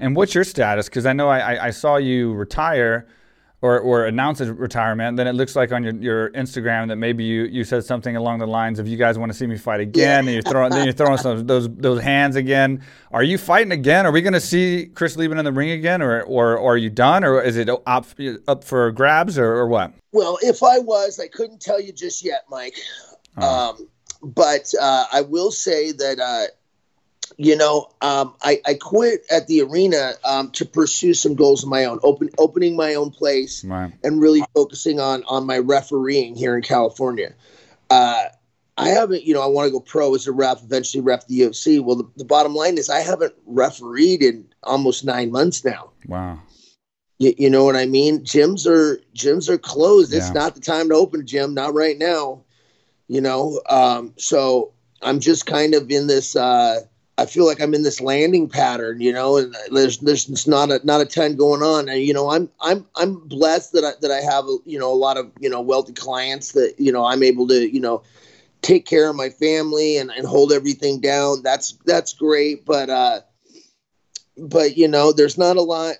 And 0.00 0.16
what's 0.16 0.34
your 0.34 0.42
status? 0.42 0.88
Because 0.88 1.06
I 1.06 1.12
know 1.12 1.28
I, 1.28 1.66
I, 1.66 1.70
saw 1.70 1.98
you 1.98 2.32
retire 2.32 3.06
or, 3.64 3.80
or 3.80 4.04
announce 4.04 4.42
a 4.42 4.52
retirement, 4.52 5.16
then 5.16 5.26
it 5.26 5.32
looks 5.32 5.56
like 5.56 5.72
on 5.72 5.82
your, 5.82 5.94
your 5.94 6.30
Instagram 6.32 6.86
that 6.88 6.96
maybe 6.96 7.24
you, 7.24 7.44
you 7.44 7.64
said 7.64 7.82
something 7.82 8.14
along 8.14 8.38
the 8.38 8.46
lines 8.46 8.78
of 8.78 8.86
"You 8.86 8.98
guys 8.98 9.18
want 9.18 9.32
to 9.32 9.38
see 9.38 9.46
me 9.46 9.56
fight 9.56 9.80
again?" 9.80 10.24
Yeah. 10.24 10.32
and 10.32 10.34
you're 10.34 10.42
throwing 10.42 10.70
then 10.70 10.84
you're 10.84 10.92
throwing 10.92 11.16
some 11.16 11.46
those 11.46 11.74
those 11.74 12.02
hands 12.02 12.36
again. 12.36 12.84
Are 13.10 13.22
you 13.22 13.38
fighting 13.38 13.72
again? 13.72 14.04
Are 14.04 14.12
we 14.12 14.20
going 14.20 14.34
to 14.34 14.40
see 14.40 14.90
Chris 14.94 15.16
Leben 15.16 15.38
in 15.38 15.46
the 15.46 15.52
ring 15.52 15.70
again, 15.70 16.02
or, 16.02 16.20
or 16.24 16.58
or 16.58 16.74
are 16.74 16.76
you 16.76 16.90
done, 16.90 17.24
or 17.24 17.40
is 17.40 17.56
it 17.56 17.70
up 17.70 18.14
up 18.46 18.64
for 18.64 18.92
grabs, 18.92 19.38
or, 19.38 19.46
or 19.46 19.66
what? 19.66 19.94
Well, 20.12 20.38
if 20.42 20.62
I 20.62 20.78
was, 20.78 21.18
I 21.18 21.28
couldn't 21.28 21.62
tell 21.62 21.80
you 21.80 21.94
just 21.94 22.22
yet, 22.22 22.44
Mike. 22.50 22.76
Um, 23.38 23.88
but 24.22 24.70
uh, 24.78 25.06
I 25.10 25.22
will 25.22 25.50
say 25.50 25.90
that. 25.92 26.18
Uh, 26.20 26.52
you 27.36 27.56
know, 27.56 27.88
um, 28.00 28.34
I, 28.42 28.60
I 28.64 28.74
quit 28.74 29.24
at 29.30 29.46
the 29.46 29.62
arena 29.62 30.12
um, 30.24 30.50
to 30.52 30.64
pursue 30.64 31.14
some 31.14 31.34
goals 31.34 31.64
of 31.64 31.68
my 31.68 31.84
own, 31.84 31.98
open, 32.02 32.30
opening 32.38 32.76
my 32.76 32.94
own 32.94 33.10
place, 33.10 33.64
right. 33.64 33.92
and 34.04 34.20
really 34.20 34.42
focusing 34.54 35.00
on 35.00 35.24
on 35.24 35.46
my 35.46 35.58
refereeing 35.58 36.36
here 36.36 36.56
in 36.56 36.62
California. 36.62 37.34
Uh, 37.90 38.24
I 38.76 38.88
haven't, 38.88 39.22
you 39.24 39.34
know, 39.34 39.42
I 39.42 39.46
want 39.46 39.66
to 39.66 39.72
go 39.72 39.80
pro 39.80 40.14
as 40.14 40.26
a 40.26 40.32
ref, 40.32 40.62
eventually 40.62 41.00
ref 41.00 41.26
the 41.26 41.40
UFC. 41.40 41.82
Well, 41.82 41.96
the, 41.96 42.10
the 42.16 42.24
bottom 42.24 42.54
line 42.54 42.76
is 42.76 42.90
I 42.90 43.00
haven't 43.00 43.34
refereed 43.46 44.22
in 44.22 44.46
almost 44.64 45.04
nine 45.04 45.30
months 45.30 45.64
now. 45.64 45.90
Wow. 46.06 46.40
You, 47.18 47.34
you 47.38 47.50
know 47.50 47.64
what 47.64 47.76
I 47.76 47.86
mean? 47.86 48.20
Gyms 48.20 48.66
are 48.66 49.00
gyms 49.14 49.48
are 49.48 49.58
closed. 49.58 50.12
Yeah. 50.12 50.18
It's 50.18 50.32
not 50.32 50.54
the 50.54 50.60
time 50.60 50.88
to 50.88 50.94
open 50.96 51.20
a 51.20 51.24
gym, 51.24 51.54
not 51.54 51.74
right 51.74 51.96
now. 51.96 52.42
You 53.06 53.20
know, 53.20 53.60
um, 53.68 54.14
so 54.16 54.72
I'm 55.02 55.20
just 55.20 55.46
kind 55.46 55.74
of 55.74 55.90
in 55.90 56.06
this. 56.06 56.34
Uh, 56.34 56.80
I 57.16 57.26
feel 57.26 57.46
like 57.46 57.60
I'm 57.60 57.74
in 57.74 57.84
this 57.84 58.00
landing 58.00 58.48
pattern, 58.48 59.00
you 59.00 59.12
know, 59.12 59.36
and 59.36 59.54
there's 59.70 59.98
there's 59.98 60.46
not 60.48 60.70
a 60.70 60.80
not 60.84 61.00
a 61.00 61.04
ton 61.04 61.36
going 61.36 61.62
on. 61.62 61.88
And 61.88 62.00
you 62.00 62.12
know, 62.12 62.30
I'm 62.30 62.48
I'm 62.60 62.86
I'm 62.96 63.16
blessed 63.28 63.72
that 63.74 63.84
I 63.84 63.92
that 64.00 64.10
I 64.10 64.20
have 64.20 64.46
you 64.64 64.78
know 64.78 64.92
a 64.92 64.94
lot 64.94 65.16
of 65.16 65.30
you 65.38 65.48
know 65.48 65.60
wealthy 65.60 65.92
clients 65.92 66.52
that 66.52 66.74
you 66.78 66.90
know 66.90 67.04
I'm 67.04 67.22
able 67.22 67.46
to 67.48 67.72
you 67.72 67.80
know 67.80 68.02
take 68.62 68.86
care 68.86 69.10
of 69.10 69.14
my 69.14 69.28
family 69.28 69.98
and, 69.98 70.10
and 70.10 70.26
hold 70.26 70.52
everything 70.52 71.00
down. 71.00 71.42
That's 71.42 71.72
that's 71.84 72.14
great, 72.14 72.64
but 72.64 72.90
uh, 72.90 73.20
but 74.36 74.76
you 74.76 74.88
know, 74.88 75.12
there's 75.12 75.38
not 75.38 75.56
a 75.56 75.62
lot 75.62 75.96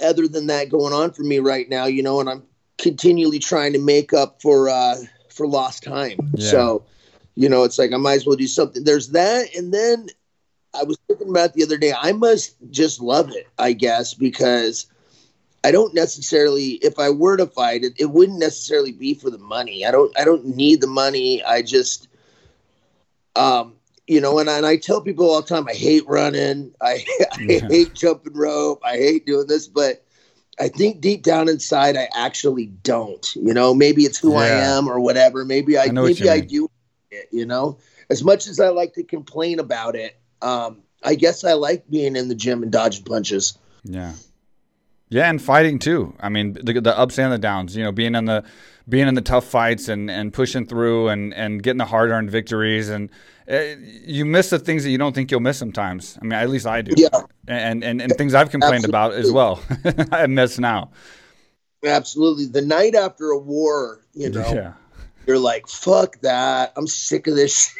other 0.00 0.28
than 0.28 0.46
that 0.46 0.68
going 0.68 0.92
on 0.92 1.10
for 1.10 1.22
me 1.22 1.38
right 1.38 1.68
now, 1.68 1.86
you 1.86 2.02
know, 2.02 2.20
and 2.20 2.30
I'm 2.30 2.44
continually 2.78 3.38
trying 3.38 3.72
to 3.72 3.78
make 3.78 4.12
up 4.12 4.40
for 4.40 4.68
uh 4.68 4.96
for 5.30 5.46
lost 5.46 5.82
time. 5.82 6.18
Yeah. 6.36 6.50
So 6.50 6.84
you 7.34 7.48
know, 7.48 7.64
it's 7.64 7.78
like 7.78 7.92
I 7.92 7.96
might 7.96 8.14
as 8.14 8.26
well 8.26 8.36
do 8.36 8.46
something. 8.46 8.84
There's 8.84 9.08
that, 9.10 9.54
and 9.56 9.72
then 9.72 10.08
I 10.74 10.84
was 10.84 10.98
thinking 11.06 11.30
about 11.30 11.54
the 11.54 11.62
other 11.62 11.78
day. 11.78 11.92
I 11.98 12.12
must 12.12 12.56
just 12.70 13.00
love 13.00 13.30
it, 13.30 13.48
I 13.58 13.72
guess, 13.72 14.14
because 14.14 14.86
I 15.64 15.70
don't 15.70 15.94
necessarily. 15.94 16.72
If 16.82 16.98
I 16.98 17.10
were 17.10 17.36
to 17.36 17.46
fight 17.46 17.84
it, 17.84 17.94
it 17.98 18.10
wouldn't 18.10 18.38
necessarily 18.38 18.92
be 18.92 19.14
for 19.14 19.30
the 19.30 19.38
money. 19.38 19.86
I 19.86 19.90
don't. 19.90 20.18
I 20.18 20.24
don't 20.24 20.44
need 20.56 20.80
the 20.80 20.86
money. 20.86 21.42
I 21.42 21.62
just, 21.62 22.08
um, 23.34 23.74
you 24.06 24.20
know, 24.20 24.38
and 24.38 24.50
I, 24.50 24.58
and 24.58 24.66
I 24.66 24.76
tell 24.76 25.00
people 25.00 25.30
all 25.30 25.40
the 25.40 25.48
time, 25.48 25.66
I 25.68 25.74
hate 25.74 26.06
running. 26.06 26.74
I, 26.82 27.04
I 27.32 27.40
yeah. 27.40 27.68
hate 27.68 27.94
jumping 27.94 28.34
rope. 28.34 28.82
I 28.84 28.96
hate 28.96 29.26
doing 29.26 29.46
this, 29.46 29.68
but. 29.68 30.04
I 30.60 30.68
think 30.68 31.00
deep 31.00 31.22
down 31.22 31.48
inside, 31.48 31.96
I 31.96 32.10
actually 32.14 32.66
don't. 32.66 33.34
You 33.34 33.54
know, 33.54 33.74
maybe 33.74 34.02
it's 34.02 34.18
who 34.18 34.34
yeah. 34.34 34.38
I 34.38 34.46
am 34.48 34.86
or 34.86 35.00
whatever. 35.00 35.46
Maybe 35.46 35.78
I, 35.78 35.84
I 35.84 35.90
maybe 35.90 36.28
I 36.28 36.40
do 36.40 36.68
it, 37.12 37.28
you 37.30 37.46
know? 37.46 37.78
As 38.10 38.24
much 38.24 38.46
as 38.46 38.58
I 38.58 38.68
like 38.68 38.94
to 38.94 39.04
complain 39.04 39.58
about 39.60 39.94
it, 39.94 40.18
um, 40.40 40.82
I 41.02 41.14
guess 41.14 41.44
I 41.44 41.52
like 41.54 41.88
being 41.88 42.16
in 42.16 42.28
the 42.28 42.34
gym 42.34 42.62
and 42.62 42.72
dodging 42.72 43.04
punches. 43.04 43.58
Yeah. 43.84 44.14
Yeah, 45.08 45.28
and 45.28 45.42
fighting 45.42 45.78
too. 45.78 46.14
I 46.20 46.30
mean, 46.30 46.54
the, 46.54 46.80
the 46.80 46.98
ups 46.98 47.18
and 47.18 47.30
the 47.30 47.38
downs. 47.38 47.76
You 47.76 47.84
know, 47.84 47.92
being 47.92 48.14
in 48.14 48.24
the 48.24 48.44
being 48.88 49.08
in 49.08 49.14
the 49.14 49.20
tough 49.20 49.44
fights 49.44 49.88
and, 49.88 50.10
and 50.10 50.32
pushing 50.32 50.66
through 50.66 51.08
and, 51.08 51.34
and 51.34 51.62
getting 51.62 51.78
the 51.78 51.84
hard 51.84 52.10
earned 52.10 52.30
victories 52.30 52.88
and 52.88 53.10
uh, 53.48 53.58
you 53.86 54.24
miss 54.24 54.50
the 54.50 54.58
things 54.58 54.84
that 54.84 54.90
you 54.90 54.98
don't 54.98 55.14
think 55.14 55.30
you'll 55.30 55.40
miss 55.40 55.58
sometimes. 55.58 56.18
I 56.20 56.24
mean, 56.24 56.32
at 56.32 56.48
least 56.48 56.66
I 56.66 56.82
do. 56.82 56.94
Yeah. 56.96 57.08
And 57.46 57.84
and, 57.84 58.00
and 58.00 58.12
things 58.16 58.34
I've 58.34 58.50
complained 58.50 58.86
Absolutely. 58.86 58.90
about 58.90 59.12
as 59.12 59.32
well. 59.32 59.62
I 60.12 60.26
miss 60.28 60.58
now. 60.58 60.92
Absolutely. 61.84 62.46
The 62.46 62.62
night 62.62 62.94
after 62.94 63.30
a 63.30 63.38
war, 63.38 64.00
you 64.14 64.30
know, 64.30 64.50
yeah 64.52 64.72
you're 65.26 65.38
like, 65.38 65.68
fuck 65.68 66.20
that. 66.20 66.72
I'm 66.76 66.86
sick 66.86 67.26
of 67.26 67.36
this. 67.36 67.74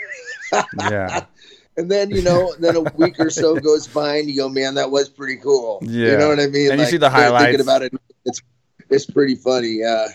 yeah. 0.79 1.25
And 1.75 1.91
then 1.91 2.11
you 2.11 2.21
know, 2.21 2.55
then 2.59 2.77
a 2.77 2.83
week 2.83 3.19
or 3.19 3.31
so 3.31 3.59
goes 3.61 3.89
by, 3.89 4.17
and 4.17 4.29
you 4.29 4.37
go, 4.37 4.47
"Man, 4.47 4.75
that 4.75 4.91
was 4.91 5.09
pretty 5.09 5.37
cool." 5.37 5.79
Yeah, 5.81 6.11
you 6.11 6.17
know 6.19 6.29
what 6.29 6.39
I 6.39 6.49
mean. 6.49 6.71
And 6.71 6.79
like, 6.79 6.87
you 6.87 6.91
see 6.91 6.97
the 6.99 7.09
highlights. 7.09 7.45
Thinking 7.45 7.61
about 7.63 7.81
it, 7.81 7.95
it's 8.27 8.43
it's 8.91 9.07
pretty 9.07 9.37
funny. 9.37 9.79
Yeah. 9.81 10.09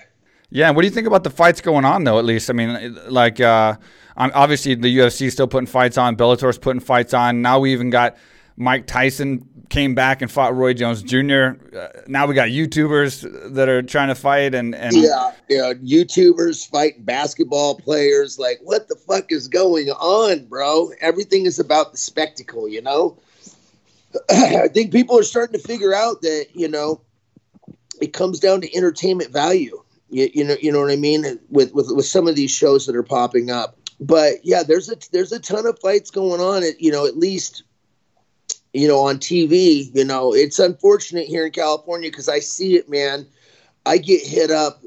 Yeah. 0.51 0.69
What 0.69 0.83
do 0.83 0.87
you 0.87 0.93
think 0.93 1.07
about 1.07 1.23
the 1.23 1.31
fights 1.31 1.59
going 1.59 1.83
on, 1.83 2.03
though? 2.03 2.19
At 2.19 2.25
least, 2.25 2.51
I 2.51 2.53
mean, 2.53 2.99
like, 3.07 3.39
uh, 3.39 3.75
obviously 4.15 4.75
the 4.75 4.97
UFC 4.97 5.27
is 5.27 5.33
still 5.33 5.47
putting 5.47 5.67
fights 5.67 5.97
on. 5.97 6.15
Bellator's 6.15 6.57
putting 6.59 6.79
fights 6.79 7.13
on. 7.13 7.41
Now 7.41 7.59
we 7.59 7.73
even 7.73 7.89
got 7.89 8.17
Mike 8.58 8.88
Tyson 8.88 9.48
came 9.70 9.96
back 9.96 10.22
and 10.22 10.32
fought 10.32 10.56
Roy 10.56 10.74
Jones 10.74 11.04
Jr. 11.04 11.52
Uh, 11.76 11.88
now 12.08 12.26
we 12.26 12.34
got 12.34 12.50
YouTubers 12.50 13.54
that 13.54 13.70
are 13.70 13.82
trying 13.82 14.08
to 14.08 14.15
fight 14.15 14.56
and, 14.56 14.74
and 14.74 14.96
yeah, 14.96 15.32
yeah, 15.48 15.74
YouTubers 15.74 16.67
fighting 16.67 17.04
basketball 17.04 17.76
players. 17.76 18.39
Like, 18.39 18.60
what 18.63 18.88
the 18.88 18.96
fuck 18.96 19.32
is 19.32 19.48
going 19.48 19.89
on, 19.89 20.46
bro? 20.46 20.91
Everything 21.00 21.46
is 21.46 21.60
about 21.60 21.91
the 21.91 21.98
spectacle, 21.98 22.67
you 22.67 22.82
know. 22.82 23.17
I 24.30 24.67
think 24.70 24.91
people 24.91 25.20
are 25.20 25.24
starting 25.24 25.60
to 25.60 25.67
figure 25.67 25.93
out 25.93 26.22
that 26.22 26.48
you 26.54 26.67
know 26.67 27.02
it 28.02 28.13
comes 28.13 28.39
down 28.39 28.62
to 28.62 28.76
entertainment 28.76 29.32
value. 29.32 29.84
You, 30.10 30.30
you 30.34 30.43
know, 30.46 30.56
you 30.62 30.72
know 30.72 30.80
what 30.80 30.91
I 30.91 30.96
mean 30.96 31.39
with 31.50 31.74
with 31.74 31.91
with 31.91 32.06
some 32.06 32.28
of 32.28 32.36
these 32.36 32.52
shows 32.52 32.86
that 32.86 32.96
are 32.96 33.04
popping 33.04 33.52
up. 33.52 33.78
But 34.00 34.43
yeah, 34.43 34.63
there's 34.63 34.89
a 34.89 34.96
there's 35.12 35.32
a 35.32 35.39
ton 35.39 35.67
of 35.67 35.80
fights 35.80 36.10
going 36.12 36.39
on. 36.39 36.63
At 36.63 36.80
you 36.82 36.91
know, 36.91 37.06
at 37.06 37.17
least 37.17 37.63
you 38.73 38.88
know, 38.88 38.99
on 38.99 39.17
TV. 39.17 39.93
You 39.95 40.06
know, 40.06 40.34
it's 40.34 40.60
unfortunate 40.60 41.27
here 41.27 41.45
in 41.45 41.51
California 41.51 42.10
because 42.10 42.30
I 42.30 42.39
see 42.39 42.75
it, 42.75 42.89
man. 42.89 43.25
I 43.86 43.97
get 43.97 44.25
hit 44.25 44.51
up 44.51 44.84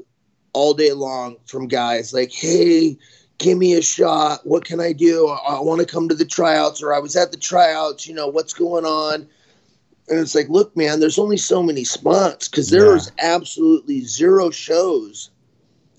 all 0.53 0.73
day 0.73 0.91
long 0.91 1.37
from 1.45 1.67
guys 1.67 2.13
like, 2.13 2.31
hey, 2.31 2.97
give 3.39 3.57
me 3.57 3.73
a 3.73 3.81
shot. 3.81 4.45
What 4.45 4.65
can 4.65 4.79
I 4.79 4.93
do? 4.93 5.27
I, 5.27 5.55
I 5.55 5.59
want 5.61 5.81
to 5.81 5.87
come 5.87 6.07
to 6.09 6.15
the 6.15 6.25
tryouts, 6.25 6.83
or 6.83 6.93
I 6.93 6.99
was 6.99 7.15
at 7.15 7.31
the 7.31 7.37
tryouts. 7.37 8.07
You 8.07 8.13
know, 8.13 8.27
what's 8.27 8.53
going 8.53 8.85
on? 8.85 9.27
And 10.07 10.19
it's 10.19 10.35
like, 10.35 10.49
look, 10.49 10.75
man, 10.75 10.99
there's 10.99 11.19
only 11.19 11.37
so 11.37 11.63
many 11.63 11.83
spots 11.83 12.47
because 12.47 12.69
there's 12.69 13.11
yeah. 13.17 13.35
absolutely 13.35 14.01
zero 14.01 14.49
shows 14.49 15.30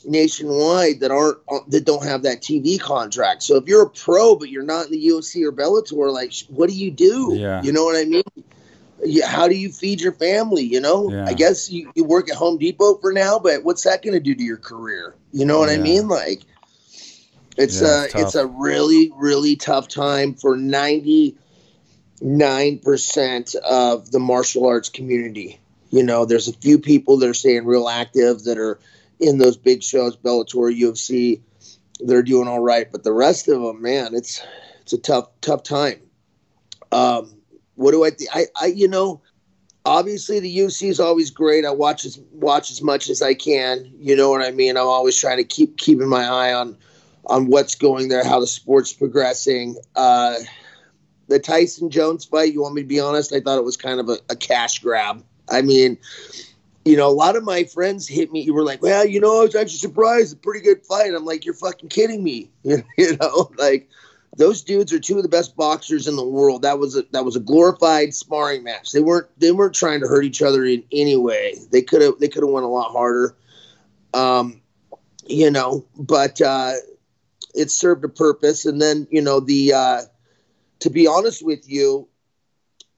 nationwide 0.04 1.00
that 1.00 1.10
aren't 1.10 1.38
that 1.70 1.84
don't 1.84 2.04
have 2.04 2.22
that 2.22 2.40
TV 2.40 2.80
contract. 2.80 3.42
So 3.42 3.56
if 3.56 3.66
you're 3.66 3.82
a 3.82 3.90
pro 3.90 4.36
but 4.36 4.48
you're 4.48 4.62
not 4.62 4.86
in 4.86 4.92
the 4.92 5.06
UFC 5.06 5.44
or 5.44 5.52
Bellator, 5.52 6.12
like 6.12 6.32
what 6.48 6.68
do 6.68 6.74
you 6.74 6.90
do? 6.90 7.34
Yeah. 7.34 7.62
You 7.62 7.72
know 7.72 7.84
what 7.84 7.96
I 7.96 8.04
mean? 8.04 8.22
how 9.24 9.48
do 9.48 9.56
you 9.56 9.70
feed 9.70 10.00
your 10.00 10.12
family? 10.12 10.62
You 10.62 10.80
know, 10.80 11.10
yeah. 11.10 11.26
I 11.26 11.34
guess 11.34 11.70
you, 11.70 11.90
you 11.94 12.04
work 12.04 12.30
at 12.30 12.36
Home 12.36 12.58
Depot 12.58 12.98
for 12.98 13.12
now, 13.12 13.38
but 13.38 13.64
what's 13.64 13.82
that 13.84 14.02
going 14.02 14.14
to 14.14 14.20
do 14.20 14.34
to 14.34 14.42
your 14.42 14.58
career? 14.58 15.14
You 15.32 15.44
know 15.44 15.58
what 15.58 15.70
yeah. 15.70 15.76
I 15.76 15.78
mean? 15.78 16.08
Like, 16.08 16.42
it's 17.56 17.82
yeah, 17.82 18.02
a 18.02 18.04
it's, 18.04 18.14
it's, 18.14 18.34
a 18.34 18.46
really 18.46 19.12
really 19.16 19.56
tough 19.56 19.88
time 19.88 20.34
for 20.34 20.56
ninety 20.56 21.36
nine 22.20 22.78
percent 22.78 23.54
of 23.56 24.10
the 24.10 24.18
martial 24.18 24.66
arts 24.66 24.88
community. 24.88 25.58
You 25.90 26.02
know, 26.02 26.24
there's 26.24 26.48
a 26.48 26.54
few 26.54 26.78
people 26.78 27.18
that 27.18 27.28
are 27.28 27.34
staying 27.34 27.66
real 27.66 27.88
active 27.88 28.44
that 28.44 28.56
are 28.56 28.78
in 29.22 29.38
those 29.38 29.56
big 29.56 29.82
shows, 29.82 30.16
Bellator, 30.16 30.76
UFC, 30.76 31.40
they're 32.00 32.22
doing 32.22 32.48
all 32.48 32.60
right. 32.60 32.90
But 32.90 33.04
the 33.04 33.12
rest 33.12 33.48
of 33.48 33.62
them, 33.62 33.80
man, 33.80 34.14
it's 34.14 34.44
it's 34.82 34.92
a 34.92 34.98
tough 34.98 35.28
tough 35.40 35.62
time. 35.62 36.00
Um, 36.90 37.34
what 37.76 37.92
do 37.92 38.04
I 38.04 38.10
think? 38.10 38.30
I, 38.34 38.46
I 38.60 38.66
you 38.66 38.88
know, 38.88 39.22
obviously 39.84 40.40
the 40.40 40.54
UFC 40.54 40.88
is 40.88 41.00
always 41.00 41.30
great. 41.30 41.64
I 41.64 41.70
watch 41.70 42.04
as 42.04 42.20
watch 42.32 42.70
as 42.70 42.82
much 42.82 43.08
as 43.08 43.22
I 43.22 43.34
can. 43.34 43.90
You 43.98 44.16
know 44.16 44.30
what 44.30 44.42
I 44.42 44.50
mean? 44.50 44.76
I'm 44.76 44.86
always 44.86 45.16
trying 45.16 45.38
to 45.38 45.44
keep 45.44 45.78
keeping 45.78 46.08
my 46.08 46.24
eye 46.24 46.52
on 46.52 46.76
on 47.26 47.46
what's 47.46 47.76
going 47.76 48.08
there, 48.08 48.24
how 48.24 48.40
the 48.40 48.46
sport's 48.46 48.92
progressing. 48.92 49.76
Uh, 49.94 50.34
the 51.28 51.38
Tyson 51.38 51.88
Jones 51.88 52.24
fight, 52.24 52.52
you 52.52 52.60
want 52.62 52.74
me 52.74 52.82
to 52.82 52.88
be 52.88 53.00
honest? 53.00 53.32
I 53.32 53.40
thought 53.40 53.58
it 53.58 53.64
was 53.64 53.76
kind 53.76 54.00
of 54.00 54.08
a, 54.08 54.18
a 54.28 54.36
cash 54.36 54.80
grab. 54.80 55.24
I 55.48 55.62
mean, 55.62 55.98
you 56.84 56.96
know, 56.96 57.08
a 57.08 57.12
lot 57.12 57.36
of 57.36 57.44
my 57.44 57.64
friends 57.64 58.08
hit 58.08 58.32
me. 58.32 58.40
You 58.40 58.54
were 58.54 58.64
like, 58.64 58.82
well, 58.82 59.06
you 59.06 59.20
know, 59.20 59.40
I 59.40 59.44
was 59.44 59.54
actually 59.54 59.78
surprised. 59.78 60.34
A 60.34 60.36
pretty 60.36 60.60
good 60.60 60.84
fight. 60.84 61.14
I'm 61.14 61.24
like, 61.24 61.44
you're 61.44 61.54
fucking 61.54 61.88
kidding 61.88 62.24
me. 62.24 62.50
you 62.64 63.16
know, 63.20 63.50
like 63.56 63.88
those 64.36 64.62
dudes 64.62 64.92
are 64.92 64.98
two 64.98 65.16
of 65.16 65.22
the 65.22 65.28
best 65.28 65.56
boxers 65.56 66.08
in 66.08 66.16
the 66.16 66.24
world. 66.24 66.62
That 66.62 66.78
was 66.78 66.96
a 66.96 67.04
that 67.12 67.24
was 67.24 67.36
a 67.36 67.40
glorified 67.40 68.14
sparring 68.14 68.64
match. 68.64 68.92
They 68.92 69.00
weren't 69.00 69.28
they 69.38 69.52
weren't 69.52 69.74
trying 69.74 70.00
to 70.00 70.08
hurt 70.08 70.24
each 70.24 70.42
other 70.42 70.64
in 70.64 70.82
any 70.90 71.16
way. 71.16 71.56
They 71.70 71.82
could 71.82 72.02
have 72.02 72.18
they 72.18 72.28
could 72.28 72.42
have 72.42 72.50
went 72.50 72.66
a 72.66 72.68
lot 72.68 72.90
harder. 72.90 73.36
Um, 74.14 74.60
you 75.26 75.50
know, 75.50 75.84
but 75.96 76.40
uh, 76.40 76.72
it 77.54 77.70
served 77.70 78.04
a 78.04 78.08
purpose. 78.08 78.66
And 78.66 78.80
then 78.80 79.06
you 79.10 79.22
know 79.22 79.38
the 79.38 79.72
uh, 79.72 80.00
to 80.80 80.90
be 80.90 81.06
honest 81.06 81.44
with 81.44 81.68
you, 81.68 82.08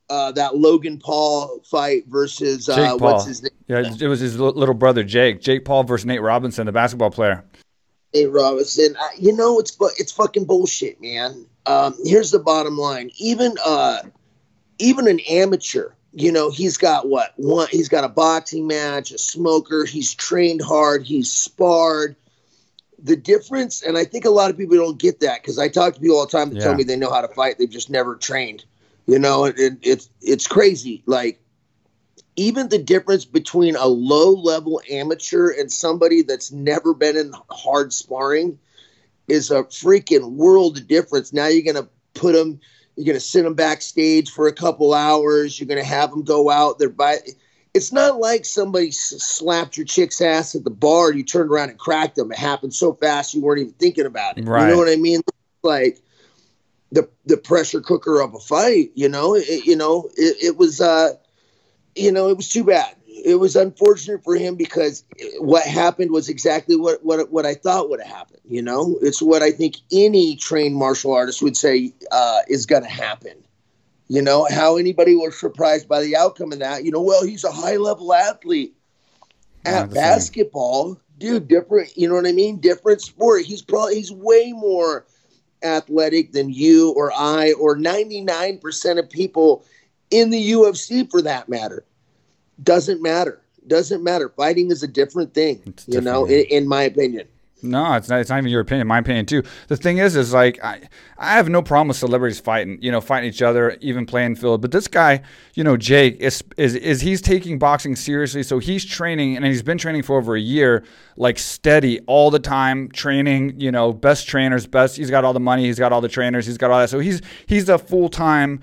uh, 0.09 0.33
that 0.33 0.57
Logan 0.57 0.99
Paul 0.99 1.61
fight 1.65 2.05
versus 2.07 2.69
uh, 2.69 2.97
what's 2.99 3.27
his 3.27 3.43
name? 3.43 3.51
Yeah, 3.67 3.83
it 4.01 4.09
was 4.09 4.21
his 4.21 4.39
little 4.39 4.75
brother 4.75 5.03
Jake. 5.03 5.41
Jake 5.41 5.65
Paul 5.65 5.85
versus 5.85 6.05
Nate 6.05 6.21
Robinson, 6.21 6.67
the 6.67 6.73
basketball 6.73 7.11
player. 7.11 7.45
Nate 8.13 8.31
Robinson, 8.31 8.95
you 9.19 9.33
know 9.33 9.59
it's 9.59 9.77
it's 9.99 10.13
fucking 10.13 10.45
bullshit, 10.45 11.01
man. 11.01 11.47
Um, 11.67 11.97
here's 12.05 12.31
the 12.31 12.39
bottom 12.39 12.77
line: 12.77 13.11
even 13.19 13.55
uh, 13.65 14.03
even 14.79 15.09
an 15.09 15.21
amateur, 15.21 15.91
you 16.13 16.31
know, 16.31 16.51
he's 16.51 16.77
got 16.77 17.09
what 17.09 17.33
one? 17.37 17.67
He's 17.71 17.89
got 17.89 18.05
a 18.05 18.09
boxing 18.09 18.67
match, 18.67 19.11
a 19.11 19.19
smoker. 19.19 19.85
He's 19.85 20.15
trained 20.15 20.63
hard. 20.63 21.03
He's 21.03 21.33
sparred. 21.33 22.17
The 23.03 23.17
difference, 23.17 23.83
and 23.83 23.99
I 23.99 24.05
think 24.05 24.25
a 24.25 24.31
lot 24.31 24.51
of 24.51 24.57
people 24.57 24.77
don't 24.77 24.99
get 24.99 25.21
that 25.21 25.43
because 25.43 25.59
I 25.59 25.69
talk 25.69 25.95
to 25.95 26.01
people 26.01 26.17
all 26.17 26.27
the 26.27 26.33
time 26.33 26.51
that 26.51 26.57
yeah. 26.57 26.65
tell 26.65 26.75
me 26.75 26.85
they 26.85 26.97
know 26.97 27.11
how 27.11 27.21
to 27.21 27.29
fight. 27.29 27.59
They've 27.59 27.69
just 27.69 27.91
never 27.91 28.15
trained. 28.15 28.65
You 29.07 29.19
know, 29.19 29.45
it, 29.45 29.59
it, 29.59 29.79
it's 29.83 30.09
it's 30.23 30.47
crazy. 30.47 31.03
Like 31.05 31.41
even 32.37 32.69
the 32.69 32.79
difference 32.79 33.25
between 33.25 33.77
a 33.77 33.87
low 33.87 34.33
level 34.33 34.81
amateur 34.91 35.51
and 35.51 35.71
somebody 35.71 36.23
that's 36.23 36.51
never 36.51 36.93
been 36.95 37.17
in 37.17 37.33
hard 37.51 37.93
sparring 37.93 38.59
is 39.29 39.51
a 39.51 39.65
freaking 39.65 40.33
world 40.33 40.79
of 40.79 40.89
difference. 40.89 41.33
Now 41.33 41.47
you're 41.47 41.63
going 41.63 41.83
to 41.83 41.89
put 42.15 42.33
them, 42.33 42.61
you're 42.97 43.07
going 43.07 43.17
to 43.17 43.21
sit 43.21 43.45
them 43.45 43.55
backstage 43.55 44.31
for 44.31 44.49
a 44.49 44.53
couple 44.53 44.95
hours. 44.95 45.59
You're 45.59 45.69
going 45.69 45.83
to 45.83 45.89
have 45.89 46.11
them 46.11 46.25
go 46.25 46.51
out 46.51 46.79
there 46.79 46.89
by. 46.89 47.19
It's 47.73 47.93
not 47.93 48.19
like 48.19 48.45
somebody 48.45 48.91
slapped 48.93 49.77
your 49.77 49.87
chick's 49.87 50.21
ass 50.21 50.55
at 50.55 50.63
the 50.63 50.71
bar 50.71 51.09
and 51.09 51.19
you 51.19 51.25
turned 51.25 51.51
around 51.51 51.71
and 51.71 51.79
cracked 51.79 52.17
them. 52.17 52.31
It 52.31 52.39
happened 52.39 52.75
so 52.75 52.95
fast 52.95 53.35
you 53.35 53.43
weren't 53.43 53.61
even 53.61 53.73
thinking 53.75 54.07
about 54.07 54.39
it. 54.39 54.45
Right. 54.45 54.63
You 54.63 54.73
know 54.73 54.79
what 54.79 54.89
I 54.89 54.97
mean? 54.97 55.23
Like 55.63 56.01
the 56.93 57.09
the 57.27 57.37
pressure 57.37 57.81
cooker 57.81 58.21
of 58.21 58.35
a 58.35 58.39
fight. 58.39 58.91
You 58.95 59.09
know, 59.09 59.35
it, 59.35 59.65
you 59.65 59.77
know, 59.77 60.09
it, 60.17 60.37
it 60.43 60.57
was. 60.57 60.81
uh 60.81 61.15
you 61.95 62.13
know, 62.13 62.29
it 62.29 62.37
was 62.37 62.49
too 62.49 62.65
bad. 62.65 62.95
It 63.07 63.37
was 63.37 63.57
unfortunate 63.57 64.23
for 64.25 64.37
him 64.37 64.57
because 64.57 65.05
what 65.39 65.65
happened 65.65 66.11
was 66.11 66.29
exactly 66.29 66.77
what 66.77 67.05
what 67.05 67.31
what 67.31 67.47
I 67.47 67.55
thought 67.55 67.89
would 67.89 68.01
have 68.01 68.11
happened. 68.11 68.41
You 68.49 68.63
know, 68.63 68.99
it's 69.01 69.23
what 69.23 69.43
I 69.43 69.51
think 69.51 69.77
any 69.93 70.37
trained 70.37 70.75
martial 70.75 71.15
artist 71.15 71.41
would 71.41 71.57
say 71.57 71.93
uh, 72.11 72.41
is 72.49 72.67
going 72.67 72.83
to 72.83 72.89
happen. 72.89 73.33
You 74.09 74.21
know, 74.21 74.47
how 74.51 74.77
anybody 74.77 75.15
was 75.15 75.39
surprised 75.39 75.89
by 75.89 76.03
the 76.03 76.17
outcome 76.17 76.53
of 76.53 76.59
that. 76.59 76.85
You 76.85 76.91
know, 76.91 77.01
well, 77.01 77.25
he's 77.25 77.45
a 77.45 77.53
high 77.53 77.77
level 77.77 78.13
athlete 78.13 78.75
at 79.65 79.95
basketball, 79.95 81.01
dude. 81.17 81.49
Different. 81.49 81.97
You 81.97 82.09
know 82.09 82.17
what 82.17 82.27
I 82.27 82.33
mean? 82.33 82.59
Different 82.59 83.01
sport. 83.01 83.45
He's 83.45 83.63
probably 83.63 83.95
he's 83.95 84.13
way 84.13 84.53
more 84.53 85.07
athletic 85.63 86.33
than 86.33 86.51
you 86.51 86.91
or 86.93 87.13
I 87.17 87.53
or 87.53 87.77
ninety 87.77 88.21
nine 88.21 88.59
percent 88.59 88.99
of 88.99 89.09
people 89.09 89.65
in 90.11 90.31
the 90.31 90.53
UFC 90.53 91.11
for 91.11 91.23
that 91.23 91.49
matter. 91.49 91.85
Doesn't 92.63 93.03
matter. 93.03 93.41
Doesn't 93.67 94.05
matter. 94.05 94.29
Fighting 94.29 94.71
is 94.71 94.83
a 94.83 94.89
different 94.89 95.35
thing, 95.35 95.63
it's 95.67 95.89
you 95.89 96.01
know, 96.01 96.27
in, 96.27 96.45
in, 96.51 96.69
my 96.69 96.83
opinion. 96.83 97.27
No, 97.63 97.95
it's 97.95 98.11
not. 98.11 98.21
It's 98.21 98.29
not 98.29 98.39
even 98.39 98.51
your 98.51 98.61
opinion. 98.61 98.87
My 98.87 98.99
opinion 98.99 99.25
too. 99.25 99.43
The 99.69 99.77
thing 99.79 99.97
is, 99.97 100.17
is 100.17 100.35
like 100.35 100.63
I, 100.63 100.83
I 101.17 101.33
have 101.33 101.49
no 101.49 101.63
problem 101.63 101.89
with 101.89 101.97
celebrities 101.97 102.39
fighting. 102.39 102.79
You 102.83 102.93
know, 102.93 103.01
fighting 103.01 103.31
each 103.31 103.41
other, 103.41 103.79
even 103.81 104.05
playing 104.05 104.35
field. 104.35 104.61
But 104.61 104.71
this 104.71 104.87
guy, 104.87 105.23
you 105.55 105.65
know, 105.65 105.79
Jake 105.79 106.17
is 106.21 106.45
is 106.59 106.75
is 106.75 107.01
he's 107.01 107.23
taking 107.23 107.59
boxing 107.59 107.97
seriously. 107.97 108.43
So 108.43 108.59
he's 108.59 108.85
training, 108.85 109.37
and 109.37 109.47
he's 109.47 109.63
been 109.63 109.79
training 109.79 110.03
for 110.03 110.19
over 110.19 110.37
a 110.37 110.41
year, 110.41 110.85
like 111.17 111.39
steady 111.39 112.01
all 112.01 112.31
the 112.31 112.39
time, 112.39 112.91
training. 112.91 113.59
You 113.59 113.73
know, 113.73 113.95
best 113.95 114.29
trainers, 114.29 114.67
best. 114.67 114.99
He's 114.99 115.11
got 115.11 115.25
all 115.25 115.33
the 115.33 115.41
money. 115.41 115.65
He's 115.65 115.79
got 115.79 115.91
all 115.91 116.03
the 116.03 116.09
trainers. 116.09 116.45
He's 116.45 116.59
got 116.59 116.71
all 116.71 116.81
that. 116.81 116.91
So 116.91 116.99
he's 116.99 117.23
he's 117.47 117.71
a 117.71 117.79
full 117.79 118.11
time 118.11 118.61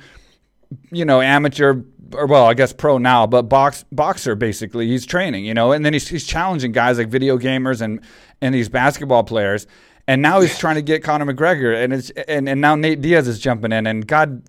you 0.92 1.06
know, 1.06 1.22
amateur 1.22 1.82
or 2.14 2.26
well, 2.28 2.46
I 2.46 2.54
guess 2.54 2.74
pro 2.74 2.98
now, 2.98 3.26
but 3.28 3.44
box 3.44 3.86
boxer 3.92 4.36
basically. 4.36 4.88
He's 4.88 5.06
training, 5.06 5.46
you 5.46 5.54
know, 5.54 5.72
and 5.72 5.86
then 5.86 5.94
he's 5.94 6.08
he's 6.08 6.26
challenging 6.26 6.72
guys 6.72 6.98
like 6.98 7.08
video 7.08 7.38
gamers 7.38 7.82
and 7.82 8.02
and 8.42 8.54
these 8.54 8.70
basketball 8.70 9.24
players. 9.24 9.68
And 10.08 10.22
now 10.22 10.42
he's 10.42 10.58
trying 10.58 10.76
to 10.76 10.82
get 10.82 11.04
Conor 11.04 11.32
McGregor, 11.32 11.82
and 11.82 11.94
it's 11.94 12.10
and, 12.10 12.50
and 12.50 12.60
now 12.60 12.76
Nate 12.76 13.02
Diaz 13.02 13.28
is 13.28 13.40
jumping 13.40 13.72
in, 13.72 13.88
and 13.88 14.06
God 14.06 14.42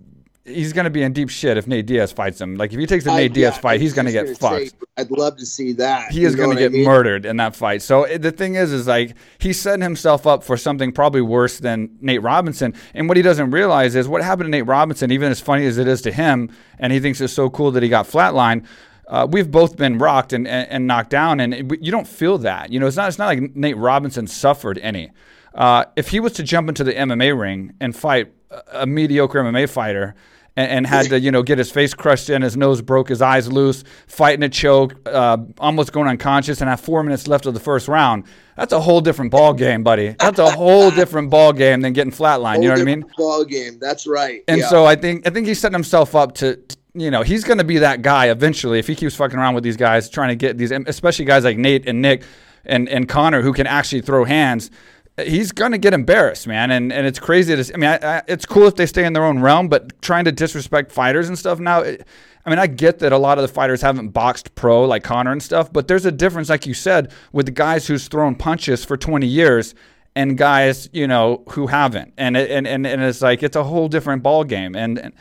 he's 0.44 0.72
going 0.72 0.84
to 0.84 0.90
be 0.90 1.02
in 1.02 1.12
deep 1.12 1.28
shit 1.28 1.56
if 1.56 1.66
Nate 1.66 1.86
Diaz 1.86 2.12
fights 2.12 2.40
him. 2.40 2.56
Like 2.56 2.72
if 2.72 2.78
he 2.78 2.86
takes 2.86 3.04
the 3.04 3.14
Nate 3.14 3.30
yeah, 3.30 3.50
Diaz 3.50 3.58
fight, 3.58 3.80
he's 3.80 3.92
going 3.92 4.06
to 4.06 4.12
get 4.12 4.36
fucked. 4.38 4.70
Say, 4.70 4.70
I'd 4.96 5.10
love 5.10 5.36
to 5.36 5.46
see 5.46 5.72
that. 5.74 6.10
He 6.10 6.24
is 6.24 6.34
going 6.34 6.50
to 6.50 6.56
get 6.56 6.72
I 6.72 6.74
mean? 6.74 6.84
murdered 6.84 7.24
in 7.26 7.36
that 7.36 7.54
fight. 7.54 7.82
So 7.82 8.06
the 8.06 8.32
thing 8.32 8.56
is, 8.56 8.72
is 8.72 8.86
like 8.86 9.14
he's 9.38 9.60
setting 9.60 9.82
himself 9.82 10.26
up 10.26 10.42
for 10.42 10.56
something 10.56 10.92
probably 10.92 11.22
worse 11.22 11.58
than 11.58 11.96
Nate 12.00 12.22
Robinson. 12.22 12.74
And 12.94 13.08
what 13.08 13.16
he 13.16 13.22
doesn't 13.22 13.50
realize 13.50 13.94
is 13.94 14.08
what 14.08 14.22
happened 14.22 14.46
to 14.46 14.50
Nate 14.50 14.66
Robinson, 14.66 15.10
even 15.10 15.30
as 15.30 15.40
funny 15.40 15.66
as 15.66 15.78
it 15.78 15.86
is 15.86 16.02
to 16.02 16.12
him, 16.12 16.50
and 16.78 16.92
he 16.92 17.00
thinks 17.00 17.20
it's 17.20 17.32
so 17.32 17.48
cool 17.48 17.70
that 17.72 17.82
he 17.82 17.88
got 17.88 18.06
flatlined. 18.06 18.66
Uh, 19.08 19.26
we've 19.30 19.50
both 19.50 19.76
been 19.76 19.98
rocked 19.98 20.32
and, 20.32 20.48
and, 20.48 20.68
and 20.70 20.86
knocked 20.86 21.10
down, 21.10 21.38
and 21.38 21.52
it, 21.52 21.82
you 21.82 21.92
don't 21.92 22.08
feel 22.08 22.38
that. 22.38 22.72
You 22.72 22.80
know, 22.80 22.86
it's 22.86 22.96
not 22.96 23.08
it's 23.08 23.18
not 23.18 23.26
like 23.26 23.54
Nate 23.54 23.76
Robinson 23.76 24.26
suffered 24.26 24.78
any. 24.78 25.10
Uh, 25.54 25.84
if 25.96 26.08
he 26.08 26.18
was 26.18 26.32
to 26.32 26.42
jump 26.42 26.68
into 26.68 26.82
the 26.82 26.94
MMA 26.94 27.38
ring 27.38 27.74
and 27.78 27.94
fight 27.94 28.32
a, 28.50 28.62
a 28.82 28.86
mediocre 28.86 29.42
MMA 29.42 29.68
fighter, 29.68 30.14
and, 30.56 30.70
and, 30.70 30.86
had 30.86 31.06
to, 31.06 31.18
you 31.18 31.30
know, 31.30 31.42
get 31.42 31.58
his 31.58 31.70
face 31.70 31.94
crushed 31.94 32.28
in, 32.28 32.42
his 32.42 32.56
nose 32.56 32.82
broke, 32.82 33.08
his 33.08 33.22
eyes 33.22 33.50
loose, 33.50 33.84
fighting 34.06 34.42
a 34.42 34.48
choke, 34.48 34.94
uh, 35.06 35.38
almost 35.58 35.92
going 35.92 36.08
unconscious, 36.08 36.60
and 36.60 36.68
have 36.68 36.80
four 36.80 37.02
minutes 37.02 37.26
left 37.26 37.46
of 37.46 37.54
the 37.54 37.60
first 37.60 37.88
round. 37.88 38.24
That's 38.56 38.72
a 38.72 38.80
whole 38.80 39.00
different 39.00 39.30
ball 39.30 39.54
game, 39.54 39.82
buddy. 39.82 40.14
That's 40.18 40.38
a 40.38 40.50
whole 40.50 40.90
different 40.90 41.30
ball 41.30 41.52
game 41.52 41.80
than 41.80 41.94
getting 41.94 42.12
flatlined. 42.12 42.62
you 42.62 42.68
know 42.68 42.74
what 42.74 42.80
I 42.80 42.84
mean? 42.84 43.04
Ball 43.16 43.44
game. 43.44 43.78
That's 43.78 44.06
right. 44.06 44.42
And 44.46 44.60
yeah. 44.60 44.68
so 44.68 44.84
I 44.84 44.94
think 44.94 45.26
I 45.26 45.30
think 45.30 45.46
he's 45.46 45.58
setting 45.58 45.74
himself 45.74 46.14
up 46.14 46.34
to, 46.36 46.56
to 46.56 46.76
you 46.94 47.10
know, 47.10 47.22
he's 47.22 47.44
going 47.44 47.58
to 47.58 47.64
be 47.64 47.78
that 47.78 48.02
guy 48.02 48.28
eventually 48.28 48.78
if 48.78 48.86
he 48.86 48.94
keeps 48.94 49.14
fucking 49.14 49.38
around 49.38 49.54
with 49.54 49.64
these 49.64 49.78
guys, 49.78 50.10
trying 50.10 50.28
to 50.28 50.36
get 50.36 50.58
these, 50.58 50.70
especially 50.70 51.24
guys 51.24 51.44
like 51.44 51.56
Nate 51.56 51.88
and 51.88 52.02
Nick 52.02 52.24
and 52.64 52.88
and 52.88 53.08
Conor 53.08 53.40
who 53.40 53.52
can 53.52 53.66
actually 53.66 54.02
throw 54.02 54.24
hands 54.24 54.70
he's 55.18 55.52
going 55.52 55.72
to 55.72 55.78
get 55.78 55.94
embarrassed, 55.94 56.46
man. 56.46 56.70
And 56.70 56.92
and 56.92 57.06
it's 57.06 57.18
crazy 57.18 57.54
to. 57.56 57.74
I 57.74 57.76
mean, 57.76 57.90
I, 57.90 58.18
I, 58.18 58.22
it's 58.28 58.46
cool 58.46 58.66
if 58.66 58.76
they 58.76 58.86
stay 58.86 59.04
in 59.04 59.12
their 59.12 59.24
own 59.24 59.40
realm, 59.40 59.68
but 59.68 60.00
trying 60.02 60.24
to 60.24 60.32
disrespect 60.32 60.92
fighters 60.92 61.28
and 61.28 61.38
stuff 61.38 61.58
now. 61.58 61.80
It, 61.80 62.06
I 62.44 62.50
mean, 62.50 62.58
I 62.58 62.66
get 62.66 62.98
that 63.00 63.12
a 63.12 63.18
lot 63.18 63.38
of 63.38 63.42
the 63.42 63.52
fighters 63.52 63.82
haven't 63.82 64.08
boxed 64.08 64.54
pro 64.56 64.84
like 64.84 65.04
Conor 65.04 65.30
and 65.30 65.42
stuff, 65.42 65.72
but 65.72 65.86
there's 65.86 66.06
a 66.06 66.10
difference, 66.10 66.48
like 66.48 66.66
you 66.66 66.74
said, 66.74 67.12
with 67.32 67.46
the 67.46 67.52
guys 67.52 67.86
who's 67.86 68.08
thrown 68.08 68.34
punches 68.34 68.84
for 68.84 68.96
20 68.96 69.28
years 69.28 69.76
and 70.16 70.36
guys, 70.36 70.88
you 70.92 71.06
know, 71.06 71.44
who 71.50 71.68
haven't. 71.68 72.14
And 72.18 72.36
it, 72.36 72.50
and, 72.50 72.66
and 72.66 72.84
and 72.84 73.00
it's 73.00 73.22
like 73.22 73.42
it's 73.42 73.56
a 73.56 73.62
whole 73.62 73.88
different 73.88 74.22
ball 74.22 74.44
game. 74.44 74.74
And, 74.74 74.98
and 74.98 75.14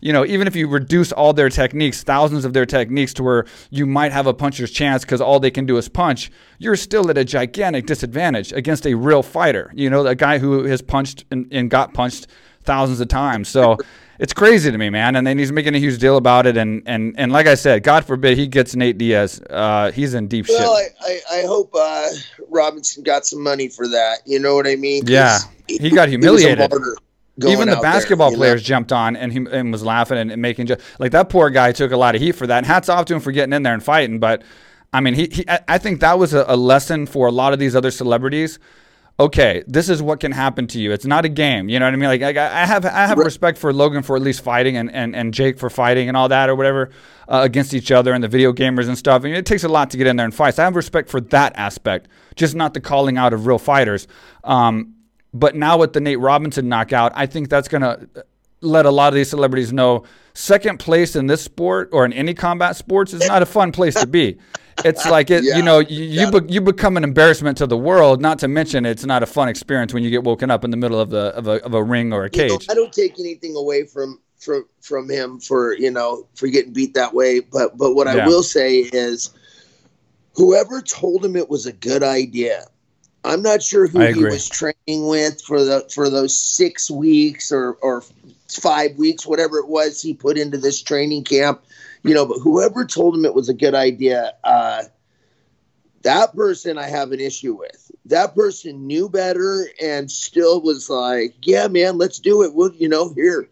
you 0.00 0.12
know, 0.12 0.24
even 0.24 0.46
if 0.46 0.54
you 0.54 0.68
reduce 0.68 1.12
all 1.12 1.32
their 1.32 1.48
techniques, 1.48 2.02
thousands 2.02 2.44
of 2.44 2.52
their 2.52 2.66
techniques 2.66 3.14
to 3.14 3.22
where 3.22 3.46
you 3.70 3.86
might 3.86 4.12
have 4.12 4.26
a 4.26 4.34
puncher's 4.34 4.70
chance 4.70 5.04
because 5.04 5.20
all 5.20 5.40
they 5.40 5.50
can 5.50 5.66
do 5.66 5.76
is 5.76 5.88
punch, 5.88 6.30
you're 6.58 6.76
still 6.76 7.10
at 7.10 7.18
a 7.18 7.24
gigantic 7.24 7.86
disadvantage 7.86 8.52
against 8.52 8.86
a 8.86 8.94
real 8.94 9.22
fighter. 9.22 9.72
You 9.74 9.90
know, 9.90 10.06
a 10.06 10.14
guy 10.14 10.38
who 10.38 10.64
has 10.64 10.82
punched 10.82 11.24
and, 11.30 11.48
and 11.50 11.70
got 11.70 11.94
punched 11.94 12.26
thousands 12.62 13.00
of 13.00 13.08
times. 13.08 13.48
So 13.48 13.78
it's 14.18 14.32
crazy 14.32 14.70
to 14.70 14.78
me, 14.78 14.90
man. 14.90 15.16
And 15.16 15.26
then 15.26 15.38
he's 15.38 15.52
making 15.52 15.74
a 15.74 15.78
huge 15.78 15.98
deal 15.98 16.16
about 16.16 16.46
it. 16.46 16.56
And 16.56 16.82
and 16.86 17.14
and 17.16 17.32
like 17.32 17.46
I 17.46 17.54
said, 17.54 17.82
God 17.82 18.04
forbid 18.04 18.36
he 18.36 18.46
gets 18.46 18.74
Nate 18.74 18.98
Diaz. 18.98 19.40
Uh, 19.48 19.90
he's 19.92 20.14
in 20.14 20.28
deep 20.28 20.46
well, 20.48 20.76
shit. 20.76 20.92
I, 21.00 21.06
I, 21.08 21.38
I 21.38 21.46
hope 21.46 21.70
uh, 21.74 22.08
Robinson 22.48 23.02
got 23.02 23.24
some 23.26 23.42
money 23.42 23.68
for 23.68 23.88
that. 23.88 24.18
You 24.26 24.38
know 24.38 24.54
what 24.54 24.66
I 24.66 24.76
mean? 24.76 25.04
Yeah, 25.06 25.38
he 25.68 25.90
got 25.90 26.08
humiliated. 26.08 26.70
Even 27.44 27.68
the 27.68 27.76
basketball 27.76 28.30
there, 28.30 28.38
players 28.38 28.62
jumped 28.62 28.92
on 28.92 29.14
and 29.16 29.32
he 29.32 29.44
and 29.50 29.70
was 29.70 29.84
laughing 29.84 30.16
and, 30.18 30.32
and 30.32 30.40
making 30.40 30.66
just 30.66 30.80
like 30.98 31.12
that 31.12 31.28
poor 31.28 31.50
guy 31.50 31.72
took 31.72 31.92
a 31.92 31.96
lot 31.96 32.14
of 32.14 32.20
heat 32.20 32.32
for 32.32 32.46
that. 32.46 32.58
And 32.58 32.66
hats 32.66 32.88
off 32.88 33.04
to 33.06 33.14
him 33.14 33.20
for 33.20 33.32
getting 33.32 33.52
in 33.52 33.62
there 33.62 33.74
and 33.74 33.82
fighting. 33.82 34.18
But 34.18 34.42
I 34.92 35.00
mean, 35.00 35.14
he, 35.14 35.28
he 35.30 35.44
I 35.68 35.78
think 35.78 36.00
that 36.00 36.18
was 36.18 36.32
a, 36.32 36.44
a 36.48 36.56
lesson 36.56 37.06
for 37.06 37.26
a 37.26 37.32
lot 37.32 37.52
of 37.52 37.58
these 37.58 37.76
other 37.76 37.90
celebrities 37.90 38.58
okay, 39.18 39.64
this 39.66 39.88
is 39.88 40.02
what 40.02 40.20
can 40.20 40.32
happen 40.32 40.66
to 40.68 40.78
you. 40.78 40.92
It's 40.92 41.06
not 41.06 41.24
a 41.24 41.28
game. 41.28 41.68
You 41.68 41.78
know 41.78 41.86
what 41.86 41.94
I 41.94 41.96
mean? 41.96 42.20
Like 42.20 42.36
I, 42.36 42.62
I 42.62 42.66
have 42.66 42.84
I 42.84 43.06
have 43.06 43.18
respect 43.18 43.58
for 43.58 43.72
Logan 43.72 44.02
for 44.02 44.16
at 44.16 44.22
least 44.22 44.42
fighting 44.42 44.76
and, 44.76 44.90
and, 44.92 45.16
and 45.16 45.32
Jake 45.32 45.58
for 45.58 45.70
fighting 45.70 46.08
and 46.08 46.16
all 46.16 46.28
that 46.28 46.48
or 46.48 46.54
whatever 46.54 46.90
uh, 47.28 47.40
against 47.42 47.74
each 47.74 47.90
other 47.90 48.12
and 48.12 48.22
the 48.22 48.28
video 48.28 48.52
gamers 48.52 48.88
and 48.88 48.98
stuff. 48.98 49.22
I 49.22 49.26
mean, 49.26 49.34
it 49.34 49.46
takes 49.46 49.64
a 49.64 49.68
lot 49.68 49.90
to 49.90 49.96
get 49.96 50.06
in 50.06 50.16
there 50.16 50.24
and 50.24 50.34
fight. 50.34 50.54
So 50.54 50.62
I 50.62 50.66
have 50.66 50.76
respect 50.76 51.08
for 51.08 51.20
that 51.20 51.54
aspect, 51.56 52.08
just 52.34 52.54
not 52.54 52.74
the 52.74 52.80
calling 52.80 53.16
out 53.16 53.32
of 53.32 53.46
real 53.46 53.58
fighters. 53.58 54.06
Um, 54.44 54.94
but 55.38 55.54
now 55.54 55.78
with 55.78 55.92
the 55.92 56.00
Nate 56.00 56.18
Robinson 56.18 56.68
knockout, 56.68 57.12
I 57.14 57.26
think 57.26 57.48
that's 57.48 57.68
going 57.68 57.82
to 57.82 58.08
uh, 58.16 58.22
let 58.60 58.86
a 58.86 58.90
lot 58.90 59.08
of 59.08 59.14
these 59.14 59.30
celebrities 59.30 59.72
know 59.72 60.04
second 60.34 60.78
place 60.78 61.16
in 61.16 61.26
this 61.26 61.42
sport 61.42 61.88
or 61.92 62.04
in 62.04 62.12
any 62.12 62.34
combat 62.34 62.76
sports 62.76 63.12
is 63.12 63.26
not 63.26 63.42
a 63.42 63.46
fun 63.46 63.72
place 63.72 63.94
to 63.94 64.06
be. 64.06 64.38
It's 64.84 65.06
like 65.06 65.30
it, 65.30 65.42
yeah, 65.42 65.56
you 65.56 65.62
know, 65.62 65.78
you 65.78 66.04
you, 66.04 66.40
be, 66.40 66.52
you, 66.52 66.60
become 66.60 66.98
an 66.98 67.04
embarrassment 67.04 67.56
to 67.58 67.66
the 67.66 67.78
world. 67.78 68.20
Not 68.20 68.38
to 68.40 68.48
mention, 68.48 68.84
it's 68.84 69.06
not 69.06 69.22
a 69.22 69.26
fun 69.26 69.48
experience 69.48 69.94
when 69.94 70.02
you 70.02 70.10
get 70.10 70.22
woken 70.22 70.50
up 70.50 70.64
in 70.64 70.70
the 70.70 70.76
middle 70.76 71.00
of 71.00 71.08
the 71.08 71.34
of 71.34 71.48
a, 71.48 71.64
of 71.64 71.72
a 71.72 71.82
ring 71.82 72.12
or 72.12 72.24
a 72.24 72.30
cage. 72.30 72.50
You 72.50 72.58
know, 72.58 72.64
I 72.68 72.74
don't 72.74 72.92
take 72.92 73.18
anything 73.18 73.56
away 73.56 73.86
from 73.86 74.20
from 74.38 74.66
from 74.82 75.08
him 75.08 75.40
for 75.40 75.74
you 75.78 75.90
know 75.90 76.28
for 76.34 76.48
getting 76.48 76.74
beat 76.74 76.92
that 76.92 77.14
way. 77.14 77.40
But 77.40 77.78
but 77.78 77.94
what 77.94 78.06
yeah. 78.06 78.24
I 78.24 78.26
will 78.26 78.42
say 78.42 78.80
is, 78.80 79.30
whoever 80.34 80.82
told 80.82 81.24
him 81.24 81.36
it 81.36 81.48
was 81.48 81.64
a 81.64 81.72
good 81.72 82.02
idea 82.02 82.66
I'm 83.26 83.42
not 83.42 83.62
sure 83.62 83.86
who 83.88 84.00
he 84.00 84.24
was 84.24 84.48
training 84.48 85.06
with 85.06 85.42
for 85.42 85.62
the 85.64 85.88
for 85.92 86.08
those 86.08 86.36
six 86.36 86.90
weeks 86.90 87.50
or 87.50 87.74
or 87.82 88.04
five 88.48 88.96
weeks, 88.96 89.26
whatever 89.26 89.58
it 89.58 89.68
was 89.68 90.00
he 90.00 90.14
put 90.14 90.38
into 90.38 90.58
this 90.58 90.80
training 90.80 91.24
camp. 91.24 91.62
You 92.04 92.14
know, 92.14 92.24
but 92.24 92.38
whoever 92.38 92.84
told 92.84 93.16
him 93.16 93.24
it 93.24 93.34
was 93.34 93.48
a 93.48 93.54
good 93.54 93.74
idea, 93.74 94.34
uh, 94.44 94.84
that 96.02 96.36
person 96.36 96.78
I 96.78 96.88
have 96.88 97.10
an 97.10 97.18
issue 97.18 97.54
with. 97.54 97.90
That 98.04 98.36
person 98.36 98.86
knew 98.86 99.08
better 99.08 99.68
and 99.82 100.08
still 100.08 100.60
was 100.60 100.88
like, 100.88 101.34
"Yeah, 101.42 101.66
man, 101.66 101.98
let's 101.98 102.20
do 102.20 102.42
it." 102.42 102.54
Well, 102.54 102.70
you 102.76 102.88
know, 102.88 103.12
here, 103.12 103.48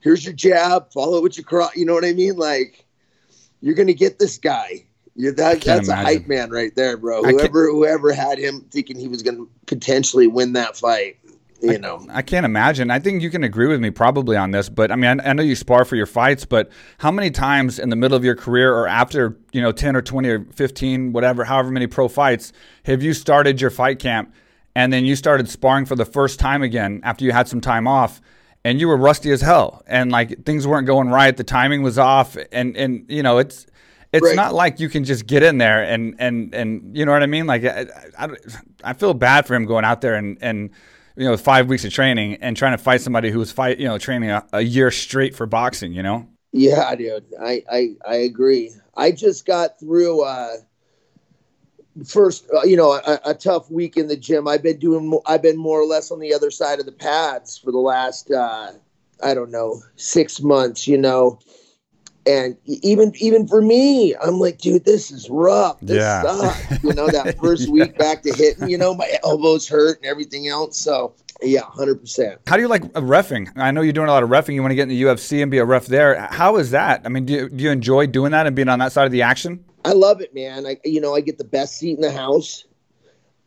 here's 0.00 0.24
your 0.24 0.34
jab. 0.34 0.92
Follow 0.92 1.20
what 1.20 1.36
you 1.36 1.42
cross. 1.42 1.74
You 1.74 1.84
know 1.84 1.94
what 1.94 2.04
I 2.04 2.12
mean? 2.12 2.36
Like, 2.36 2.84
you're 3.60 3.74
gonna 3.74 3.92
get 3.92 4.20
this 4.20 4.38
guy. 4.38 4.86
Yeah, 5.16 5.30
that, 5.30 5.62
that's 5.62 5.88
imagine. 5.88 5.90
a 5.90 5.96
hype 5.96 6.28
man 6.28 6.50
right 6.50 6.74
there, 6.76 6.96
bro. 6.98 7.22
Whoever 7.22 7.70
whoever 7.70 8.12
had 8.12 8.38
him 8.38 8.66
thinking 8.70 8.98
he 8.98 9.08
was 9.08 9.22
going 9.22 9.38
to 9.38 9.50
potentially 9.64 10.26
win 10.26 10.52
that 10.52 10.76
fight, 10.76 11.16
you 11.62 11.72
I, 11.72 11.76
know. 11.78 12.06
I 12.10 12.20
can't 12.20 12.44
imagine. 12.44 12.90
I 12.90 12.98
think 12.98 13.22
you 13.22 13.30
can 13.30 13.42
agree 13.42 13.66
with 13.66 13.80
me 13.80 13.90
probably 13.90 14.36
on 14.36 14.50
this, 14.50 14.68
but 14.68 14.92
I 14.92 14.96
mean, 14.96 15.20
I, 15.20 15.30
I, 15.30 15.32
know 15.32 15.42
you 15.42 15.56
spar 15.56 15.86
for 15.86 15.96
your 15.96 16.06
fights, 16.06 16.44
but 16.44 16.70
how 16.98 17.10
many 17.10 17.30
times 17.30 17.78
in 17.78 17.88
the 17.88 17.96
middle 17.96 18.16
of 18.16 18.24
your 18.24 18.36
career 18.36 18.74
or 18.74 18.86
after, 18.86 19.38
you 19.52 19.62
know, 19.62 19.72
10 19.72 19.96
or 19.96 20.02
20 20.02 20.28
or 20.28 20.44
15, 20.44 21.12
whatever, 21.12 21.44
however 21.44 21.70
many 21.70 21.86
pro 21.86 22.08
fights, 22.08 22.52
have 22.84 23.02
you 23.02 23.14
started 23.14 23.60
your 23.60 23.70
fight 23.70 23.98
camp 23.98 24.34
and 24.74 24.92
then 24.92 25.06
you 25.06 25.16
started 25.16 25.48
sparring 25.48 25.86
for 25.86 25.96
the 25.96 26.04
first 26.04 26.38
time 26.38 26.62
again 26.62 27.00
after 27.02 27.24
you 27.24 27.32
had 27.32 27.48
some 27.48 27.60
time 27.60 27.88
off? 27.88 28.20
And 28.64 28.80
you 28.80 28.88
were 28.88 28.96
rusty 28.96 29.30
as 29.30 29.42
hell, 29.42 29.84
and 29.86 30.10
like 30.10 30.44
things 30.44 30.66
weren't 30.66 30.88
going 30.88 31.08
right. 31.08 31.36
The 31.36 31.44
timing 31.44 31.84
was 31.84 32.00
off, 32.00 32.36
and 32.50 32.76
and 32.76 33.04
you 33.06 33.22
know 33.22 33.38
it's 33.38 33.64
it's 34.12 34.24
right. 34.24 34.36
not 34.36 34.54
like 34.54 34.80
you 34.80 34.88
can 34.88 35.04
just 35.04 35.26
get 35.26 35.42
in 35.42 35.58
there 35.58 35.82
and 35.82 36.14
and 36.18 36.54
and 36.54 36.96
you 36.96 37.04
know 37.04 37.12
what 37.12 37.22
I 37.22 37.26
mean. 37.26 37.46
Like 37.46 37.64
I, 37.64 37.86
I, 38.18 38.28
I, 38.84 38.92
feel 38.92 39.14
bad 39.14 39.46
for 39.46 39.54
him 39.54 39.66
going 39.66 39.84
out 39.84 40.00
there 40.00 40.14
and 40.14 40.38
and 40.40 40.70
you 41.16 41.24
know 41.24 41.36
five 41.36 41.68
weeks 41.68 41.84
of 41.84 41.92
training 41.92 42.36
and 42.36 42.56
trying 42.56 42.72
to 42.72 42.78
fight 42.78 43.00
somebody 43.00 43.30
who 43.30 43.38
was 43.38 43.52
fight 43.52 43.78
you 43.78 43.86
know 43.86 43.98
training 43.98 44.30
a, 44.30 44.44
a 44.52 44.62
year 44.62 44.90
straight 44.90 45.34
for 45.34 45.46
boxing. 45.46 45.92
You 45.92 46.02
know. 46.02 46.28
Yeah, 46.52 46.94
dude. 46.94 47.24
I 47.40 47.62
I, 47.70 47.88
I 48.06 48.14
agree. 48.16 48.72
I 48.96 49.12
just 49.12 49.46
got 49.46 49.78
through. 49.78 50.22
uh 50.22 50.56
First, 52.04 52.46
uh, 52.54 52.62
you 52.62 52.76
know, 52.76 52.92
a, 52.92 53.20
a, 53.24 53.32
tough 53.32 53.70
week 53.70 53.96
in 53.96 54.06
the 54.06 54.18
gym. 54.18 54.46
I've 54.46 54.62
been 54.62 54.78
doing. 54.78 55.18
I've 55.24 55.40
been 55.40 55.56
more 55.56 55.80
or 55.80 55.86
less 55.86 56.10
on 56.10 56.20
the 56.20 56.34
other 56.34 56.50
side 56.50 56.78
of 56.78 56.84
the 56.84 56.92
pads 56.92 57.56
for 57.56 57.72
the 57.72 57.78
last, 57.78 58.30
uh, 58.30 58.72
I 59.22 59.32
don't 59.32 59.50
know, 59.50 59.80
six 59.96 60.42
months. 60.42 60.86
You 60.86 60.98
know, 60.98 61.38
and 62.26 62.56
even 62.64 63.12
even 63.16 63.46
for 63.46 63.62
me, 63.62 64.14
I'm 64.16 64.38
like, 64.40 64.58
dude, 64.58 64.84
this 64.84 65.10
is 65.10 65.30
rough. 65.30 65.78
This 65.80 65.98
yeah. 65.98 66.22
sucks. 66.22 66.82
You 66.82 66.92
know, 66.92 67.06
that 67.08 67.38
first 67.42 67.66
yeah. 67.66 67.72
week 67.72 67.98
back 67.98 68.22
to 68.22 68.32
hitting, 68.34 68.68
you 68.68 68.76
know, 68.76 68.94
my 68.94 69.10
elbows 69.22 69.68
hurt 69.68 69.98
and 69.98 70.06
everything 70.06 70.48
else. 70.48 70.78
So 70.78 71.14
yeah, 71.42 71.62
hundred 71.62 72.00
percent. 72.00 72.40
How 72.46 72.56
do 72.56 72.62
you 72.62 72.68
like 72.68 72.82
refing? 72.94 73.50
I 73.56 73.70
know 73.70 73.82
you're 73.82 73.92
doing 73.92 74.08
a 74.08 74.12
lot 74.12 74.24
of 74.24 74.28
refing. 74.30 74.54
You 74.54 74.62
want 74.62 74.72
to 74.72 74.76
get 74.76 74.84
in 74.84 74.88
the 74.88 75.02
UFC 75.02 75.40
and 75.40 75.50
be 75.50 75.58
a 75.58 75.64
ref 75.64 75.86
there. 75.86 76.20
How 76.20 76.56
is 76.56 76.72
that? 76.72 77.02
I 77.04 77.08
mean, 77.08 77.26
do 77.26 77.32
you, 77.32 77.48
do 77.48 77.64
you 77.64 77.70
enjoy 77.70 78.06
doing 78.06 78.32
that 78.32 78.46
and 78.46 78.56
being 78.56 78.68
on 78.68 78.80
that 78.80 78.92
side 78.92 79.06
of 79.06 79.12
the 79.12 79.22
action? 79.22 79.64
I 79.84 79.92
love 79.92 80.20
it, 80.20 80.34
man. 80.34 80.66
I 80.66 80.78
you 80.84 81.00
know 81.00 81.14
I 81.14 81.20
get 81.20 81.38
the 81.38 81.44
best 81.44 81.78
seat 81.78 81.94
in 81.94 82.00
the 82.00 82.12
house. 82.12 82.64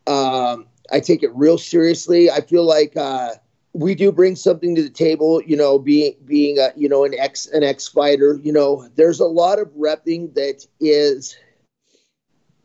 Um, 0.07 0.67
I 0.91 1.01
take 1.01 1.21
it 1.21 1.32
real 1.36 1.57
seriously. 1.57 2.32
I 2.32 2.41
feel 2.41 2.63
like. 2.63 2.95
Uh, 2.95 3.32
we 3.74 3.95
do 3.95 4.11
bring 4.11 4.36
something 4.36 4.76
to 4.76 4.82
the 4.82 4.89
table, 4.89 5.41
you 5.43 5.55
know, 5.55 5.78
being 5.80 6.15
being 6.26 6.57
a 6.59 6.72
you 6.76 6.89
know 6.89 7.03
an 7.03 7.13
ex 7.17 7.47
an 7.47 7.63
ex 7.63 7.88
fighter, 7.88 8.39
you 8.43 8.51
know, 8.51 8.88
there's 8.95 9.20
a 9.20 9.26
lot 9.26 9.59
of 9.59 9.67
repping 9.70 10.34
that 10.36 10.65
is 10.80 11.38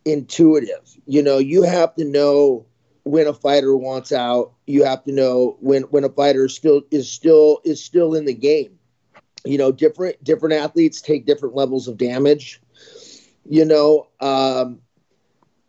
intuitive. 0.04 0.96
You 1.06 1.22
know, 1.22 1.38
you 1.38 1.62
have 1.62 1.94
to 1.96 2.04
know 2.04 2.66
when 3.04 3.26
a 3.26 3.34
fighter 3.34 3.76
wants 3.76 4.12
out. 4.12 4.52
You 4.66 4.84
have 4.84 5.04
to 5.04 5.12
know 5.12 5.56
when 5.60 5.82
when 5.84 6.04
a 6.04 6.08
fighter 6.08 6.48
still 6.48 6.82
is 6.90 7.10
still 7.10 7.60
is 7.64 7.82
still 7.82 8.14
in 8.14 8.24
the 8.24 8.34
game. 8.34 8.78
You 9.44 9.58
know, 9.58 9.72
different 9.72 10.22
different 10.24 10.54
athletes 10.54 11.00
take 11.02 11.26
different 11.26 11.54
levels 11.54 11.86
of 11.88 11.98
damage. 11.98 12.60
You 13.44 13.64
know, 13.66 14.08
um, 14.20 14.80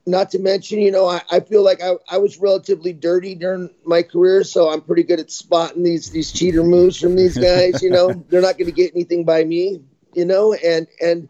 not 0.05 0.31
to 0.31 0.39
mention, 0.39 0.79
you 0.79 0.91
know, 0.91 1.07
I, 1.07 1.21
I 1.31 1.39
feel 1.39 1.63
like 1.63 1.81
I, 1.81 1.93
I 2.09 2.17
was 2.17 2.37
relatively 2.37 2.93
dirty 2.93 3.33
during 3.35 3.69
my 3.85 4.03
career, 4.03 4.43
so 4.43 4.69
I'm 4.69 4.81
pretty 4.81 5.03
good 5.03 5.19
at 5.19 5.31
spotting 5.31 5.83
these 5.83 6.11
these 6.11 6.31
cheater 6.31 6.63
moves 6.63 6.99
from 6.99 7.15
these 7.15 7.37
guys. 7.37 7.81
You 7.81 7.89
know, 7.89 8.13
they're 8.29 8.41
not 8.41 8.57
going 8.57 8.67
to 8.67 8.71
get 8.71 8.93
anything 8.93 9.25
by 9.25 9.43
me. 9.43 9.81
You 10.13 10.25
know, 10.25 10.53
and 10.53 10.87
and 11.01 11.29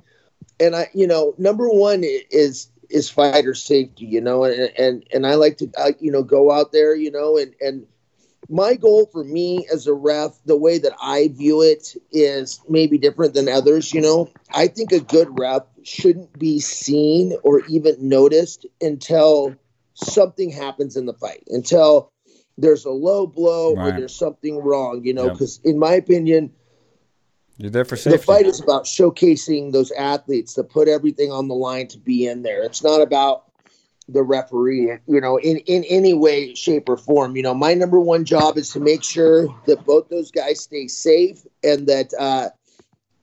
and 0.60 0.76
I, 0.76 0.90
you 0.94 1.08
know, 1.08 1.34
number 1.38 1.70
one 1.70 2.04
is 2.04 2.70
is 2.90 3.10
fighter 3.10 3.54
safety. 3.54 4.06
You 4.06 4.22
know, 4.22 4.44
and 4.44 4.72
and 4.78 5.06
and 5.14 5.26
I 5.26 5.36
like 5.36 5.58
to, 5.58 5.72
uh, 5.78 5.92
you 6.00 6.12
know, 6.12 6.24
go 6.24 6.52
out 6.52 6.72
there, 6.74 6.96
you 6.96 7.12
know, 7.12 7.38
and 7.38 7.54
and 7.62 7.88
my 8.50 8.76
goal 8.76 9.08
for 9.12 9.24
me 9.24 9.68
as 9.72 9.88
a 9.88 9.94
ref, 9.94 10.32
the 10.46 10.58
way 10.58 10.78
that 10.78 10.94
I 11.02 11.30
view 11.30 11.62
it 11.62 11.96
is 12.12 12.62
maybe 12.70 12.98
different 12.98 13.34
than 13.34 13.50
others. 13.50 13.94
You 13.94 14.02
know, 14.02 14.30
I 14.54 14.68
think 14.68 14.92
a 14.92 15.00
good 15.00 15.40
ref 15.40 15.64
shouldn't 15.84 16.38
be 16.38 16.60
seen 16.60 17.34
or 17.44 17.66
even 17.66 17.96
noticed 18.00 18.66
until 18.82 19.56
something 19.94 20.50
happens 20.50 20.96
in 20.96 21.06
the 21.06 21.14
fight, 21.14 21.44
until 21.48 22.12
there's 22.58 22.86
a 22.86 22.92
low 22.92 23.28
blow 23.28 23.76
right. 23.76 23.88
or 23.88 24.00
there's 24.00 24.16
something 24.16 24.58
wrong. 24.58 25.02
You 25.04 25.14
know, 25.14 25.30
because 25.30 25.60
yep. 25.64 25.74
in 25.74 25.80
my 25.80 25.94
opinion, 25.94 26.52
you're 27.58 27.72
there 27.72 27.86
for 27.86 27.96
safety. 27.96 28.18
The 28.18 28.24
fight 28.24 28.46
is 28.46 28.62
about 28.62 28.84
showcasing 28.84 29.72
those 29.72 29.92
athletes 29.92 30.54
to 30.56 30.64
put 30.64 30.88
everything 30.88 31.32
on 31.32 31.48
the 31.48 31.56
line 31.56 31.88
to 31.90 31.98
be 31.98 32.28
in 32.28 32.44
there. 32.44 32.64
It's 32.64 32.84
not 32.84 33.02
about 33.02 33.46
the 34.08 34.24
referee, 34.24 34.98
you 35.08 35.22
know, 35.22 35.38
in, 35.38 35.58
in 35.58 35.84
any 35.86 36.14
way, 36.14 36.54
shape, 36.54 36.90
or 36.90 36.98
form. 36.98 37.36
You 37.36 37.44
know, 37.44 37.54
my 37.54 37.74
number 37.74 38.00
one 38.00 38.26
job 38.26 38.58
is 38.58 38.72
to 38.72 38.80
make 38.80 39.04
sure 39.04 39.48
that 39.66 39.86
both 39.86 40.10
those 40.10 40.32
guys 40.32 40.62
stay 40.62 40.88
safe 40.88 41.46
and 41.64 41.88
that 41.88 42.14
uh, 42.20 42.50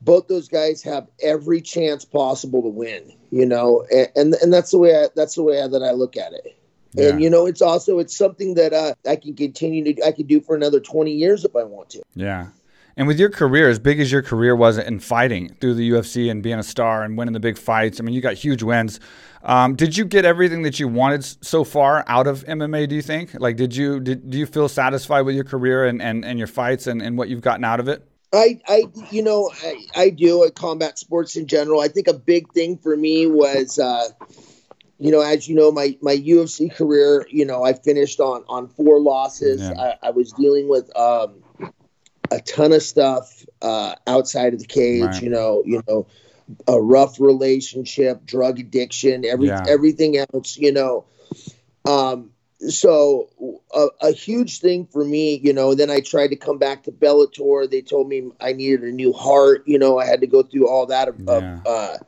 both 0.01 0.26
those 0.26 0.49
guys 0.49 0.83
have 0.83 1.07
every 1.22 1.61
chance 1.61 2.05
possible 2.05 2.62
to 2.62 2.68
win. 2.68 3.12
You 3.30 3.47
know, 3.47 3.87
and 3.91 4.09
and, 4.16 4.35
and 4.35 4.53
that's 4.53 4.72
the 4.72 4.78
way 4.78 4.97
I, 4.97 5.09
that's 5.14 5.37
the 5.37 5.43
way 5.43 5.62
I, 5.62 5.68
that 5.68 5.83
I 5.83 5.93
look 5.93 6.16
at 6.16 6.33
it. 6.33 6.59
Yeah. 6.95 7.09
And 7.09 7.22
you 7.22 7.30
know, 7.30 7.47
it's 7.47 7.62
also 7.62 7.99
it's 7.99 8.16
something 8.16 8.55
that 8.55 8.72
uh, 8.72 8.95
I 9.09 9.16
can 9.16 9.35
continue 9.35 9.95
to 9.95 10.07
I 10.07 10.12
can 10.12 10.26
do 10.26 10.41
for 10.41 10.55
another 10.55 10.80
twenty 10.80 11.12
years 11.12 11.45
if 11.45 11.57
I 11.57 11.62
want 11.62 11.91
to. 11.91 12.03
Yeah. 12.14 12.49
And 12.97 13.07
with 13.07 13.18
your 13.18 13.30
career, 13.30 13.68
as 13.68 13.78
big 13.78 14.01
as 14.01 14.12
your 14.12 14.22
career 14.22 14.55
was 14.55 14.78
in 14.78 15.01
fighting 15.01 15.55
through 15.61 15.74
the 15.74 15.90
UFC 15.90 16.30
and 16.30 16.43
being 16.43 16.59
a 16.59 16.62
star 16.62 17.03
and 17.03 17.16
winning 17.16 17.32
the 17.32 17.40
big 17.40 17.57
fights, 17.57 18.01
I 18.01 18.05
mean, 18.05 18.14
you 18.14 18.20
got 18.20 18.34
huge 18.34 18.62
wins. 18.62 19.01
Um, 19.45 19.74
did 19.74 19.97
you 19.97 20.05
get 20.05 20.24
everything 20.24 20.62
that 20.62 20.78
you 20.78 20.88
wanted 20.88 21.24
so 21.24 21.64
far 21.64 22.05
out 22.07 22.26
of 22.26 22.45
MMA? 22.45 22.88
Do 22.88 22.95
you 22.95 23.03
think? 23.03 23.34
Like, 23.34 23.57
did 23.57 23.74
you 23.74 23.99
did 23.99 24.30
do 24.30 24.38
you 24.38 24.47
feel 24.47 24.68
satisfied 24.68 25.22
with 25.22 25.34
your 25.34 25.45
career 25.45 25.86
and, 25.86 26.01
and, 26.01 26.24
and 26.24 26.38
your 26.38 26.47
fights 26.47 26.86
and, 26.86 27.03
and 27.03 27.18
what 27.18 27.28
you've 27.28 27.40
gotten 27.40 27.64
out 27.64 27.80
of 27.80 27.88
it? 27.88 28.07
I, 28.32 28.61
I 28.66 28.84
you 29.11 29.22
know 29.22 29.51
I, 29.62 29.86
I 29.95 30.11
do 30.11 30.45
at 30.45 30.55
combat 30.55 30.99
sports 30.99 31.36
in 31.36 31.47
general. 31.47 31.80
I 31.80 31.88
think 31.88 32.09
a 32.09 32.14
big 32.14 32.53
thing 32.53 32.78
for 32.78 32.97
me 32.97 33.26
was 33.26 33.78
uh, 33.78 34.09
you 34.99 35.11
know 35.11 35.20
as 35.20 35.49
you 35.49 35.55
know 35.55 35.70
my 35.70 35.97
my 36.01 36.16
UFC 36.16 36.74
career 36.74 37.26
you 37.30 37.45
know 37.45 37.62
I 37.62 37.74
finished 37.74 38.20
on 38.20 38.45
on 38.49 38.68
four 38.68 39.01
losses. 39.01 39.61
Yeah. 39.61 39.72
I, 40.03 40.09
I, 40.09 40.11
was 40.11 40.32
dealing 40.32 40.68
with 40.68 40.97
um, 40.97 41.41
a 42.37 42.41
ton 42.41 42.72
of 42.72 42.83
stuff 42.83 43.45
uh, 43.61 43.95
outside 44.07 44.55
of 44.55 44.61
the 44.61 44.66
cage. 44.66 45.03
Right. 45.03 45.22
You 45.22 45.30
know 45.30 45.62
you 45.64 45.83
know 45.89 46.07
a 46.66 46.80
rough 46.80 47.20
relationship, 47.20 48.24
drug 48.24 48.59
addiction, 48.59 49.24
every 49.24 49.49
yeah. 49.49 49.64
everything 49.68 50.16
else, 50.18 50.57
you 50.57 50.72
know. 50.72 51.05
Um, 51.85 52.30
so 52.68 53.28
a, 53.74 53.89
a, 54.01 54.12
huge 54.12 54.61
thing 54.61 54.87
for 54.87 55.05
me, 55.05 55.41
you 55.43 55.53
know. 55.53 55.74
Then 55.74 55.91
I 55.91 56.01
tried 56.01 56.28
to 56.28 56.37
come 56.37 56.59
back 56.59 56.85
to 56.85 56.93
Bellator. 56.93 57.68
They 57.68 57.80
told 57.80 58.09
me 58.09 58.30
I 58.41 58.53
needed 58.53 58.85
a 58.85 58.93
new 58.93 59.12
heart. 59.12 59.64
You 59.66 59.78
know, 59.78 59.99
I 59.99 60.07
had 60.07 60.20
to 60.20 60.26
go 60.26 60.43
through 60.43 60.68
all 60.68 60.87
that 60.87 61.09
of, 61.09 61.20
yeah. 61.20 61.33
of 61.33 61.66
uh, 61.66 61.99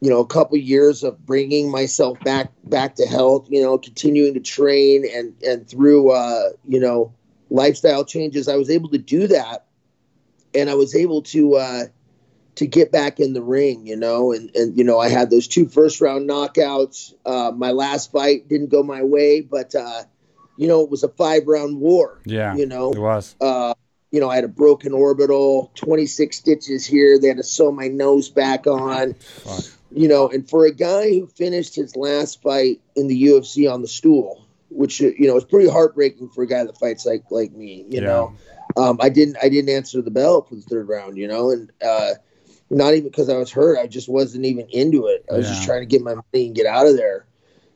you 0.00 0.10
know, 0.10 0.20
a 0.20 0.26
couple 0.26 0.56
years 0.58 1.02
of 1.02 1.24
bringing 1.26 1.70
myself 1.70 2.20
back 2.20 2.52
back 2.64 2.96
to 2.96 3.06
health. 3.06 3.48
You 3.50 3.62
know, 3.62 3.78
continuing 3.78 4.34
to 4.34 4.40
train 4.40 5.04
and 5.12 5.34
and 5.42 5.68
through 5.68 6.12
uh, 6.12 6.50
you 6.66 6.78
know 6.78 7.12
lifestyle 7.50 8.04
changes, 8.04 8.48
I 8.48 8.56
was 8.56 8.70
able 8.70 8.90
to 8.90 8.98
do 8.98 9.26
that, 9.28 9.66
and 10.54 10.70
I 10.70 10.74
was 10.74 10.94
able 10.94 11.22
to. 11.22 11.56
Uh, 11.56 11.84
to 12.58 12.66
get 12.66 12.90
back 12.90 13.20
in 13.20 13.34
the 13.34 13.42
ring, 13.42 13.86
you 13.86 13.94
know, 13.94 14.32
and, 14.32 14.50
and 14.56 14.76
you 14.76 14.82
know, 14.82 14.98
I 14.98 15.08
had 15.08 15.30
those 15.30 15.46
two 15.46 15.68
first 15.68 16.00
round 16.00 16.28
knockouts. 16.28 17.14
Uh, 17.24 17.52
my 17.54 17.70
last 17.70 18.10
fight 18.10 18.48
didn't 18.48 18.70
go 18.70 18.82
my 18.82 19.04
way, 19.04 19.42
but 19.42 19.76
uh, 19.76 20.02
you 20.56 20.66
know, 20.66 20.82
it 20.82 20.90
was 20.90 21.04
a 21.04 21.08
five 21.08 21.46
round 21.46 21.78
war. 21.78 22.20
Yeah, 22.24 22.56
you 22.56 22.66
know, 22.66 22.90
it 22.90 22.98
was. 22.98 23.36
Uh, 23.40 23.74
you 24.10 24.20
know, 24.20 24.28
I 24.28 24.34
had 24.34 24.44
a 24.44 24.48
broken 24.48 24.92
orbital, 24.92 25.70
26 25.76 26.36
stitches 26.36 26.84
here. 26.84 27.18
They 27.18 27.28
had 27.28 27.36
to 27.36 27.42
sew 27.42 27.70
my 27.70 27.88
nose 27.88 28.28
back 28.28 28.66
on. 28.66 29.14
Fuck. 29.14 29.64
You 29.92 30.08
know, 30.08 30.28
and 30.28 30.48
for 30.48 30.66
a 30.66 30.72
guy 30.72 31.10
who 31.10 31.26
finished 31.26 31.76
his 31.76 31.94
last 31.94 32.42
fight 32.42 32.80
in 32.96 33.06
the 33.06 33.22
UFC 33.22 33.72
on 33.72 33.82
the 33.82 33.88
stool, 33.88 34.47
which 34.70 35.00
you 35.00 35.26
know 35.26 35.36
is 35.36 35.44
pretty 35.44 35.68
heartbreaking 35.68 36.28
for 36.30 36.42
a 36.42 36.46
guy 36.46 36.64
that 36.64 36.78
fights 36.78 37.06
like 37.06 37.24
like 37.30 37.52
me. 37.52 37.86
You 37.88 38.00
yeah. 38.00 38.06
know, 38.06 38.34
um, 38.76 38.98
I 39.00 39.08
didn't 39.08 39.36
I 39.42 39.48
didn't 39.48 39.74
answer 39.74 40.02
the 40.02 40.10
bell 40.10 40.42
for 40.42 40.54
the 40.54 40.62
third 40.62 40.88
round. 40.88 41.16
You 41.16 41.28
know, 41.28 41.50
and 41.50 41.70
uh, 41.84 42.14
not 42.70 42.94
even 42.94 43.04
because 43.04 43.28
I 43.28 43.36
was 43.36 43.50
hurt. 43.50 43.78
I 43.78 43.86
just 43.86 44.08
wasn't 44.08 44.44
even 44.44 44.66
into 44.70 45.06
it. 45.06 45.24
I 45.30 45.36
was 45.36 45.46
yeah. 45.46 45.54
just 45.54 45.66
trying 45.66 45.80
to 45.80 45.86
get 45.86 46.02
my 46.02 46.14
money 46.14 46.46
and 46.46 46.54
get 46.54 46.66
out 46.66 46.86
of 46.86 46.96
there. 46.96 47.26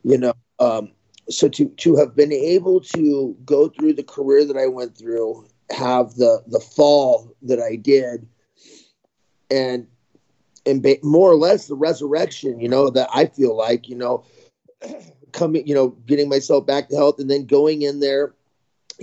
You 0.05 0.19
know, 0.19 0.33
um, 0.59 0.91
so 1.29 1.49
to 1.49 1.69
to 1.69 1.97
have 1.97 2.15
been 2.15 2.33
able 2.33 2.81
to 2.81 3.37
go 3.45 3.69
through 3.69 3.95
the 3.95 4.03
career 4.03 4.45
that 4.47 4.57
I 4.57 4.67
went 4.67 4.97
through, 4.97 5.47
have 5.71 6.15
the 6.15 6.43
the 6.47 6.61
fall 6.61 7.35
that 7.43 7.61
I 7.61 7.77
did, 7.77 8.27
and 9.51 9.87
and 10.67 10.83
ba- 10.83 10.99
more 11.03 11.31
or 11.31 11.37
less 11.37 11.67
the 11.67 11.75
resurrection, 11.75 12.61
you 12.61 12.69
know, 12.69 12.91
that 12.91 13.09
I 13.13 13.27
feel 13.27 13.57
like, 13.57 13.89
you 13.89 13.97
know, 13.97 14.25
coming, 15.33 15.67
you 15.67 15.75
know, 15.75 15.89
getting 16.07 16.29
myself 16.29 16.67
back 16.67 16.89
to 16.89 16.97
health 16.97 17.19
and 17.19 17.31
then 17.31 17.47
going 17.47 17.83
in 17.83 18.01
there, 18.01 18.35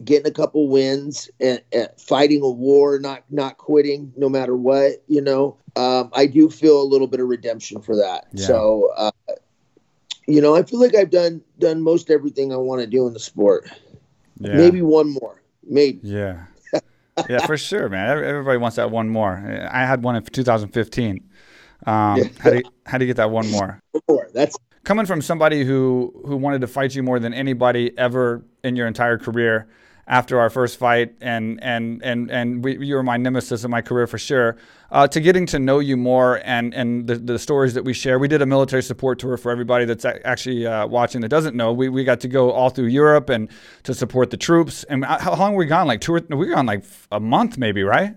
getting 0.04 0.28
a 0.28 0.34
couple 0.34 0.68
wins 0.68 1.30
and, 1.40 1.62
and 1.72 1.90
fighting 1.98 2.42
a 2.42 2.50
war, 2.50 3.00
not 3.00 3.24
not 3.30 3.58
quitting 3.58 4.14
no 4.16 4.30
matter 4.30 4.56
what, 4.56 5.04
you 5.08 5.22
know. 5.22 5.58
Um, 5.76 6.10
I 6.14 6.26
do 6.26 6.50
feel 6.50 6.82
a 6.82 6.84
little 6.84 7.08
bit 7.08 7.20
of 7.20 7.28
redemption 7.28 7.82
for 7.82 7.96
that. 7.96 8.28
Yeah. 8.34 8.48
So, 8.48 8.92
uh, 8.98 9.12
you 10.28 10.42
know, 10.42 10.56
I 10.56 10.64
feel 10.64 10.80
like 10.80 10.96
I've 10.96 11.10
done 11.10 11.42
done 11.58 11.82
most 11.82 12.10
everything 12.10 12.54
I 12.54 12.58
want 12.58 12.82
to 12.82 12.88
do 12.88 13.08
in 13.08 13.14
the 13.14 13.20
sport. 13.20 13.70
Yeah. 14.40 14.56
Maybe 14.56 14.82
one 14.82 15.10
more, 15.10 15.42
maybe. 15.68 16.00
Yeah. 16.04 16.46
yeah, 17.30 17.46
for 17.46 17.58
sure, 17.58 17.90
man. 17.90 18.10
Everybody 18.24 18.58
wants 18.58 18.78
that 18.78 18.92
one 18.92 19.10
more. 19.10 19.70
I 19.72 19.86
had 19.86 20.04
one 20.04 20.16
in 20.16 20.24
2015. 20.24 21.30
Um, 21.86 22.18
Yeah. 22.18 22.24
how, 22.40 22.50
do 22.52 22.58
you, 22.58 22.64
how 22.86 22.98
do 22.98 23.06
you 23.06 23.10
get 23.10 23.18
that 23.18 23.32
one 23.32 23.50
more? 23.50 23.82
One 23.92 24.02
more. 24.08 24.30
That's 24.34 24.58
Coming 24.90 25.06
from 25.06 25.22
somebody 25.22 25.64
who 25.64 26.12
who 26.26 26.36
wanted 26.36 26.62
to 26.62 26.68
fight 26.68 26.96
you 26.96 27.04
more 27.04 27.20
than 27.20 27.32
anybody 27.32 27.96
ever 27.96 28.44
in 28.64 28.76
your 28.76 28.88
entire 28.88 29.20
career, 29.20 29.68
after 30.08 30.40
our 30.40 30.50
first 30.50 30.80
fight, 30.80 31.14
and 31.22 31.64
and 31.64 32.02
and 32.04 32.32
and 32.32 32.64
we, 32.64 32.84
you 32.84 32.96
were 32.96 33.04
my 33.04 33.16
nemesis 33.16 33.64
in 33.64 33.70
my 33.70 33.84
career 33.84 34.08
for 34.08 34.18
sure. 34.18 34.58
Uh, 34.92 35.08
to 35.08 35.22
getting 35.22 35.46
to 35.46 35.60
know 35.60 35.78
you 35.78 35.96
more 35.96 36.42
and 36.44 36.74
and 36.74 37.06
the, 37.06 37.18
the 37.18 37.38
stories 37.38 37.76
that 37.76 37.84
we 37.84 37.94
share. 37.94 38.18
We 38.18 38.28
did 38.28 38.42
a 38.42 38.48
military 38.48 38.82
support 38.82 39.20
tour 39.20 39.38
for 39.38 39.52
everybody 39.52 39.86
that's 39.86 40.06
actually 40.06 40.66
uh, 40.66 40.88
watching 40.88 41.22
that 41.22 41.30
doesn't 41.30 41.56
know. 41.56 41.72
We 41.72 41.90
we 41.90 42.04
got 42.04 42.20
to 42.22 42.28
go 42.28 42.52
all 42.52 42.72
through 42.72 42.88
Europe 42.88 43.30
and 43.30 43.48
to 43.84 43.94
support 43.94 44.32
the 44.32 44.38
troops. 44.38 44.86
And 44.86 45.06
how 45.06 45.20
how 45.20 45.36
long 45.36 45.54
were 45.54 45.60
we 45.60 45.66
gone? 45.68 45.86
Like 45.86 46.02
two 46.02 46.16
or 46.16 46.22
we 46.30 46.36
were 46.36 46.56
gone 46.56 46.66
like 46.66 46.84
a 47.12 47.20
month 47.20 47.60
maybe, 47.60 47.84
right? 47.84 48.16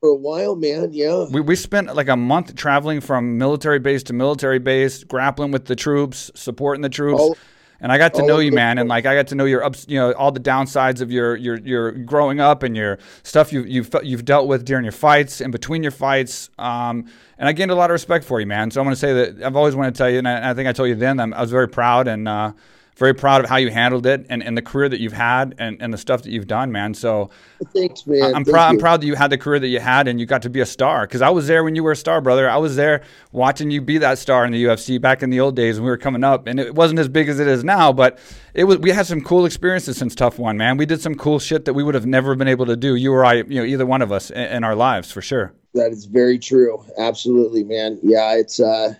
For 0.00 0.08
a 0.10 0.14
while, 0.14 0.56
man. 0.56 0.92
Yeah. 0.92 1.26
We, 1.30 1.40
we 1.40 1.54
spent 1.54 1.94
like 1.94 2.08
a 2.08 2.16
month 2.16 2.56
traveling 2.56 3.00
from 3.00 3.38
military 3.38 3.78
base 3.78 4.02
to 4.04 4.12
military 4.12 4.58
base, 4.58 5.04
grappling 5.04 5.50
with 5.50 5.66
the 5.66 5.76
troops, 5.76 6.30
supporting 6.34 6.82
the 6.82 6.88
troops. 6.88 7.20
All- 7.20 7.36
and 7.82 7.90
I 7.90 7.96
got 7.96 8.12
to 8.14 8.26
know 8.26 8.40
you, 8.40 8.52
man, 8.52 8.76
and 8.76 8.90
like 8.90 9.06
I 9.06 9.14
got 9.14 9.28
to 9.28 9.34
know 9.34 9.46
your 9.46 9.64
ups, 9.64 9.86
you 9.88 9.98
know, 9.98 10.12
all 10.12 10.30
the 10.30 10.38
downsides 10.38 11.00
of 11.00 11.10
your 11.10 11.34
your 11.34 11.58
your 11.60 11.92
growing 11.92 12.38
up 12.38 12.62
and 12.62 12.76
your 12.76 12.98
stuff 13.22 13.54
you 13.54 13.62
you've 13.62 13.88
you've 14.02 14.26
dealt 14.26 14.48
with 14.48 14.66
during 14.66 14.84
your 14.84 14.92
fights 14.92 15.40
and 15.40 15.50
between 15.50 15.82
your 15.82 15.90
fights. 15.90 16.50
Um, 16.58 17.06
and 17.38 17.48
I 17.48 17.52
gained 17.52 17.70
a 17.70 17.74
lot 17.74 17.88
of 17.88 17.94
respect 17.94 18.26
for 18.26 18.38
you, 18.38 18.46
man. 18.46 18.70
So 18.70 18.82
I'm 18.82 18.84
going 18.84 18.92
to 18.92 19.00
say 19.00 19.14
that 19.14 19.42
I've 19.42 19.56
always 19.56 19.74
wanted 19.74 19.94
to 19.94 19.98
tell 19.98 20.10
you, 20.10 20.18
and 20.18 20.28
I, 20.28 20.50
I 20.50 20.52
think 20.52 20.68
I 20.68 20.72
told 20.72 20.90
you 20.90 20.94
then, 20.94 21.18
I'm, 21.18 21.32
I 21.32 21.40
was 21.40 21.50
very 21.50 21.68
proud 21.68 22.06
and 22.06 22.28
uh, 22.28 22.52
very 23.00 23.14
proud 23.14 23.42
of 23.42 23.48
how 23.48 23.56
you 23.56 23.70
handled 23.70 24.04
it 24.04 24.26
and, 24.28 24.42
and 24.42 24.58
the 24.58 24.62
career 24.62 24.86
that 24.86 25.00
you've 25.00 25.14
had 25.14 25.54
and, 25.56 25.80
and 25.80 25.90
the 25.90 25.96
stuff 25.96 26.22
that 26.22 26.30
you've 26.30 26.46
done, 26.46 26.70
man. 26.70 26.92
So 26.92 27.30
Thanks, 27.74 28.06
man. 28.06 28.22
I'm 28.22 28.44
Thank 28.44 28.50
proud. 28.50 28.68
I'm 28.68 28.78
proud 28.78 29.00
that 29.00 29.06
you 29.06 29.14
had 29.14 29.30
the 29.30 29.38
career 29.38 29.58
that 29.58 29.68
you 29.68 29.80
had, 29.80 30.06
and 30.06 30.20
you 30.20 30.26
got 30.26 30.42
to 30.42 30.50
be 30.50 30.60
a 30.60 30.66
star. 30.66 31.06
Because 31.06 31.22
I 31.22 31.30
was 31.30 31.46
there 31.46 31.64
when 31.64 31.74
you 31.74 31.82
were 31.82 31.92
a 31.92 31.96
star, 31.96 32.20
brother. 32.20 32.48
I 32.48 32.58
was 32.58 32.76
there 32.76 33.00
watching 33.32 33.70
you 33.70 33.80
be 33.80 33.96
that 33.98 34.18
star 34.18 34.44
in 34.44 34.52
the 34.52 34.62
UFC 34.62 35.00
back 35.00 35.22
in 35.22 35.30
the 35.30 35.40
old 35.40 35.56
days 35.56 35.76
when 35.76 35.84
we 35.84 35.90
were 35.90 35.96
coming 35.96 36.22
up, 36.22 36.46
and 36.46 36.60
it 36.60 36.74
wasn't 36.74 37.00
as 37.00 37.08
big 37.08 37.30
as 37.30 37.40
it 37.40 37.48
is 37.48 37.64
now. 37.64 37.90
But 37.90 38.18
it 38.52 38.64
was. 38.64 38.76
We 38.76 38.90
had 38.90 39.06
some 39.06 39.22
cool 39.22 39.46
experiences 39.46 39.96
since 39.96 40.14
TUF 40.14 40.38
One, 40.38 40.58
man. 40.58 40.76
We 40.76 40.84
did 40.84 41.00
some 41.00 41.14
cool 41.14 41.38
shit 41.38 41.64
that 41.64 41.72
we 41.72 41.82
would 41.82 41.94
have 41.94 42.06
never 42.06 42.34
been 42.34 42.48
able 42.48 42.66
to 42.66 42.76
do. 42.76 42.96
You 42.96 43.14
or 43.14 43.24
I, 43.24 43.36
you 43.36 43.60
know, 43.60 43.64
either 43.64 43.86
one 43.86 44.02
of 44.02 44.12
us 44.12 44.30
in, 44.30 44.42
in 44.42 44.64
our 44.64 44.74
lives 44.74 45.10
for 45.10 45.22
sure. 45.22 45.54
That 45.72 45.90
is 45.92 46.04
very 46.04 46.38
true. 46.38 46.84
Absolutely, 46.98 47.64
man. 47.64 47.98
Yeah, 48.02 48.34
it's 48.34 48.60
uh 48.60 48.94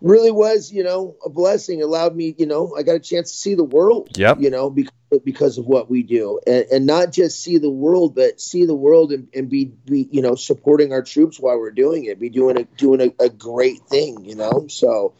really 0.00 0.30
was, 0.30 0.72
you 0.72 0.82
know, 0.82 1.16
a 1.24 1.28
blessing. 1.28 1.80
It 1.80 1.82
allowed 1.82 2.14
me, 2.14 2.34
you 2.38 2.46
know, 2.46 2.74
I 2.76 2.82
got 2.82 2.96
a 2.96 3.00
chance 3.00 3.30
to 3.30 3.36
see 3.36 3.54
the 3.54 3.64
world. 3.64 4.16
Yep. 4.16 4.40
You 4.40 4.50
know, 4.50 4.70
because 4.70 4.92
because 5.24 5.58
of 5.58 5.66
what 5.66 5.88
we 5.90 6.02
do. 6.02 6.40
And, 6.46 6.66
and 6.70 6.86
not 6.86 7.12
just 7.12 7.42
see 7.42 7.58
the 7.58 7.70
world, 7.70 8.14
but 8.14 8.40
see 8.40 8.66
the 8.66 8.74
world 8.74 9.12
and, 9.12 9.28
and 9.34 9.48
be 9.48 9.66
be, 9.66 10.08
you 10.10 10.22
know, 10.22 10.34
supporting 10.34 10.92
our 10.92 11.02
troops 11.02 11.40
while 11.40 11.58
we're 11.58 11.70
doing 11.70 12.04
it. 12.04 12.20
Be 12.20 12.28
doing 12.28 12.58
a 12.58 12.64
doing 12.76 13.00
a, 13.00 13.24
a 13.24 13.28
great 13.28 13.80
thing, 13.88 14.24
you 14.24 14.34
know. 14.34 14.66
So 14.68 15.14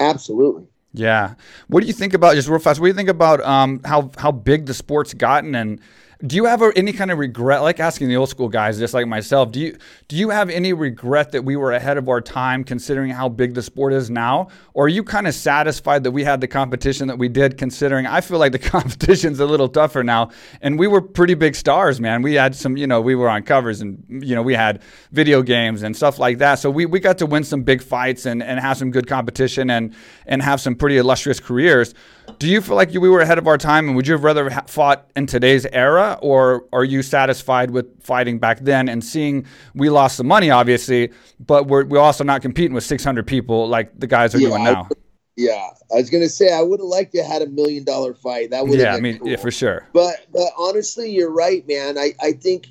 absolutely. 0.00 0.66
Yeah. 0.92 1.34
What 1.68 1.80
do 1.80 1.86
you 1.86 1.92
think 1.92 2.14
about 2.14 2.34
just 2.34 2.48
real 2.48 2.58
fast? 2.58 2.78
What 2.78 2.86
do 2.86 2.90
you 2.90 2.96
think 2.96 3.08
about 3.08 3.40
um, 3.40 3.80
how 3.84 4.10
how 4.18 4.30
big 4.30 4.66
the 4.66 4.74
sport's 4.74 5.14
gotten, 5.14 5.54
and 5.54 5.80
do 6.24 6.36
you 6.36 6.44
have 6.44 6.62
any 6.76 6.92
kind 6.92 7.10
of 7.10 7.18
regret? 7.18 7.62
Like 7.62 7.80
asking 7.80 8.08
the 8.08 8.16
old 8.16 8.28
school 8.28 8.48
guys, 8.48 8.78
just 8.78 8.94
like 8.94 9.08
myself, 9.08 9.50
do 9.50 9.58
you 9.58 9.76
do 10.06 10.16
you 10.16 10.30
have 10.30 10.50
any 10.50 10.72
regret 10.72 11.32
that 11.32 11.44
we 11.44 11.56
were 11.56 11.72
ahead 11.72 11.98
of 11.98 12.08
our 12.08 12.20
time, 12.20 12.62
considering 12.62 13.10
how 13.10 13.28
big 13.28 13.54
the 13.54 13.62
sport 13.62 13.92
is 13.92 14.08
now, 14.08 14.48
or 14.72 14.84
are 14.84 14.88
you 14.88 15.02
kind 15.02 15.26
of 15.26 15.34
satisfied 15.34 16.04
that 16.04 16.12
we 16.12 16.22
had 16.22 16.40
the 16.40 16.46
competition 16.46 17.08
that 17.08 17.18
we 17.18 17.28
did? 17.28 17.58
Considering 17.58 18.06
I 18.06 18.20
feel 18.20 18.38
like 18.38 18.52
the 18.52 18.58
competition's 18.76 19.40
a 19.40 19.46
little 19.46 19.68
tougher 19.68 20.04
now, 20.04 20.30
and 20.60 20.78
we 20.78 20.86
were 20.86 21.00
pretty 21.00 21.34
big 21.34 21.56
stars, 21.56 22.00
man. 22.00 22.22
We 22.22 22.34
had 22.34 22.54
some, 22.54 22.76
you 22.76 22.86
know, 22.86 23.00
we 23.00 23.16
were 23.16 23.28
on 23.28 23.42
covers, 23.42 23.80
and 23.80 24.04
you 24.08 24.36
know, 24.36 24.42
we 24.42 24.54
had 24.54 24.80
video 25.10 25.42
games 25.42 25.82
and 25.82 25.96
stuff 25.96 26.20
like 26.20 26.38
that. 26.38 26.56
So 26.56 26.70
we, 26.70 26.86
we 26.86 27.00
got 27.00 27.18
to 27.18 27.26
win 27.26 27.42
some 27.42 27.64
big 27.64 27.82
fights 27.82 28.26
and, 28.26 28.44
and 28.44 28.60
have 28.60 28.76
some 28.76 28.92
good 28.92 29.08
competition 29.08 29.70
and 29.70 29.92
and 30.26 30.40
have 30.40 30.60
some 30.60 30.76
pretty 30.76 30.98
illustrious 30.98 31.40
careers. 31.40 31.94
Do 32.38 32.48
you 32.48 32.60
feel 32.60 32.76
like 32.76 32.92
you, 32.92 33.00
we 33.00 33.08
were 33.08 33.20
ahead 33.20 33.38
of 33.38 33.46
our 33.46 33.58
time, 33.58 33.86
and 33.86 33.96
would 33.96 34.06
you 34.06 34.14
have 34.14 34.24
rather 34.24 34.50
ha- 34.50 34.64
fought 34.66 35.10
in 35.16 35.26
today's 35.26 35.64
era, 35.66 36.18
or 36.22 36.64
are 36.72 36.84
you 36.84 37.02
satisfied 37.02 37.70
with 37.70 38.02
fighting 38.02 38.38
back 38.38 38.60
then 38.60 38.88
and 38.88 39.04
seeing 39.04 39.46
we 39.74 39.88
lost 39.90 40.16
some 40.16 40.26
money, 40.26 40.50
obviously, 40.50 41.10
but 41.40 41.66
we're 41.68 41.84
we're 41.84 42.00
also 42.00 42.24
not 42.24 42.42
competing 42.42 42.72
with 42.74 42.84
600 42.84 43.26
people 43.26 43.68
like 43.68 43.98
the 43.98 44.06
guys 44.06 44.34
are 44.34 44.38
Yeah, 44.38 44.48
doing 44.48 44.66
I- 44.66 44.72
now? 44.72 44.88
Yeah. 45.36 45.68
I 45.92 45.96
was 45.96 46.10
gonna 46.10 46.28
say 46.28 46.52
I 46.52 46.60
would 46.62 46.80
have 46.80 46.86
liked 46.86 47.12
to 47.14 47.22
have 47.22 47.32
had 47.32 47.42
a 47.42 47.46
million 47.46 47.84
dollar 47.84 48.12
fight. 48.14 48.50
That 48.50 48.64
would 48.66 48.78
have 48.78 48.80
Yeah, 48.80 48.92
I 48.92 48.96
been 48.96 49.02
mean, 49.02 49.18
cool. 49.18 49.28
yeah, 49.28 49.36
for 49.36 49.50
sure. 49.50 49.88
But 49.92 50.26
but 50.32 50.48
honestly, 50.58 51.10
you're 51.10 51.30
right, 51.32 51.66
man. 51.66 51.96
I, 51.98 52.12
I 52.20 52.32
think 52.32 52.68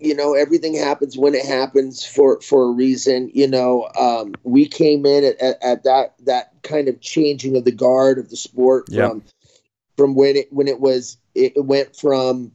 you 0.00 0.14
know 0.14 0.34
everything 0.34 0.74
happens 0.74 1.16
when 1.18 1.34
it 1.34 1.44
happens 1.44 2.04
for 2.04 2.40
for 2.40 2.64
a 2.64 2.72
reason. 2.72 3.30
You 3.32 3.48
know, 3.48 3.88
um, 3.98 4.34
we 4.42 4.66
came 4.66 5.06
in 5.06 5.24
at, 5.24 5.40
at, 5.40 5.62
at 5.62 5.84
that 5.84 6.14
that 6.24 6.62
kind 6.62 6.88
of 6.88 7.00
changing 7.00 7.56
of 7.56 7.64
the 7.64 7.72
guard 7.72 8.18
of 8.18 8.30
the 8.30 8.36
sport 8.36 8.88
Yeah. 8.88 9.12
from 9.12 9.22
from 9.96 10.14
when 10.14 10.36
it 10.36 10.52
when 10.52 10.68
it 10.68 10.80
was 10.80 11.18
it 11.34 11.52
went 11.56 11.94
from 11.96 12.52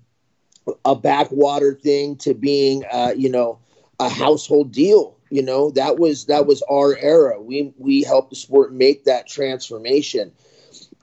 a 0.86 0.96
backwater 0.96 1.74
thing 1.74 2.16
to 2.18 2.34
being 2.34 2.84
uh, 2.92 3.14
you 3.16 3.30
know 3.30 3.60
a 4.00 4.10
household 4.10 4.72
deal. 4.72 5.18
You 5.30 5.44
know 5.44 5.72
that 5.72 5.98
was 5.98 6.26
that 6.26 6.46
was 6.46 6.62
our 6.70 6.96
era. 6.98 7.42
We 7.42 7.74
we 7.78 8.04
helped 8.04 8.30
the 8.32 8.36
sport 8.36 8.74
make 8.74 9.06
that 9.06 9.28
transformation. 9.28 10.32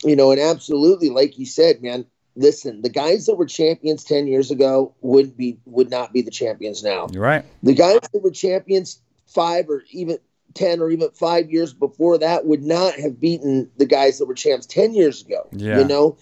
You 0.05 0.16
know, 0.16 0.30
and 0.30 0.41
absolutely, 0.41 1.11
like 1.11 1.39
you 1.39 1.47
said, 1.47 1.82
man. 1.82 2.07
Listen, 2.39 2.82
the 2.82 2.89
guys 2.89 3.26
that 3.26 3.34
were 3.34 3.47
champions 3.47 4.05
ten 4.05 4.28
years 4.28 4.53
ago 4.53 4.95
would 5.01 5.36
be 5.36 5.59
would 5.64 5.91
not 5.91 6.12
be 6.12 6.22
the 6.22 6.30
champions 6.30 6.84
now. 6.84 7.09
You're 7.11 7.22
right. 7.22 7.45
The 7.64 7.74
guys 7.74 7.99
that 8.12 8.22
were 8.22 8.30
champions 8.30 9.01
five 9.26 9.68
or 9.68 9.82
even 9.91 10.18
ten 10.55 10.80
or 10.80 10.89
even 10.89 11.11
five 11.11 11.51
years 11.51 11.72
before 11.72 12.18
that 12.18 12.47
would 12.47 12.62
not 12.62 12.95
have 12.95 13.20
beaten 13.20 13.72
the 13.76 13.86
guys 13.86 14.18
that 14.18 14.26
were 14.26 14.34
champs 14.34 14.66
ten 14.66 14.95
years 14.95 15.22
ago. 15.22 15.49
Yeah. 15.51 15.80
You 15.80 15.84
know, 15.84 16.16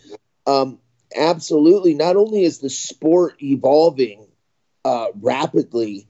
um, 0.46 0.78
absolutely. 1.14 1.92
Not 1.92 2.16
only 2.16 2.44
is 2.44 2.60
the 2.60 2.70
sport 2.70 3.34
evolving 3.42 4.26
uh, 4.86 5.08
rapidly, 5.20 6.08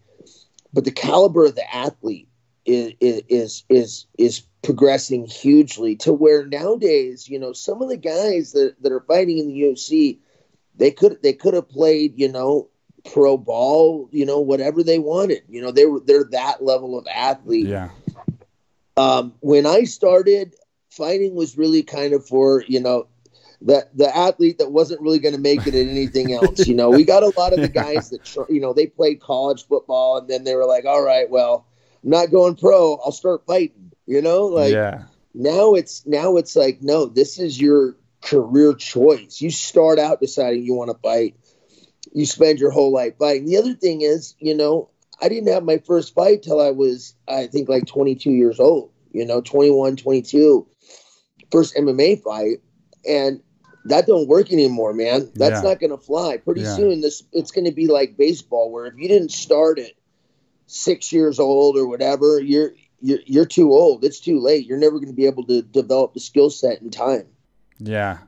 but 0.72 0.84
the 0.84 0.92
caliber 0.92 1.46
of 1.46 1.56
the 1.56 1.74
athlete 1.74 2.28
is 2.64 2.92
is 3.00 3.64
is 3.68 4.06
is 4.18 4.44
progressing 4.66 5.24
hugely 5.26 5.94
to 5.94 6.12
where 6.12 6.44
nowadays, 6.44 7.28
you 7.28 7.38
know, 7.38 7.52
some 7.52 7.80
of 7.80 7.88
the 7.88 7.96
guys 7.96 8.50
that, 8.50 8.74
that 8.82 8.90
are 8.90 9.00
fighting 9.00 9.38
in 9.38 9.46
the 9.46 9.62
UFC, 9.62 10.18
they 10.74 10.90
could 10.90 11.22
they 11.22 11.32
could 11.32 11.54
have 11.54 11.68
played, 11.68 12.18
you 12.18 12.30
know, 12.30 12.68
pro 13.12 13.36
ball, 13.36 14.08
you 14.10 14.26
know, 14.26 14.40
whatever 14.40 14.82
they 14.82 14.98
wanted. 14.98 15.42
You 15.48 15.62
know, 15.62 15.70
they 15.70 15.86
were 15.86 16.00
they're 16.00 16.24
that 16.32 16.64
level 16.64 16.98
of 16.98 17.06
athlete. 17.06 17.66
Yeah. 17.66 17.90
Um, 18.96 19.34
when 19.38 19.66
I 19.66 19.84
started, 19.84 20.56
fighting 20.90 21.36
was 21.36 21.56
really 21.56 21.84
kind 21.84 22.12
of 22.12 22.26
for 22.26 22.64
you 22.66 22.80
know 22.80 23.06
the 23.62 23.86
the 23.94 24.14
athlete 24.16 24.58
that 24.58 24.72
wasn't 24.72 25.00
really 25.00 25.20
going 25.20 25.34
to 25.34 25.40
make 25.40 25.64
it 25.68 25.76
in 25.76 25.88
anything 25.88 26.32
else. 26.32 26.66
You 26.66 26.74
know, 26.74 26.90
we 26.90 27.04
got 27.04 27.22
a 27.22 27.32
lot 27.38 27.52
of 27.52 27.60
the 27.60 27.68
guys 27.68 28.10
that 28.10 28.46
you 28.50 28.60
know 28.60 28.72
they 28.72 28.88
played 28.88 29.20
college 29.20 29.64
football 29.64 30.18
and 30.18 30.28
then 30.28 30.42
they 30.42 30.56
were 30.56 30.66
like, 30.66 30.86
all 30.86 31.02
right, 31.02 31.30
well, 31.30 31.66
I'm 32.02 32.10
not 32.10 32.32
going 32.32 32.56
pro. 32.56 32.96
I'll 32.96 33.12
start 33.12 33.46
fighting. 33.46 33.92
You 34.06 34.22
know, 34.22 34.46
like 34.46 34.72
yeah. 34.72 35.04
now 35.34 35.74
it's 35.74 36.06
now 36.06 36.36
it's 36.36 36.54
like 36.56 36.82
no, 36.82 37.06
this 37.06 37.38
is 37.38 37.60
your 37.60 37.96
career 38.22 38.74
choice. 38.74 39.40
You 39.40 39.50
start 39.50 39.98
out 39.98 40.20
deciding 40.20 40.64
you 40.64 40.74
want 40.74 40.90
to 40.90 40.98
fight. 41.02 41.36
You 42.12 42.24
spend 42.24 42.60
your 42.60 42.70
whole 42.70 42.92
life 42.92 43.14
fighting. 43.18 43.46
The 43.46 43.56
other 43.58 43.74
thing 43.74 44.02
is, 44.02 44.34
you 44.38 44.54
know, 44.54 44.90
I 45.20 45.28
didn't 45.28 45.52
have 45.52 45.64
my 45.64 45.78
first 45.78 46.14
fight 46.14 46.42
till 46.42 46.60
I 46.60 46.70
was, 46.70 47.14
I 47.28 47.46
think, 47.46 47.68
like 47.68 47.86
22 47.86 48.30
years 48.30 48.60
old. 48.60 48.92
You 49.12 49.24
know, 49.24 49.40
21, 49.40 49.96
22, 49.96 50.66
first 51.50 51.74
MMA 51.74 52.22
fight, 52.22 52.58
and 53.08 53.40
that 53.86 54.06
don't 54.06 54.28
work 54.28 54.52
anymore, 54.52 54.92
man. 54.92 55.30
That's 55.34 55.62
Yeah. 55.62 55.68
not 55.68 55.80
going 55.80 55.90
to 55.90 55.98
fly. 55.98 56.36
Pretty 56.36 56.62
Yeah. 56.62 56.76
soon, 56.76 57.00
this 57.00 57.22
it's 57.32 57.50
going 57.50 57.64
to 57.64 57.72
be 57.72 57.86
like 57.86 58.16
baseball, 58.16 58.70
where 58.70 58.86
if 58.86 58.94
you 58.96 59.08
didn't 59.08 59.32
start 59.32 59.78
at 59.78 59.92
six 60.66 61.12
years 61.12 61.38
old 61.38 61.76
or 61.76 61.86
whatever, 61.86 62.40
you're 62.40 62.74
you're, 63.00 63.18
you're 63.26 63.46
too 63.46 63.72
old. 63.72 64.04
It's 64.04 64.20
too 64.20 64.40
late. 64.40 64.66
You're 64.66 64.78
never 64.78 64.96
going 64.96 65.08
to 65.08 65.14
be 65.14 65.26
able 65.26 65.44
to 65.44 65.62
develop 65.62 66.14
the 66.14 66.20
skill 66.20 66.50
set 66.50 66.80
in 66.80 66.90
time. 66.90 67.26
Yeah. 67.78 68.18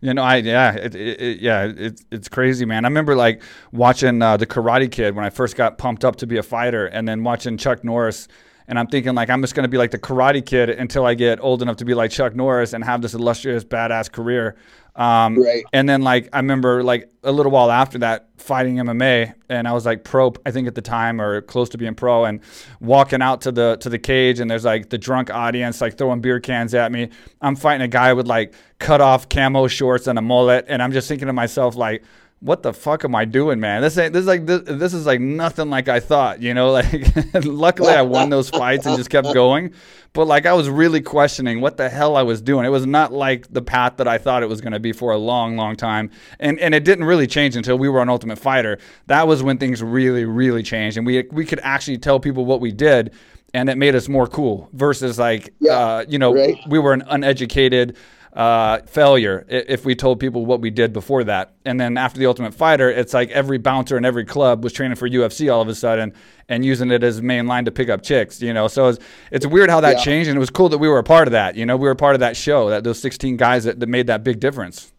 You 0.00 0.12
know, 0.12 0.22
I 0.22 0.36
yeah, 0.36 0.74
it, 0.74 0.94
it, 0.94 1.20
it, 1.20 1.40
yeah, 1.40 1.72
it's 1.74 2.04
it's 2.12 2.28
crazy, 2.28 2.66
man. 2.66 2.84
I 2.84 2.88
remember 2.88 3.16
like 3.16 3.42
watching 3.72 4.20
uh, 4.20 4.36
the 4.36 4.46
Karate 4.46 4.90
Kid 4.90 5.16
when 5.16 5.24
I 5.24 5.30
first 5.30 5.56
got 5.56 5.78
pumped 5.78 6.04
up 6.04 6.16
to 6.16 6.26
be 6.26 6.36
a 6.36 6.42
fighter, 6.42 6.86
and 6.86 7.08
then 7.08 7.24
watching 7.24 7.56
Chuck 7.56 7.82
Norris, 7.82 8.28
and 8.68 8.78
I'm 8.78 8.86
thinking 8.86 9.14
like 9.14 9.30
I'm 9.30 9.40
just 9.40 9.54
gonna 9.54 9.68
be 9.68 9.78
like 9.78 9.90
the 9.90 9.98
Karate 9.98 10.44
Kid 10.44 10.70
until 10.70 11.06
I 11.06 11.14
get 11.14 11.40
old 11.40 11.62
enough 11.62 11.76
to 11.76 11.84
be 11.84 11.94
like 11.94 12.10
Chuck 12.10 12.34
Norris 12.34 12.72
and 12.72 12.84
have 12.84 13.02
this 13.02 13.14
illustrious 13.14 13.64
badass 13.64 14.10
career. 14.10 14.56
Um, 14.94 15.36
Right. 15.38 15.64
And 15.72 15.88
then 15.88 16.02
like 16.02 16.28
I 16.32 16.38
remember 16.38 16.82
like 16.82 17.10
a 17.22 17.30
little 17.30 17.52
while 17.52 17.70
after 17.70 17.98
that 17.98 18.28
fighting 18.38 18.76
MMA, 18.76 19.34
and 19.48 19.68
I 19.68 19.72
was 19.72 19.84
like 19.84 20.04
pro, 20.04 20.32
I 20.46 20.50
think 20.50 20.68
at 20.68 20.74
the 20.74 20.80
time 20.82 21.20
or 21.20 21.42
close 21.42 21.68
to 21.70 21.78
being 21.78 21.94
pro, 21.94 22.24
and 22.24 22.40
walking 22.80 23.20
out 23.20 23.42
to 23.42 23.52
the 23.52 23.76
to 23.80 23.90
the 23.90 23.98
cage, 23.98 24.40
and 24.40 24.50
there's 24.50 24.64
like 24.64 24.88
the 24.88 24.98
drunk 24.98 25.30
audience 25.30 25.80
like 25.80 25.98
throwing 25.98 26.20
beer 26.20 26.40
cans 26.40 26.72
at 26.74 26.90
me. 26.92 27.10
I'm 27.42 27.56
fighting 27.56 27.84
a 27.84 27.88
guy 27.88 28.14
with 28.14 28.26
like 28.26 28.54
cut 28.78 29.00
off 29.00 29.28
camo 29.28 29.66
shorts 29.68 30.06
and 30.06 30.18
a 30.18 30.22
mullet, 30.22 30.64
and 30.68 30.82
I'm 30.82 30.92
just 30.92 31.08
thinking 31.08 31.26
to 31.26 31.32
myself 31.32 31.76
like. 31.76 32.02
What 32.40 32.62
the 32.62 32.74
fuck 32.74 33.02
am 33.04 33.14
I 33.14 33.24
doing, 33.24 33.60
man? 33.60 33.80
This 33.80 33.96
ain't 33.96 34.12
this 34.12 34.20
is 34.20 34.26
like 34.26 34.44
this, 34.44 34.60
this 34.66 34.92
is 34.92 35.06
like 35.06 35.20
nothing 35.20 35.70
like 35.70 35.88
I 35.88 36.00
thought, 36.00 36.42
you 36.42 36.52
know. 36.52 36.70
Like, 36.76 37.44
luckily 37.44 37.92
I 37.94 38.02
won 38.02 38.28
those 38.28 38.50
fights 38.50 38.84
and 38.84 38.94
just 38.96 39.08
kept 39.08 39.32
going, 39.32 39.72
but 40.12 40.26
like 40.26 40.44
I 40.44 40.52
was 40.52 40.68
really 40.68 41.00
questioning 41.00 41.62
what 41.62 41.78
the 41.78 41.88
hell 41.88 42.14
I 42.14 42.22
was 42.22 42.42
doing. 42.42 42.66
It 42.66 42.68
was 42.68 42.84
not 42.84 43.10
like 43.10 43.50
the 43.50 43.62
path 43.62 43.96
that 43.96 44.06
I 44.06 44.18
thought 44.18 44.42
it 44.42 44.50
was 44.50 44.60
going 44.60 44.74
to 44.74 44.78
be 44.78 44.92
for 44.92 45.12
a 45.12 45.16
long, 45.18 45.56
long 45.56 45.76
time, 45.76 46.10
and 46.38 46.58
and 46.60 46.74
it 46.74 46.84
didn't 46.84 47.04
really 47.04 47.26
change 47.26 47.56
until 47.56 47.78
we 47.78 47.88
were 47.88 48.00
on 48.00 48.10
Ultimate 48.10 48.38
Fighter. 48.38 48.78
That 49.06 49.26
was 49.26 49.42
when 49.42 49.56
things 49.56 49.82
really, 49.82 50.26
really 50.26 50.62
changed, 50.62 50.98
and 50.98 51.06
we 51.06 51.24
we 51.32 51.46
could 51.46 51.60
actually 51.62 51.96
tell 51.96 52.20
people 52.20 52.44
what 52.44 52.60
we 52.60 52.70
did, 52.70 53.14
and 53.54 53.70
it 53.70 53.78
made 53.78 53.94
us 53.94 54.08
more 54.08 54.26
cool. 54.26 54.68
Versus 54.74 55.18
like, 55.18 55.54
Yeah, 55.58 55.72
uh, 55.72 56.04
you 56.06 56.18
know, 56.18 56.34
right. 56.34 56.56
we 56.68 56.78
were 56.78 56.92
an 56.92 57.02
uneducated 57.08 57.96
uh, 58.36 58.82
failure 58.86 59.46
if 59.48 59.86
we 59.86 59.94
told 59.94 60.20
people 60.20 60.44
what 60.44 60.60
we 60.60 60.68
did 60.68 60.92
before 60.92 61.24
that. 61.24 61.54
And 61.64 61.80
then 61.80 61.96
after 61.96 62.18
the 62.18 62.26
Ultimate 62.26 62.52
Fighter, 62.52 62.90
it's 62.90 63.14
like 63.14 63.30
every 63.30 63.56
bouncer 63.56 63.96
in 63.96 64.04
every 64.04 64.26
club 64.26 64.62
was 64.62 64.74
training 64.74 64.96
for 64.96 65.08
UFC 65.08 65.50
all 65.52 65.62
of 65.62 65.68
a 65.68 65.74
sudden 65.74 66.12
and 66.48 66.62
using 66.62 66.90
it 66.90 67.02
as 67.02 67.22
main 67.22 67.46
line 67.46 67.64
to 67.64 67.70
pick 67.70 67.88
up 67.88 68.02
chicks, 68.02 68.42
you 68.42 68.52
know. 68.52 68.68
So 68.68 68.88
it's, 68.88 68.98
it's 69.30 69.46
weird 69.46 69.70
how 69.70 69.80
that 69.80 69.96
Yeah. 69.96 70.04
changed, 70.04 70.28
and 70.28 70.36
it 70.36 70.40
was 70.40 70.50
cool 70.50 70.68
that 70.68 70.78
we 70.78 70.88
were 70.88 70.98
a 70.98 71.02
part 71.02 71.26
of 71.26 71.32
that. 71.32 71.56
You 71.56 71.64
know, 71.64 71.78
we 71.78 71.88
were 71.88 71.94
part 71.94 72.14
of 72.14 72.20
that 72.20 72.36
show, 72.36 72.68
that 72.68 72.84
those 72.84 73.00
16 73.00 73.38
guys 73.38 73.64
that, 73.64 73.80
that 73.80 73.88
made 73.88 74.06
that 74.08 74.22
big 74.22 74.38
difference. 74.38 74.92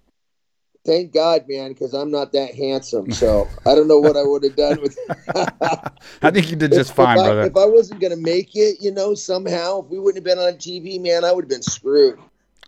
Thank 0.83 1.13
God, 1.13 1.43
man, 1.47 1.73
because 1.73 1.93
I'm 1.93 2.09
not 2.09 2.31
that 2.31 2.55
handsome. 2.55 3.11
So 3.11 3.47
I 3.67 3.75
don't 3.75 3.87
know 3.87 3.99
what 3.99 4.17
I 4.17 4.23
would 4.23 4.43
have 4.45 4.55
done 4.55 4.81
with. 4.81 4.97
I 6.23 6.31
think 6.31 6.49
you 6.49 6.55
did 6.55 6.71
just 6.71 6.89
if, 6.91 6.95
fine, 6.95 7.19
I, 7.19 7.23
brother. 7.23 7.41
If 7.41 7.57
I 7.57 7.65
wasn't 7.65 7.99
gonna 7.99 8.15
make 8.15 8.55
it, 8.55 8.77
you 8.81 8.91
know, 8.91 9.13
somehow, 9.13 9.83
if 9.83 9.91
we 9.91 9.99
wouldn't 9.99 10.25
have 10.25 10.37
been 10.37 10.43
on 10.43 10.53
TV, 10.53 10.99
man, 10.99 11.23
I 11.23 11.31
would 11.33 11.43
have 11.43 11.49
been 11.49 11.61
screwed. 11.61 12.17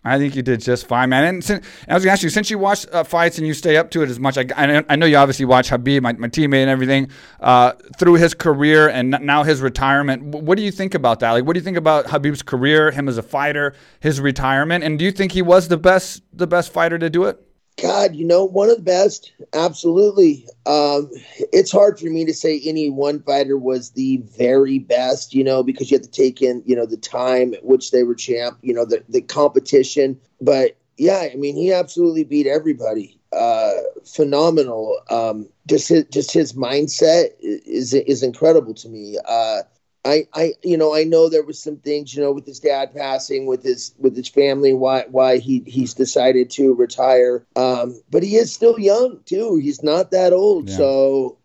I 0.03 0.17
think 0.17 0.35
you 0.35 0.41
did 0.41 0.61
just 0.61 0.87
fine, 0.87 1.09
man. 1.09 1.23
And 1.25 1.43
since, 1.43 1.65
I 1.87 1.93
was 1.93 2.03
going 2.03 2.09
to 2.09 2.13
ask 2.13 2.23
you, 2.23 2.29
since 2.29 2.49
you 2.49 2.57
watch 2.57 2.85
uh, 2.91 3.03
fights 3.03 3.37
and 3.37 3.45
you 3.45 3.53
stay 3.53 3.75
up 3.75 3.91
to 3.91 4.01
it 4.01 4.09
as 4.09 4.19
much, 4.19 4.37
I, 4.37 4.45
I, 4.55 4.83
I 4.87 4.95
know 4.95 5.05
you 5.05 5.17
obviously 5.17 5.45
watch 5.45 5.69
Khabib, 5.69 6.01
my, 6.01 6.13
my 6.13 6.29
teammate 6.29 6.61
and 6.61 6.69
everything, 6.69 7.09
uh, 7.41 7.73
through 7.97 8.13
his 8.13 8.33
career 8.33 8.87
and 8.89 9.09
now 9.21 9.43
his 9.43 9.59
retirement. 9.61 10.23
Wh- 10.23 10.41
What 10.43 10.57
do 10.57 10.63
you 10.63 10.71
think 10.71 10.93
about 10.95 11.19
that? 11.19 11.31
Like, 11.31 11.43
what 11.43 11.53
do 11.53 11.59
you 11.59 11.63
think 11.65 11.77
about 11.77 12.05
Khabib's 12.05 12.41
career, 12.41 12.91
him 12.91 13.09
as 13.09 13.17
a 13.17 13.23
fighter, 13.23 13.73
his 13.99 14.21
retirement, 14.21 14.83
and 14.85 14.97
do 14.97 15.03
you 15.03 15.11
think 15.11 15.33
he 15.33 15.41
was 15.41 15.67
the 15.67 15.77
best, 15.77 16.23
the 16.31 16.47
best 16.47 16.71
fighter 16.71 16.97
to 16.97 17.09
do 17.09 17.25
it? 17.25 17.45
God, 17.81 18.15
you 18.15 18.25
know, 18.25 18.43
one 18.43 18.69
of 18.69 18.77
the 18.77 18.83
best. 18.83 19.31
Absolutely. 19.53 20.45
Um, 20.65 21.09
it's 21.53 21.71
hard 21.71 21.99
for 21.99 22.07
me 22.07 22.25
to 22.25 22.33
say 22.33 22.59
any 22.63 22.89
one 22.89 23.21
fighter 23.21 23.57
was 23.57 23.91
the 23.91 24.17
very 24.37 24.79
best, 24.79 25.33
you 25.33 25.43
know, 25.43 25.63
because 25.63 25.89
you 25.89 25.97
have 25.97 26.05
to 26.05 26.11
take 26.11 26.41
in, 26.41 26.63
you 26.65 26.75
know, 26.75 26.85
the 26.85 26.97
time 26.97 27.53
at 27.53 27.63
which 27.63 27.91
they 27.91 28.03
were 28.03 28.15
champ, 28.15 28.57
you 28.61 28.73
know, 28.73 28.85
the, 28.85 29.03
the 29.09 29.21
competition. 29.21 30.19
But 30.41 30.77
yeah, 30.97 31.29
I 31.31 31.35
mean, 31.35 31.55
he 31.55 31.71
absolutely 31.73 32.23
beat 32.23 32.47
everybody. 32.47 33.19
Uh, 33.31 33.71
phenomenal. 34.05 34.99
Um, 35.09 35.47
just 35.67 35.87
his, 35.89 36.05
just 36.05 36.31
his 36.31 36.53
mindset 36.53 37.29
is 37.39 37.93
is 37.93 38.23
incredible 38.23 38.73
to 38.75 38.89
me. 38.89 39.17
Uh, 39.25 39.61
I, 40.05 40.27
I, 40.33 40.53
you 40.63 40.77
know, 40.77 40.95
I 40.95 41.03
know 41.03 41.27
there 41.29 41.43
was 41.43 41.61
some 41.61 41.77
things, 41.77 42.15
you 42.15 42.21
know, 42.21 42.31
with 42.31 42.45
his 42.45 42.59
dad 42.59 42.95
passing, 42.95 43.45
with 43.47 43.63
his, 43.63 43.93
with 43.97 44.15
his 44.15 44.29
family, 44.29 44.73
why, 44.73 45.05
why 45.11 45.37
he, 45.39 45.61
he's 45.67 45.93
decided 45.93 46.49
to 46.51 46.73
retire. 46.73 47.45
Um, 47.55 48.01
but 48.09 48.23
he 48.23 48.35
is 48.37 48.51
still 48.53 48.79
young 48.79 49.19
too. 49.25 49.57
He's 49.57 49.83
not 49.83 50.11
that 50.11 50.31
old. 50.31 50.69
Yeah. 50.69 50.77
So, 50.77 51.37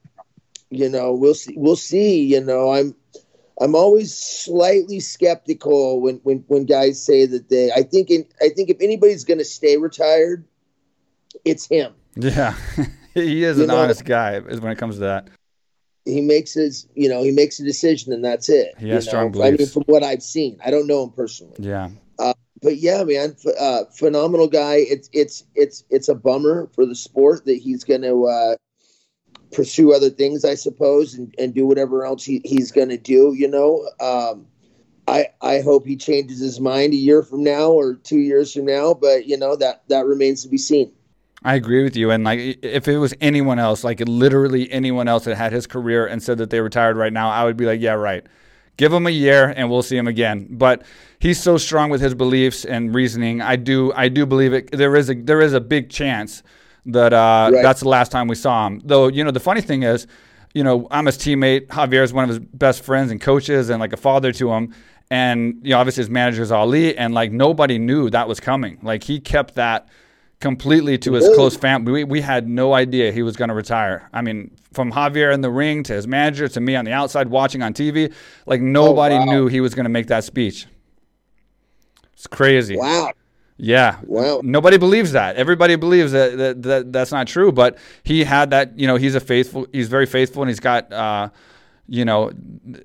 you 0.71 0.89
know, 0.89 1.13
we'll 1.13 1.35
see, 1.35 1.55
we'll 1.57 1.77
see, 1.77 2.21
you 2.23 2.41
know, 2.41 2.73
I'm, 2.73 2.95
I'm 3.61 3.75
always 3.75 4.15
slightly 4.15 5.01
skeptical 5.01 6.01
when, 6.01 6.17
when, 6.23 6.45
when 6.49 6.65
guys 6.65 7.05
say 7.05 7.27
that 7.27 7.49
they, 7.49 7.71
I 7.73 7.83
think, 7.83 8.11
in, 8.11 8.25
I 8.41 8.49
think 8.51 8.71
if 8.71 8.77
anybody's 8.81 9.25
going 9.25 9.39
to 9.39 9.45
stay 9.45 9.77
retired, 9.77 10.45
it's 11.45 11.67
him. 11.67 11.93
Yeah, 12.17 12.55
he 13.15 13.43
is 13.43 13.57
You 13.59 13.65
an 13.65 13.69
know- 13.69 13.79
honest 13.79 14.05
guy 14.05 14.39
when 14.39 14.71
it 14.73 14.79
comes 14.79 14.97
to 14.97 15.01
that. 15.01 15.29
He 16.05 16.21
makes 16.21 16.53
his 16.53 16.87
you 16.95 17.09
know 17.09 17.23
he 17.23 17.31
makes 17.31 17.59
a 17.61 17.65
decision 17.65 18.13
and 18.13 18.25
that's 18.25 18.49
it 18.49 18.75
He 18.79 18.89
has 18.91 19.05
you 19.05 19.11
strong 19.11 19.33
know? 19.33 19.43
i 19.45 19.51
mean 19.51 19.67
from 19.67 19.85
what 19.87 20.03
i've 20.03 20.23
seen 20.23 20.59
i 20.65 20.71
don't 20.71 20.87
know 20.87 21.05
him 21.05 21.11
personally. 21.11 21.57
Yeah, 21.59 21.91
but 22.63 22.79
yeah 22.79 23.05
man 23.05 23.35
ph- 23.35 23.55
uh, 23.59 23.85
phenomenal 23.97 24.49
guy. 24.49 24.77
It's 24.77 25.09
it's 25.13 25.45
it's 25.55 25.85
it's 25.91 26.09
a 26.09 26.15
bummer 26.15 26.69
for 26.75 26.87
the 26.87 26.95
sport 26.95 27.45
that 27.45 27.59
he's 27.59 27.85
going 27.85 28.03
to 28.03 28.27
uh 28.27 28.57
pursue 29.53 29.93
other 29.93 30.11
things 30.11 30.45
i 30.45 30.55
suppose 30.55 31.15
and, 31.15 31.33
and 31.39 31.55
do 31.55 31.65
whatever 31.65 32.05
else 32.05 32.25
he, 32.25 32.41
he's 32.45 32.73
going 32.73 32.89
to 32.89 32.97
do 32.99 33.35
you 33.37 33.49
know? 33.49 33.87
Um 34.01 34.47
I, 35.07 35.27
I 35.43 35.61
hope 35.61 35.87
he 35.87 35.97
changes 35.97 36.41
his 36.41 36.61
mind 36.61 36.95
a 36.95 36.97
year 36.97 37.23
from 37.23 37.45
now 37.45 37.71
or 37.71 37.95
two 37.95 38.21
years 38.21 38.55
from 38.55 38.65
now, 38.65 38.95
but 38.95 39.27
you 39.27 39.37
know 39.37 39.55
that 39.57 39.87
that 39.89 40.07
remains 40.07 40.43
to 40.43 40.49
be 40.49 40.57
seen. 40.57 40.93
I 41.45 41.57
agree 41.57 41.82
with 41.84 41.95
you. 41.97 42.11
And 42.11 42.24
like, 42.24 42.59
if 42.62 42.88
it 42.88 42.97
was 42.99 43.12
anyone 43.20 43.59
else, 43.59 43.84
like 43.84 44.01
literally 44.07 44.70
anyone 44.72 45.09
else 45.09 45.24
that 45.24 45.36
had 45.36 45.53
his 45.53 45.66
career 45.66 46.07
and 46.07 46.22
said 46.22 46.38
that 46.38 46.51
they 46.51 46.61
retired 46.61 46.97
right 46.97 47.12
now, 47.12 47.30
I 47.30 47.45
would 47.45 47.57
be 47.57 47.66
like, 47.66 47.80
yeah, 47.80 47.92
right. 47.92 48.24
Give 48.76 48.92
him 48.92 49.07
a 49.07 49.11
year 49.11 49.53
and 49.57 49.70
we'll 49.70 49.82
see 49.82 49.97
him 49.97 50.09
again. 50.09 50.49
But 50.51 50.82
he's 51.20 51.40
so 51.40 51.59
strong 51.59 51.90
with 51.90 52.01
his 52.01 52.14
beliefs 52.14 52.64
and 52.64 52.95
reasoning. 52.95 53.40
I 53.42 53.57
do, 53.57 53.92
I 53.92 54.09
do 54.09 54.26
believe 54.26 54.53
it. 54.55 54.70
There 54.72 54.97
is 54.97 55.11
a, 55.11 55.14
there 55.14 55.40
is 55.40 55.53
a 55.53 55.61
big 55.61 55.90
chance 55.90 56.42
that 56.86 57.12
uh, 57.12 57.51
Right. 57.53 57.62
that's 57.62 57.80
the 57.80 57.88
last 57.88 58.11
time 58.11 58.26
we 58.26 58.34
saw 58.34 58.66
him. 58.66 58.80
Though, 58.84 59.09
you 59.09 59.22
know, 59.22 59.30
the 59.30 59.38
funny 59.40 59.61
thing 59.61 59.82
is, 59.84 60.07
you 60.55 60.64
know, 60.64 60.88
I'm 60.90 61.07
his 61.07 61.18
teammate. 61.18 61.66
Javier 61.68 62.03
is 62.03 62.12
one 62.12 62.24
of 62.24 62.30
his 62.30 62.38
best 62.38 62.82
friends 62.84 63.11
and 63.12 63.20
coaches 63.20 63.68
and 63.70 63.80
like 63.80 63.92
a 63.92 63.97
father 63.99 64.32
to 64.32 64.51
him. 64.53 64.74
And, 65.11 65.61
you 65.62 65.70
know, 65.70 65.78
obviously 65.78 66.01
his 66.03 66.11
manager 66.11 66.42
is 66.42 66.51
Ali. 66.51 66.97
And 66.97 67.12
like 67.12 67.32
nobody 67.32 67.78
knew 67.78 68.09
that 68.11 68.26
was 68.28 68.40
coming. 68.40 68.78
Like 68.82 69.05
he 69.05 69.20
kept 69.20 69.55
that 69.57 69.88
completely 70.45 70.99
to 70.99 71.14
his 71.14 71.26
close 71.34 71.57
family. 71.57 71.90
We, 71.90 72.05
we 72.05 72.20
had 72.20 72.47
no 72.47 72.74
idea 72.74 73.11
he 73.11 73.22
was 73.22 73.34
going 73.34 73.49
to 73.49 73.55
retire. 73.55 74.11
I 74.12 74.20
mean, 74.20 74.51
from 74.74 74.92
Javier 74.92 75.32
in 75.32 75.40
the 75.40 75.49
ring 75.49 75.82
to 75.84 75.95
his 75.95 76.07
manager 76.07 76.49
to 76.49 76.61
me 76.61 76.76
on 76.76 76.84
the 76.84 76.92
outside 76.92 77.28
watching 77.28 77.62
on 77.62 77.72
TV, 77.72 78.12
like 78.45 78.61
nobody 78.61 79.14
wow. 79.14 79.24
knew 79.24 79.47
he 79.47 79.62
was 79.62 79.74
going 79.74 79.86
to 79.86 79.90
make 79.90 80.09
that 80.09 80.22
speech. 80.22 80.66
It's 82.12 82.26
crazy. 82.26 82.76
Wow. 82.76 83.12
Yeah. 83.57 84.01
Wow. 84.03 84.42
Nobody 84.45 84.76
believes 84.76 85.12
that. 85.12 85.36
Everybody 85.36 85.76
believes 85.76 86.12
that, 86.12 86.36
that, 86.36 86.62
that 86.62 86.92
that's 86.92 87.11
not 87.11 87.26
true. 87.26 87.51
But 87.51 87.78
he 88.03 88.22
had 88.22 88.51
that, 88.51 88.78
you 88.78 88.86
know, 88.86 88.97
he's 88.97 89.14
a 89.14 89.20
faithful, 89.20 89.66
he's 89.72 89.88
very 89.88 90.05
faithful 90.05 90.42
and 90.42 90.51
he's 90.51 90.61
got, 90.61 90.92
uh, 90.92 91.30
you 91.87 92.05
know, 92.05 92.32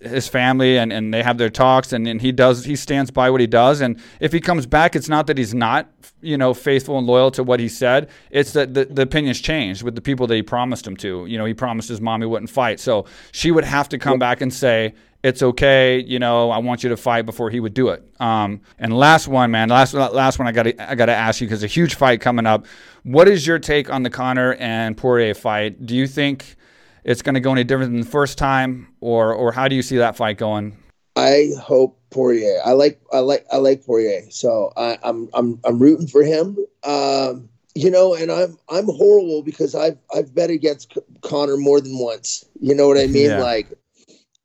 his 0.01 0.27
family 0.27 0.77
and, 0.77 0.91
and 0.91 1.13
they 1.13 1.23
have 1.23 1.37
their 1.37 1.49
talks 1.49 1.93
and, 1.93 2.07
and 2.07 2.21
he 2.21 2.31
does, 2.31 2.65
he 2.65 2.75
stands 2.75 3.11
by 3.11 3.29
what 3.29 3.39
he 3.39 3.47
does. 3.47 3.79
And 3.79 3.99
if 4.19 4.33
he 4.33 4.41
comes 4.41 4.65
back, 4.65 4.95
it's 4.95 5.07
not 5.07 5.27
that 5.27 5.37
he's 5.37 5.53
not, 5.53 5.89
you 6.21 6.37
know, 6.37 6.53
faithful 6.53 6.97
and 6.97 7.07
loyal 7.07 7.31
to 7.31 7.43
what 7.43 7.59
he 7.59 7.69
said. 7.69 8.09
It's 8.29 8.51
that 8.53 8.73
the, 8.73 8.85
the 8.85 9.03
opinions 9.03 9.39
changed 9.39 9.83
with 9.83 9.95
the 9.95 10.01
people 10.01 10.27
that 10.27 10.35
he 10.35 10.43
promised 10.43 10.85
him 10.85 10.97
to. 10.97 11.25
You 11.27 11.37
know, 11.37 11.45
he 11.45 11.53
promised 11.53 11.87
his 11.87 12.01
mom 12.01 12.21
he 12.21 12.27
wouldn't 12.27 12.49
fight. 12.49 12.79
So 12.79 13.05
she 13.31 13.51
would 13.51 13.63
have 13.63 13.87
to 13.89 13.97
come 13.97 14.19
back 14.19 14.41
and 14.41 14.53
say, 14.53 14.95
it's 15.21 15.43
okay, 15.43 15.99
you 15.99 16.17
know, 16.17 16.49
I 16.49 16.59
want 16.59 16.81
you 16.81 16.89
to 16.89 16.97
fight 16.97 17.25
before 17.25 17.49
he 17.49 17.59
would 17.59 17.73
do 17.73 17.89
it. 17.89 18.03
Um, 18.21 18.61
and 18.77 18.97
last 18.97 19.27
one, 19.27 19.51
man, 19.51 19.67
last 19.67 19.93
last 19.93 20.39
one, 20.39 20.47
I 20.47 20.53
got 20.53 20.63
to 20.63 20.89
I 20.89 20.95
got 20.95 21.07
to 21.07 21.15
ask 21.15 21.41
you 21.41 21.47
because 21.47 21.61
a 21.61 21.67
huge 21.67 21.95
fight 21.95 22.21
coming 22.21 22.45
up. 22.45 22.65
What 23.03 23.27
is 23.27 23.45
your 23.45 23.59
take 23.59 23.89
on 23.89 24.03
the 24.03 24.09
Conor 24.09 24.53
and 24.55 24.95
Poirier 24.95 25.33
fight? 25.33 25.85
Do 25.85 25.93
you 25.93 26.07
think 26.07 26.55
it's 27.09 27.23
going 27.23 27.33
to 27.33 27.41
go 27.41 27.51
any 27.51 27.63
different 27.63 27.91
than 27.91 28.01
the 28.01 28.07
first 28.07 28.37
time, 28.37 28.87
or 29.01 29.33
or 29.33 29.51
how 29.51 29.67
do 29.67 29.75
you 29.75 29.81
see 29.81 29.97
that 29.97 30.15
fight 30.15 30.37
going? 30.37 30.77
I 31.15 31.49
hope 31.59 31.99
Poirier. 32.11 32.59
I 32.63 32.73
like 32.73 33.01
I 33.11 33.19
like 33.19 33.47
I 33.51 33.57
like 33.57 33.83
Poirier. 33.83 34.29
So 34.29 34.71
I, 34.77 34.99
I'm 35.01 35.27
I'm 35.33 35.59
I'm 35.65 35.79
rooting 35.79 36.07
for 36.07 36.23
him. 36.23 36.55
Um, 36.83 37.49
you 37.73 37.89
know, 37.89 38.13
and 38.13 38.31
I'm 38.31 38.57
I'm 38.69 38.85
horrible 38.85 39.41
because 39.41 39.73
I've 39.73 39.97
I've 40.15 40.35
bet 40.35 40.51
against 40.51 40.97
Conor 41.21 41.57
more 41.57 41.81
than 41.81 41.97
once. 41.97 42.45
You 42.61 42.75
know 42.75 42.87
what 42.87 42.99
I 42.99 43.07
mean? 43.07 43.31
Yeah. 43.31 43.39
Like 43.41 43.73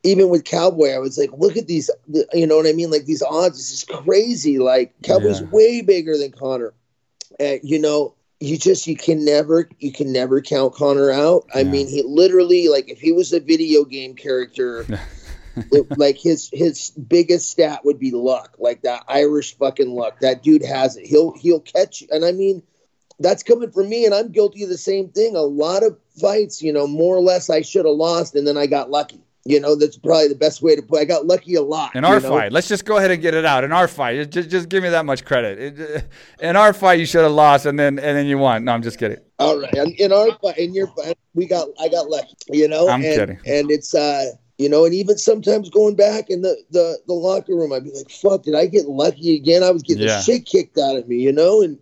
even 0.03 0.31
with 0.31 0.45
Cowboy, 0.45 0.89
I 0.89 0.99
was 0.99 1.19
like, 1.19 1.31
look 1.37 1.59
at 1.59 1.67
these. 1.67 1.91
You 2.33 2.47
know 2.47 2.57
what 2.57 2.67
I 2.67 2.73
mean? 2.73 2.91
Like 2.91 3.05
these 3.05 3.23
odds. 3.23 3.59
This 3.59 3.73
is 3.73 3.85
crazy. 3.85 4.59
Like 4.59 4.95
Cowboy's 5.03 5.43
Yeah. 5.43 5.49
way 5.49 5.83
bigger 5.83 6.17
than 6.17 6.33
Conor. 6.33 6.73
And 7.39 7.61
you 7.63 7.79
know. 7.79 8.15
You 8.41 8.59
just 8.59 8.87
you 8.87 8.97
can 8.97 9.25
never 9.25 9.69
you 9.79 9.93
can 9.93 10.13
never 10.13 10.41
count 10.41 10.75
Conor 10.75 11.11
out. 11.11 11.47
I 11.55 11.65
mean, 11.65 11.89
he 11.89 12.03
literally 12.03 12.69
like 12.69 12.89
if 12.91 13.01
he 13.01 13.13
was 13.13 13.33
a 13.33 13.41
video 13.41 13.85
game 13.85 14.15
character, 14.15 14.85
it- 15.73 15.99
like 15.99 16.19
his 16.19 16.51
his 16.53 16.91
biggest 16.91 17.51
stat 17.51 17.85
would 17.85 17.99
be 17.99 18.11
luck, 18.11 18.57
like 18.59 18.83
that 18.83 19.05
Irish 19.09 19.57
fucking 19.57 19.91
luck. 19.91 20.21
That 20.21 20.43
dude 20.43 20.65
has 20.65 20.97
it. 20.97 21.07
He'll 21.07 21.33
he'll 21.39 21.61
catch, 21.61 22.03
you. 22.03 22.09
and 22.11 22.25
I 22.25 22.33
mean, 22.33 22.63
that's 23.21 23.43
coming 23.43 23.71
from 23.71 23.89
me, 23.89 24.05
and 24.05 24.13
I'm 24.15 24.33
guilty 24.33 24.63
of 24.65 24.69
the 24.69 24.77
same 24.77 25.09
thing. 25.09 25.37
A 25.37 25.41
lot 25.43 25.83
of 25.85 25.97
fights, 26.21 26.61
you 26.61 26.73
know, 26.73 26.87
more 26.87 27.17
or 27.17 27.23
less, 27.23 27.49
I 27.49 27.63
should 27.63 27.87
have 27.87 27.95
lost, 27.95 28.35
and 28.35 28.47
then 28.47 28.59
I 28.59 28.67
got 28.67 28.91
lucky. 28.91 29.23
You 29.47 29.61
know, 29.61 29.77
that's 29.77 29.99
probably 29.99 30.29
the 30.29 30.35
best 30.37 30.63
way 30.63 30.75
to 30.75 30.81
put. 30.81 31.01
I 31.01 31.05
got 31.05 31.27
lucky 31.27 31.55
a 31.55 31.61
lot. 31.63 31.95
In 31.95 32.03
our 32.03 32.19
know? 32.19 32.31
fight, 32.31 32.51
let's 32.51 32.67
just 32.67 32.87
go 32.87 32.97
ahead 32.97 33.11
and 33.11 33.21
get 33.21 33.35
it 33.35 33.45
out. 33.45 33.63
In 33.63 33.73
our 33.73 33.87
fight, 33.87 34.31
just 34.31 34.49
just 34.49 34.71
give 34.71 34.83
me 34.83 34.89
that 34.89 35.05
much 35.05 35.25
credit. 35.25 35.79
It- 35.79 36.05
in 36.41 36.57
our 36.57 36.73
fight, 36.73 36.99
you 36.99 37.05
should 37.05 37.25
have 37.25 37.33
lost, 37.33 37.67
and 37.67 37.79
then 37.79 37.99
and 37.99 38.17
then 38.17 38.25
you 38.27 38.39
won. 38.39 38.65
No, 38.65 38.73
I'm 38.73 38.83
just 38.83 38.99
kidding. 38.99 39.19
All 39.39 39.61
right, 39.61 39.75
in- 39.99 40.13
our 40.13 40.39
fight, 40.39 40.57
in 40.57 40.73
your 40.73 40.87
fight, 40.89 41.19
we 41.35 41.47
got, 41.47 41.69
I 41.79 41.89
got 41.89 42.09
lucky. 42.09 42.35
You 42.49 42.69
know, 42.69 42.89
I'm 42.89 43.05
and, 43.05 43.15
kidding. 43.15 43.41
And 43.47 43.71
it's, 43.71 43.95
uh, 43.95 44.31
you 44.57 44.69
know, 44.71 44.87
and 44.87 44.95
even 44.95 45.19
sometimes 45.19 45.69
going 45.69 45.95
back 45.95 46.31
in 46.31 46.41
the 46.41 46.57
the 46.71 46.99
the 47.07 47.13
locker 47.13 47.55
room, 47.55 47.73
I'd 47.75 47.85
be 47.85 47.91
like, 47.91 48.11
"Fuck, 48.11 48.45
did 48.45 48.55
I 48.55 48.65
get 48.65 48.89
lucky 48.89 49.37
again?" 49.37 49.63
I 49.63 49.71
was 49.73 49.83
getting 49.83 50.05
Yeah. 50.05 50.17
the 50.17 50.23
shit 50.23 50.47
kicked 50.47 50.79
out 50.79 50.97
of 50.97 51.07
me, 51.07 51.17
you 51.17 51.33
know, 51.33 51.61
and. 51.61 51.79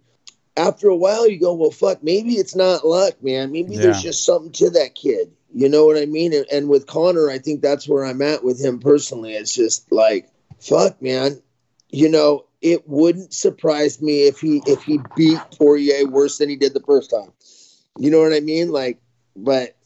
After 0.54 0.88
a 0.88 0.94
while, 0.94 1.26
you 1.26 1.40
go, 1.40 1.54
well, 1.54 1.70
fuck, 1.70 2.02
maybe 2.02 2.34
it's 2.34 2.54
not 2.54 2.86
luck, 2.86 3.14
man. 3.22 3.52
Maybe 3.52 3.74
there's 3.78 4.02
just 4.02 4.22
something 4.26 4.52
to 4.52 4.68
that 4.68 4.94
kid. 4.94 5.32
You 5.54 5.68
know 5.68 5.84
what 5.84 5.96
I 5.96 6.06
mean? 6.06 6.32
And, 6.32 6.46
and 6.50 6.68
with 6.68 6.86
Conor, 6.86 7.30
I 7.30 7.38
think 7.38 7.60
that's 7.60 7.88
where 7.88 8.04
I'm 8.04 8.22
at 8.22 8.42
with 8.42 8.62
him 8.62 8.78
personally. 8.80 9.34
It's 9.34 9.54
just 9.54 9.90
like, 9.92 10.30
fuck, 10.60 11.00
man. 11.02 11.42
You 11.90 12.08
know, 12.08 12.46
it 12.62 12.88
wouldn't 12.88 13.34
surprise 13.34 14.00
me 14.00 14.26
if 14.26 14.40
he 14.40 14.62
if 14.66 14.82
he 14.82 15.00
beat 15.14 15.38
Poirier 15.58 16.06
worse 16.08 16.38
than 16.38 16.48
he 16.48 16.56
did 16.56 16.72
the 16.72 16.80
first 16.80 17.10
time. 17.10 17.32
You 17.98 18.10
know 18.10 18.20
what 18.20 18.32
I 18.32 18.40
mean? 18.40 18.70
Like, 18.70 18.98
but 19.36 19.76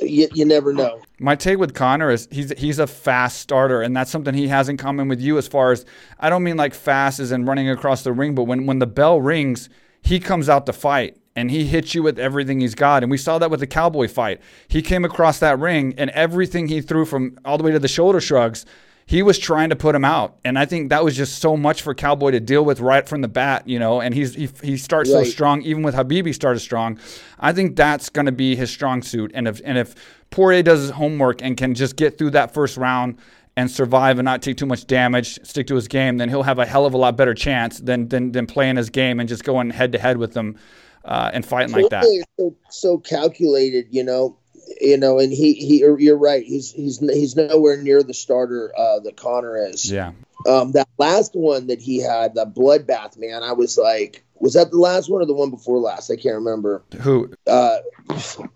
you, 0.00 0.28
you 0.34 0.44
never 0.44 0.72
know. 0.72 1.00
My 1.20 1.36
take 1.36 1.58
with 1.58 1.74
Conor 1.74 2.10
is 2.10 2.26
he's 2.32 2.50
he's 2.58 2.80
a 2.80 2.88
fast 2.88 3.38
starter, 3.38 3.82
and 3.82 3.96
that's 3.96 4.10
something 4.10 4.34
he 4.34 4.48
has 4.48 4.68
in 4.68 4.76
common 4.76 5.06
with 5.06 5.20
you. 5.20 5.38
As 5.38 5.46
far 5.46 5.70
as 5.70 5.84
I 6.18 6.28
don't 6.28 6.42
mean 6.42 6.56
like 6.56 6.74
fast 6.74 7.20
as 7.20 7.30
in 7.30 7.44
running 7.44 7.70
across 7.70 8.02
the 8.02 8.12
ring, 8.12 8.34
but 8.34 8.44
when 8.44 8.66
when 8.66 8.80
the 8.80 8.86
bell 8.86 9.20
rings, 9.20 9.68
he 10.02 10.18
comes 10.18 10.48
out 10.48 10.66
to 10.66 10.72
fight 10.72 11.16
and 11.36 11.50
he 11.50 11.66
hits 11.66 11.94
you 11.94 12.02
with 12.02 12.18
everything 12.18 12.60
he's 12.60 12.74
got. 12.74 13.02
And 13.02 13.10
we 13.10 13.18
saw 13.18 13.38
that 13.38 13.50
with 13.50 13.60
the 13.60 13.66
cowboy 13.66 14.08
fight. 14.08 14.40
He 14.68 14.82
came 14.82 15.04
across 15.04 15.38
that 15.40 15.58
ring 15.58 15.94
and 15.98 16.10
everything 16.10 16.68
he 16.68 16.80
threw 16.80 17.04
from 17.04 17.38
all 17.44 17.58
the 17.58 17.64
way 17.64 17.72
to 17.72 17.78
the 17.78 17.88
shoulder 17.88 18.20
shrugs. 18.20 18.64
He 19.06 19.22
was 19.22 19.38
trying 19.38 19.68
to 19.68 19.76
put 19.76 19.94
him 19.94 20.04
out, 20.04 20.38
and 20.46 20.58
I 20.58 20.64
think 20.64 20.88
that 20.88 21.04
was 21.04 21.14
just 21.14 21.38
so 21.38 21.58
much 21.58 21.82
for 21.82 21.94
Cowboy 21.94 22.30
to 22.30 22.40
deal 22.40 22.64
with 22.64 22.80
right 22.80 23.06
from 23.06 23.20
the 23.20 23.28
bat, 23.28 23.68
you 23.68 23.78
know. 23.78 24.00
And 24.00 24.14
he's 24.14 24.34
he, 24.34 24.48
he 24.62 24.78
starts 24.78 25.10
so 25.10 25.24
strong, 25.24 25.60
even 25.60 25.82
with 25.82 25.94
Habibi 25.94 26.34
started 26.34 26.60
strong. 26.60 26.98
I 27.38 27.52
think 27.52 27.76
that's 27.76 28.08
going 28.08 28.24
to 28.24 28.32
be 28.32 28.56
his 28.56 28.70
strong 28.70 29.02
suit. 29.02 29.30
And 29.34 29.46
if 29.46 29.60
and 29.62 29.76
if 29.76 29.94
Poirier 30.30 30.62
does 30.62 30.80
his 30.80 30.90
homework 30.90 31.42
and 31.42 31.54
can 31.54 31.74
just 31.74 31.96
get 31.96 32.16
through 32.16 32.30
that 32.30 32.54
first 32.54 32.78
round 32.78 33.18
and 33.58 33.70
survive 33.70 34.18
and 34.18 34.24
not 34.24 34.40
take 34.40 34.56
too 34.56 34.64
much 34.64 34.86
damage, 34.86 35.38
stick 35.46 35.66
to 35.66 35.74
his 35.74 35.86
game, 35.86 36.16
then 36.16 36.30
he'll 36.30 36.42
have 36.42 36.58
a 36.58 36.64
hell 36.64 36.86
of 36.86 36.94
a 36.94 36.96
lot 36.96 37.14
better 37.14 37.34
chance 37.34 37.80
than 37.80 38.08
than, 38.08 38.32
than 38.32 38.46
playing 38.46 38.76
his 38.76 38.88
game 38.88 39.20
and 39.20 39.28
just 39.28 39.44
going 39.44 39.68
head 39.68 39.92
to 39.92 39.98
head 39.98 40.16
with 40.16 40.32
them 40.32 40.56
uh, 41.04 41.30
and 41.32 41.44
fighting 41.44 41.74
like 41.74 41.90
that. 41.90 42.04
So 42.38 42.56
so 42.70 42.98
calculated, 42.98 43.88
you 43.90 44.04
know. 44.04 44.38
You 44.80 44.96
know, 44.96 45.18
and 45.18 45.30
he 45.30 45.52
he 45.52 45.80
you're 45.80 46.16
right. 46.16 46.42
He's 46.42 46.72
he's 46.72 46.98
he's 46.98 47.36
nowhere 47.36 47.76
near 47.76 48.02
the 48.02 48.14
starter 48.14 48.72
uh, 48.74 49.00
that 49.00 49.14
Conor 49.14 49.58
is. 49.58 49.90
Yeah. 49.90 50.12
Um, 50.48 50.72
that 50.72 50.88
last 50.96 51.34
one 51.34 51.66
that 51.66 51.82
he 51.82 52.00
had, 52.00 52.34
that 52.36 52.54
bloodbath, 52.54 53.18
man. 53.18 53.42
I 53.42 53.52
was 53.52 53.76
like, 53.76 54.24
was 54.36 54.54
that 54.54 54.70
the 54.70 54.78
last 54.78 55.10
one 55.10 55.20
or 55.20 55.26
the 55.26 55.34
one 55.34 55.50
before 55.50 55.78
last? 55.78 56.10
I 56.10 56.16
can't 56.16 56.36
remember. 56.36 56.82
Who? 57.02 57.30
Uh, 57.46 57.78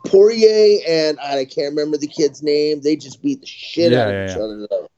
Poirier 0.07 0.81
and 0.89 1.21
I 1.21 1.45
can't 1.45 1.75
remember 1.75 1.99
the 1.99 2.07
kid's 2.07 2.43
name. 2.43 2.81
They 2.81 2.97
just 2.97 3.23
beat 3.23 3.41
the 3.41 3.47
shit 3.47 3.93
Yeah, 3.93 4.03
out 4.03 4.09
of 4.09 4.15
yeah, 4.15 4.25
each 4.25 4.37
yeah. 4.37 4.43
other. 4.43 4.67
Though. 4.71 4.91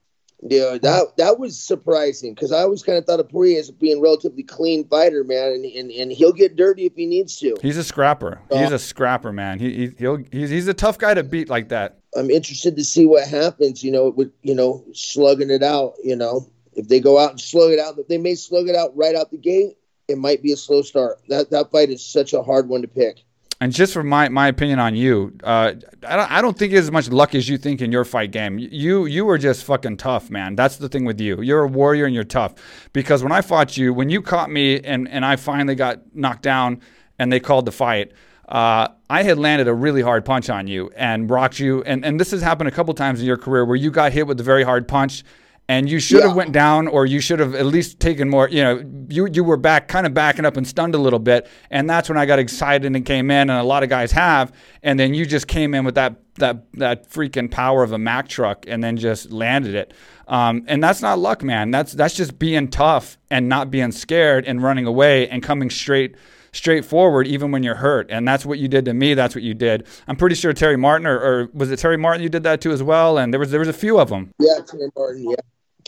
Yeah, 0.43 0.79
that 0.81 1.17
that 1.17 1.39
was 1.39 1.59
surprising 1.59 2.33
because 2.33 2.51
I 2.51 2.61
always 2.61 2.81
kind 2.81 2.97
of 2.97 3.05
thought 3.05 3.19
of 3.19 3.29
Poirier 3.29 3.59
as 3.59 3.69
being 3.69 3.99
a 3.99 4.01
relatively 4.01 4.41
clean 4.41 4.87
fighter, 4.87 5.23
man, 5.23 5.51
and, 5.51 5.65
and 5.65 5.91
and 5.91 6.11
he'll 6.11 6.33
get 6.33 6.55
dirty 6.55 6.85
if 6.85 6.95
he 6.95 7.05
needs 7.05 7.37
to. 7.39 7.55
He's 7.61 7.77
a 7.77 7.83
scrapper. 7.83 8.41
Uh, 8.49 8.57
he's 8.57 8.71
a 8.71 8.79
scrapper, 8.79 9.31
man. 9.31 9.59
He, 9.59 9.73
he 9.73 9.91
he'll 9.99 10.23
he's 10.31 10.49
he's 10.49 10.67
a 10.67 10.73
tough 10.73 10.97
guy 10.97 11.13
to 11.13 11.23
beat 11.23 11.47
like 11.47 11.69
that. 11.69 11.99
I'm 12.17 12.31
interested 12.31 12.75
to 12.75 12.83
see 12.83 13.05
what 13.05 13.27
happens. 13.27 13.83
You 13.83 13.91
know, 13.91 14.09
with 14.09 14.31
you 14.41 14.55
know 14.55 14.83
slugging 14.93 15.51
it 15.51 15.61
out. 15.61 15.93
You 16.03 16.15
know, 16.15 16.49
if 16.73 16.87
they 16.87 16.99
go 16.99 17.19
out 17.19 17.31
and 17.31 17.39
slug 17.39 17.71
it 17.71 17.79
out, 17.79 17.95
they 18.09 18.17
may 18.17 18.33
slug 18.33 18.67
it 18.67 18.75
out 18.75 18.97
right 18.97 19.15
out 19.15 19.29
the 19.29 19.37
gate. 19.37 19.77
It 20.07 20.17
might 20.17 20.41
be 20.41 20.51
a 20.51 20.57
slow 20.57 20.81
start. 20.81 21.19
That 21.29 21.51
that 21.51 21.69
fight 21.71 21.89
is 21.89 22.03
such 22.03 22.33
a 22.33 22.41
hard 22.41 22.67
one 22.67 22.81
to 22.81 22.87
pick. 22.87 23.23
And 23.61 23.71
just 23.71 23.93
for 23.93 24.03
my, 24.03 24.27
my 24.27 24.47
opinion 24.47 24.79
on 24.79 24.95
you, 24.95 25.37
uh, 25.43 25.73
I 26.07 26.15
don't 26.15 26.31
I 26.31 26.41
don't 26.41 26.57
think 26.57 26.73
it's 26.73 26.81
as 26.81 26.91
much 26.91 27.09
luck 27.09 27.35
as 27.35 27.47
you 27.47 27.59
think 27.59 27.79
in 27.79 27.91
your 27.91 28.03
fight 28.03 28.31
game. 28.31 28.57
You 28.57 29.05
you 29.05 29.23
were 29.23 29.37
just 29.37 29.65
fucking 29.65 29.97
tough, 29.97 30.31
man. 30.31 30.55
That's 30.55 30.77
the 30.77 30.89
thing 30.89 31.05
with 31.05 31.21
you. 31.21 31.41
You're 31.41 31.65
a 31.65 31.67
warrior 31.67 32.05
and 32.05 32.15
you're 32.15 32.23
tough. 32.23 32.55
Because 32.91 33.21
when 33.21 33.31
I 33.31 33.41
fought 33.41 33.77
you, 33.77 33.93
when 33.93 34.09
you 34.09 34.23
caught 34.23 34.49
me 34.49 34.81
and 34.81 35.07
and 35.07 35.23
I 35.23 35.35
finally 35.35 35.75
got 35.75 36.01
knocked 36.15 36.41
down 36.41 36.81
and 37.19 37.31
they 37.31 37.39
called 37.39 37.65
the 37.65 37.71
fight. 37.71 38.11
Uh, 38.49 38.89
I 39.09 39.23
had 39.23 39.37
landed 39.37 39.69
a 39.69 39.73
really 39.73 40.01
hard 40.01 40.25
punch 40.25 40.49
on 40.49 40.67
you 40.67 40.91
and 40.97 41.29
rocked 41.29 41.59
you, 41.59 41.83
and, 41.83 42.03
and 42.03 42.19
this 42.19 42.31
has 42.31 42.41
happened 42.41 42.67
a 42.67 42.71
couple 42.71 42.93
times 42.93 43.21
in 43.21 43.25
your 43.25 43.37
career 43.37 43.63
where 43.63 43.77
you 43.77 43.91
got 43.91 44.11
hit 44.11 44.27
with 44.27 44.37
a 44.41 44.43
very 44.43 44.63
hard 44.63 44.89
punch, 44.89 45.23
and 45.71 45.89
you 45.89 45.99
should 45.99 46.21
have 46.23 46.35
went 46.35 46.51
down 46.51 46.87
or 46.89 47.05
you 47.05 47.21
should 47.21 47.39
have 47.39 47.55
at 47.55 47.65
least 47.65 47.99
taken 48.01 48.29
more 48.29 48.49
you 48.49 48.61
know 48.61 48.83
you 49.09 49.27
you 49.31 49.43
were 49.43 49.57
back 49.57 49.87
kind 49.87 50.05
of 50.05 50.13
backing 50.13 50.45
up 50.45 50.57
and 50.57 50.67
stunned 50.67 50.95
a 50.95 50.97
little 50.97 51.19
bit. 51.19 51.47
And 51.69 51.89
that's 51.89 52.09
when 52.09 52.17
I 52.17 52.25
got 52.25 52.39
excited 52.39 52.93
and 52.93 53.05
came 53.05 53.31
in 53.31 53.49
and 53.49 53.59
a 53.59 53.63
lot 53.63 53.83
of 53.83 53.89
guys 53.89 54.11
have. 54.11 54.53
And 54.83 54.99
then 54.99 55.13
you 55.13 55.25
just 55.25 55.47
came 55.47 55.73
in 55.73 55.85
with 55.85 55.95
that 55.95 56.15
that 56.35 56.71
that 56.73 57.09
freaking 57.09 57.49
power 57.49 57.83
of 57.83 57.91
a 57.91 57.97
Mack 57.97 58.27
truck 58.27 58.65
and 58.67 58.83
then 58.83 58.97
just 58.97 59.31
landed 59.31 59.75
it. 59.75 59.93
Um, 60.27 60.63
and 60.67 60.83
that's 60.83 61.01
not 61.01 61.19
luck 61.19 61.43
man. 61.43 61.71
That's 61.71 61.93
that's 61.93 62.15
just 62.15 62.39
being 62.39 62.67
tough 62.69 63.17
and 63.29 63.47
not 63.47 63.71
being 63.71 63.91
scared 63.91 64.45
and 64.45 64.61
running 64.61 64.85
away 64.85 65.27
and 65.29 65.41
coming 65.41 65.69
straight 65.69 66.15
straightforward 66.53 67.27
even 67.27 67.51
when 67.51 67.63
you're 67.63 67.75
hurt. 67.75 68.07
And 68.09 68.27
that's 68.27 68.45
what 68.45 68.59
you 68.59 68.67
did 68.67 68.83
to 68.85 68.93
me. 68.93 69.13
That's 69.13 69.35
what 69.35 69.43
you 69.43 69.53
did. 69.53 69.87
I'm 70.07 70.17
pretty 70.17 70.35
sure 70.35 70.51
terry 70.51 70.77
martin 70.77 71.07
or, 71.07 71.17
or 71.17 71.49
was 71.53 71.71
it 71.71 71.79
terry 71.79 71.97
martin 71.97 72.21
you 72.23 72.29
did 72.29 72.43
that 72.43 72.59
to 72.61 72.71
as 72.71 72.83
well? 72.83 73.17
And 73.17 73.33
there 73.33 73.39
was 73.39 73.51
there 73.51 73.59
was 73.59 73.69
a 73.69 73.73
few 73.73 73.99
of 73.99 74.09
them 74.09 74.31
Yeah, 74.39 74.59
Terry 74.65 74.89
Martin. 74.95 75.29
Yeah. 75.29 75.35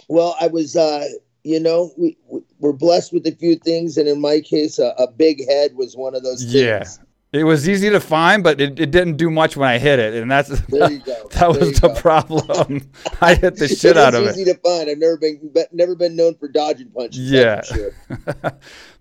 Well, 0.08 0.36
I 0.40 0.48
was, 0.48 0.76
uh, 0.76 1.06
you 1.44 1.60
know, 1.60 1.92
we, 1.98 2.18
we 2.28 2.42
we're 2.60 2.74
blessed 2.74 3.14
with 3.14 3.26
a 3.28 3.32
few 3.32 3.56
things, 3.58 3.98
and 3.98 4.08
in 4.08 4.22
my 4.22 4.40
case, 4.40 4.80
a, 4.80 4.94
a 4.98 5.08
big 5.12 5.46
head 5.48 5.76
was 5.76 5.96
one 5.96 6.16
of 6.16 6.24
those. 6.24 6.42
Things. 6.42 6.54
Yeah. 6.56 6.84
It 7.34 7.46
was 7.46 7.68
easy 7.68 7.90
to 7.90 8.00
find, 8.00 8.44
but 8.44 8.62
it, 8.62 8.80
it 8.80 8.92
didn't 8.92 9.18
do 9.18 9.32
much 9.32 9.58
when 9.58 9.68
I 9.68 9.80
hit 9.80 9.98
it, 9.98 10.14
and 10.14 10.30
that's 10.30 10.50
There 10.68 10.92
you 10.92 11.00
go. 11.00 11.28
that 11.32 11.50
was 11.50 11.80
the 11.82 11.88
go. 11.88 11.96
problem. 11.96 12.92
I 13.22 13.34
hit 13.34 13.56
the 13.56 13.68
shit 13.82 13.98
out 13.98 14.14
of 14.14 14.24
It's 14.26 14.38
it. 14.38 14.42
easy 14.42 14.54
to 14.54 14.60
find. 14.60 14.88
I've 14.88 15.00
never 15.00 15.18
been 15.18 15.50
be- 15.52 15.64
never 15.72 15.96
been 15.96 16.16
known 16.16 16.36
for 16.36 16.48
dodging 16.48 16.92
punches. 16.92 17.32
Yeah. 17.32 17.64
sure. 17.64 17.92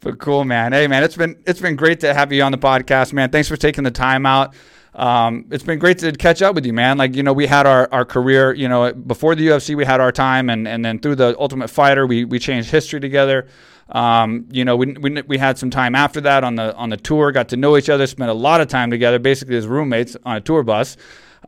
but 0.00 0.18
cool, 0.18 0.44
man. 0.46 0.72
Hey, 0.72 0.86
man, 0.86 1.02
it's 1.02 1.14
been 1.16 1.42
it's 1.46 1.60
been 1.60 1.76
great 1.76 2.00
to 2.00 2.14
have 2.14 2.32
you 2.32 2.42
on 2.42 2.52
the 2.52 2.58
podcast, 2.58 3.12
man. 3.12 3.30
Thanks 3.30 3.48
for 3.48 3.56
taking 3.58 3.84
the 3.84 3.90
time 3.90 4.24
out. 4.24 4.54
Um, 4.94 5.46
it's 5.50 5.64
been 5.64 5.78
great 5.78 5.98
to 5.98 6.12
catch 6.12 6.42
up 6.42 6.54
with 6.54 6.66
you, 6.66 6.72
man. 6.72 6.98
Like 6.98 7.14
you 7.14 7.22
know, 7.22 7.32
we 7.32 7.46
had 7.46 7.66
our, 7.66 7.88
our 7.92 8.04
career. 8.04 8.52
You 8.52 8.68
know, 8.68 8.92
before 8.92 9.34
the 9.34 9.46
UFC, 9.48 9.74
we 9.74 9.84
had 9.84 10.00
our 10.00 10.12
time, 10.12 10.50
and, 10.50 10.68
and 10.68 10.84
then 10.84 10.98
through 10.98 11.16
the 11.16 11.34
Ultimate 11.38 11.68
Fighter, 11.68 12.06
we 12.06 12.24
we 12.24 12.38
changed 12.38 12.70
history 12.70 13.00
together. 13.00 13.46
Um, 13.88 14.46
you 14.50 14.64
know, 14.64 14.76
we, 14.76 14.92
we, 14.92 15.22
we 15.22 15.38
had 15.38 15.58
some 15.58 15.70
time 15.70 15.94
after 15.94 16.20
that 16.22 16.44
on 16.44 16.56
the 16.56 16.74
on 16.76 16.90
the 16.90 16.96
tour, 16.96 17.32
got 17.32 17.48
to 17.50 17.56
know 17.56 17.76
each 17.76 17.88
other, 17.88 18.06
spent 18.06 18.30
a 18.30 18.34
lot 18.34 18.60
of 18.60 18.68
time 18.68 18.90
together, 18.90 19.18
basically 19.18 19.56
as 19.56 19.66
roommates 19.66 20.16
on 20.24 20.36
a 20.36 20.40
tour 20.40 20.62
bus. 20.62 20.96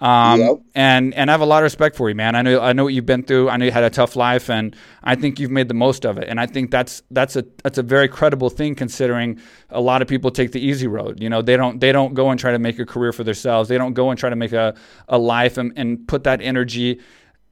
Um, 0.01 0.41
Yep. 0.41 0.57
and 0.75 1.15
and 1.15 1.31
I 1.31 1.33
have 1.33 1.41
a 1.41 1.47
lot 1.47 1.59
of 1.59 1.65
respect 1.65 1.95
for 1.97 2.09
you, 2.09 2.15
man. 2.17 2.35
I 2.35 2.43
know 2.43 2.61
I 2.61 2.73
know 2.73 2.85
what 2.85 2.95
you've 2.95 3.07
been 3.07 3.23
through. 3.23 3.49
I 3.49 3.57
know 3.57 3.65
you 3.65 3.71
had 3.71 3.85
a 3.85 3.91
tough 3.91 4.17
life, 4.17 4.51
and 4.51 4.75
I 5.05 5.15
think 5.15 5.39
you've 5.39 5.53
made 5.53 5.69
the 5.69 5.75
most 5.75 6.05
of 6.05 6.19
it. 6.19 6.29
And 6.29 6.41
I 6.41 6.47
think 6.47 6.71
that's 6.73 7.03
that's 7.13 7.37
a 7.37 7.45
that's 7.63 7.79
a 7.79 7.83
very 7.83 8.09
credible 8.09 8.51
thing, 8.51 8.75
considering 8.75 9.39
a 9.71 9.81
lot 9.81 10.03
of 10.03 10.09
people 10.09 10.31
take 10.33 10.51
the 10.53 10.61
easy 10.61 10.89
road. 10.89 11.21
You 11.23 11.31
know, 11.31 11.43
they 11.43 11.57
don't 11.57 11.81
they 11.81 11.93
don't 11.93 12.15
go 12.15 12.31
and 12.31 12.41
try 12.41 12.51
to 12.51 12.59
make 12.59 12.79
a 12.81 12.87
career 12.87 13.13
for 13.13 13.23
themselves. 13.25 13.69
They 13.69 13.79
don't 13.79 13.95
go 13.95 14.11
and 14.11 14.19
try 14.19 14.31
to 14.31 14.37
make 14.37 14.53
a 14.53 14.75
a 15.09 15.19
life 15.19 15.59
and, 15.59 15.73
and 15.77 16.07
put 16.09 16.25
that 16.25 16.41
energy 16.43 17.01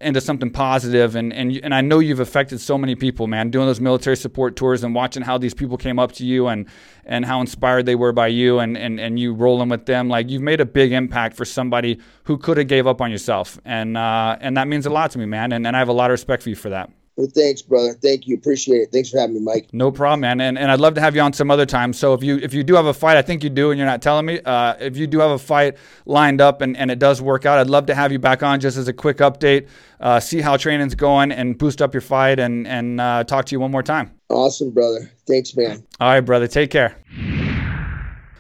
into 0.03 0.20
something 0.20 0.50
positive 0.50 1.16
and 1.16 1.32
and 1.32 1.59
and 1.62 1.74
I 1.74 1.80
know 1.80 1.98
you've 1.98 2.20
affected 2.20 2.61
so 2.61 2.76
many 2.76 2.94
people 2.94 3.26
man 3.26 3.50
doing 3.50 3.66
those 3.66 3.80
military 3.80 4.16
support 4.16 4.57
tours 4.57 4.84
and 4.84 4.94
watching 4.94 5.22
how 5.22 5.38
these 5.38 5.55
people 5.55 5.76
came 5.76 5.98
up 5.98 6.12
to 6.12 6.26
you 6.26 6.48
and 6.48 6.66
and 7.05 7.24
how 7.24 7.40
inspired 7.40 7.86
they 7.86 7.94
were 7.94 8.12
by 8.12 8.28
you 8.28 8.59
and 8.59 8.76
and 8.76 9.00
and 9.00 9.18
you 9.18 9.32
rolling 9.32 9.68
with 9.68 9.86
them 9.86 10.09
like 10.09 10.28
you've 10.28 10.42
made 10.42 10.61
a 10.61 10.66
big 10.66 10.92
impact 10.92 11.36
for 11.36 11.44
somebody 11.44 11.98
who 12.24 12.36
could 12.38 12.57
have 12.57 12.68
gave 12.68 12.86
up 12.86 13.00
on 13.00 13.11
yourself. 13.11 13.59
And 13.64 13.96
uh 13.96 14.36
and 14.40 14.57
that 14.57 14.68
means 14.68 14.86
a 14.86 14.90
lot 14.90 15.11
to 15.12 15.18
me 15.18 15.26
man 15.26 15.53
and, 15.53 15.66
and 15.66 15.76
I 15.76 15.78
have 15.78 15.88
a 15.88 15.92
lot 15.92 16.11
of 16.11 16.12
respect 16.12 16.42
for 16.42 16.48
you 16.48 16.57
for 16.57 16.70
that 16.70 16.90
Well, 17.17 17.29
thanks, 17.35 17.61
brother. 17.61 17.93
Thank 17.93 18.27
you. 18.27 18.37
Appreciate 18.37 18.79
it. 18.79 18.91
Thanks 18.91 19.11
for 19.11 19.19
having 19.19 19.35
me, 19.35 19.41
Mike. 19.41 19.69
no 19.73 19.91
problem, 19.93 20.21
man. 20.21 20.41
And, 20.41 20.59
and 20.59 20.71
I'd 20.71 20.81
love 20.81 20.95
to 20.95 21.01
have 21.03 21.15
you 21.15 21.21
on 21.21 21.35
some 21.35 21.51
other 21.51 21.67
time. 21.67 21.93
So 21.93 22.15
if 22.15 22.23
you 22.23 22.39
if 22.39 22.55
you 22.55 22.65
do 22.65 22.75
have 22.75 22.87
a 22.87 22.95
fight, 22.95 23.19
I 23.19 23.23
think 23.23 23.45
you 23.45 23.51
do, 23.51 23.71
and 23.71 23.79
you're 23.79 23.87
not 23.87 24.01
telling 24.01 24.25
me. 24.25 24.41
Uh, 24.41 24.75
if 24.81 24.97
you 24.97 25.07
do 25.07 25.19
have 25.21 25.31
a 25.31 25.39
fight 25.39 25.77
lined 26.07 26.41
up 26.41 26.63
and, 26.63 26.75
and 26.75 26.91
it 26.91 26.99
does 26.99 27.21
work 27.21 27.45
out, 27.45 27.59
I'd 27.59 27.69
love 27.69 27.85
to 27.87 27.95
have 27.95 28.13
you 28.13 28.19
back 28.19 28.43
on 28.43 28.61
just 28.61 28.79
as 28.79 28.89
a 28.89 28.95
quick 28.95 29.19
update, 29.19 29.69
uh, 30.01 30.21
see 30.21 30.41
how 30.41 30.57
training's 30.57 30.95
going, 30.95 31.33
and 31.33 31.59
boost 31.59 31.83
up 31.83 31.93
your 31.93 32.01
fight, 32.01 32.39
and 32.39 32.67
and 32.67 32.99
uh, 32.99 33.25
talk 33.25 33.45
to 33.47 33.55
you 33.55 33.61
one 33.61 33.71
more 33.71 33.83
time. 33.83 34.13
Awesome, 34.31 34.71
brother. 34.71 35.11
Thanks, 35.27 35.55
man. 35.55 35.85
All 36.01 36.09
right, 36.09 36.21
brother. 36.21 36.47
Take 36.47 36.71
care. 36.71 36.97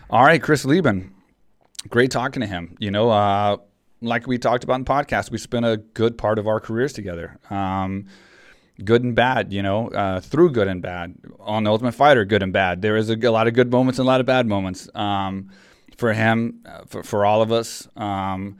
All 0.08 0.24
right, 0.24 0.42
Chris 0.42 0.64
Leben. 0.64 1.12
Great 1.88 2.10
talking 2.10 2.40
to 2.40 2.46
him. 2.46 2.76
You 2.78 2.90
know, 2.90 3.10
uh, 3.10 3.58
like 4.00 4.26
we 4.26 4.38
talked 4.38 4.64
about 4.64 4.76
in 4.76 4.84
the 4.84 4.90
podcast, 4.90 5.30
we 5.30 5.38
spent 5.38 5.66
a 5.66 5.76
good 5.76 6.16
part 6.16 6.38
of 6.38 6.46
our 6.46 6.60
careers 6.60 6.92
together. 6.92 7.38
Um, 7.50 8.06
good 8.84 9.02
and 9.02 9.14
bad, 9.14 9.52
you 9.52 9.62
know, 9.62 9.88
uh, 9.88 10.20
through 10.20 10.50
good 10.50 10.68
and 10.68 10.82
bad. 10.82 11.14
On 11.40 11.64
the 11.64 11.70
Ultimate 11.70 11.92
Fighter, 11.92 12.24
good 12.24 12.42
and 12.42 12.52
bad. 12.52 12.82
There 12.82 12.96
is 12.96 13.10
a, 13.10 13.14
a 13.14 13.30
lot 13.30 13.46
of 13.46 13.54
good 13.54 13.70
moments 13.70 13.98
and 13.98 14.06
a 14.06 14.08
lot 14.08 14.20
of 14.20 14.26
bad 14.26 14.46
moments 14.46 14.88
um, 14.94 15.50
for 15.96 16.12
him, 16.12 16.60
uh, 16.66 16.82
for, 16.86 17.02
for 17.02 17.24
all 17.24 17.42
of 17.42 17.52
us, 17.52 17.88
um, 17.96 18.58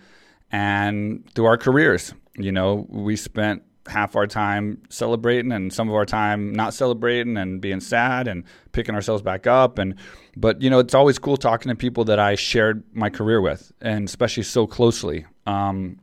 and 0.51 1.29
through 1.35 1.47
our 1.47 1.57
careers. 1.57 2.15
You 2.37 2.53
know, 2.53 2.87
we 2.89 3.17
spent 3.17 3.63
half 3.87 4.15
our 4.15 4.27
time 4.27 4.81
celebrating 4.89 5.51
and 5.53 5.73
some 5.73 5.89
of 5.89 5.95
our 5.95 6.07
time 6.07 6.53
not 6.53 6.73
celebrating 6.73 7.37
and 7.37 7.61
being 7.61 7.81
sad 7.81 8.29
and 8.29 8.45
picking 8.71 8.95
ourselves 8.95 9.23
back 9.23 9.47
up 9.47 9.79
and 9.79 9.97
but 10.37 10.63
you 10.63 10.71
know 10.71 10.79
it's 10.79 10.95
always 10.95 11.19
cool 11.19 11.37
talking 11.37 11.69
to 11.69 11.75
people 11.75 12.05
that 12.05 12.19
I 12.19 12.37
shared 12.37 12.85
my 12.93 13.11
career 13.11 13.41
with 13.41 13.73
and 13.81 14.09
especially 14.09 14.45
so 14.45 14.69
closely 14.69 15.27
um, 15.47 15.99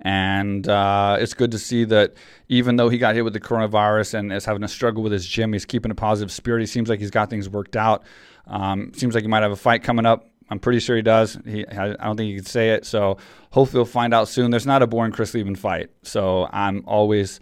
and 0.00 0.68
uh, 0.68 1.16
it's 1.18 1.34
good 1.34 1.50
to 1.50 1.58
see 1.58 1.84
that 1.84 2.14
even 2.48 2.76
though 2.76 2.88
he 2.88 2.98
got 2.98 3.14
hit 3.14 3.24
with 3.24 3.32
the 3.32 3.40
coronavirus 3.40 4.14
and 4.14 4.32
is 4.32 4.44
having 4.44 4.62
a 4.62 4.68
struggle 4.68 5.02
with 5.02 5.12
his 5.12 5.26
gym, 5.26 5.52
he's 5.52 5.64
keeping 5.64 5.90
a 5.90 5.94
positive 5.94 6.30
spirit. 6.30 6.60
He 6.60 6.66
seems 6.66 6.88
like 6.88 7.00
he's 7.00 7.10
got 7.10 7.30
things 7.30 7.48
worked 7.48 7.76
out. 7.76 8.04
Um, 8.46 8.92
seems 8.94 9.14
like 9.14 9.22
he 9.22 9.28
might 9.28 9.42
have 9.42 9.52
a 9.52 9.56
fight 9.56 9.82
coming 9.82 10.06
up. 10.06 10.28
I'm 10.50 10.58
pretty 10.58 10.80
sure 10.80 10.96
he 10.96 11.02
does. 11.02 11.38
He, 11.44 11.66
I 11.66 11.88
don't 11.88 12.16
think 12.16 12.30
he 12.30 12.36
can 12.36 12.46
say 12.46 12.70
it. 12.70 12.86
So 12.86 13.18
hopefully 13.50 13.80
we'll 13.80 13.86
find 13.86 14.14
out 14.14 14.28
soon. 14.28 14.50
There's 14.50 14.66
not 14.66 14.82
a 14.82 14.86
boring 14.86 15.12
Chris 15.12 15.34
Leben 15.34 15.54
fight. 15.54 15.90
So 16.02 16.48
I'm 16.50 16.84
always, 16.86 17.40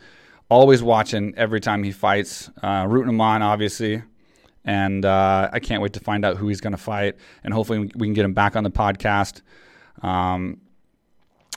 always 0.49 0.83
watching 0.83 1.35
every 1.37 1.61
time 1.61 1.85
he 1.85 1.93
fights, 1.93 2.51
uh, 2.63 2.87
rooting 2.89 3.11
him 3.11 3.21
on, 3.21 3.43
obviously. 3.43 4.03
And 4.65 5.05
uh, 5.05 5.51
I 5.53 5.61
can't 5.61 5.83
wait 5.83 5.93
to 5.93 6.01
find 6.01 6.25
out 6.25 6.37
who 6.37 6.49
he's 6.49 6.61
going 6.61 6.73
to 6.73 6.79
fight. 6.79 7.17
And 7.45 7.55
hopefully 7.55 7.91
we 7.95 8.09
can 8.09 8.15
get 8.15 8.25
him 8.25 8.35
back 8.35 8.57
on 8.57 8.65
the 8.65 8.71
podcast. 8.71 9.43
Um, 10.03 10.61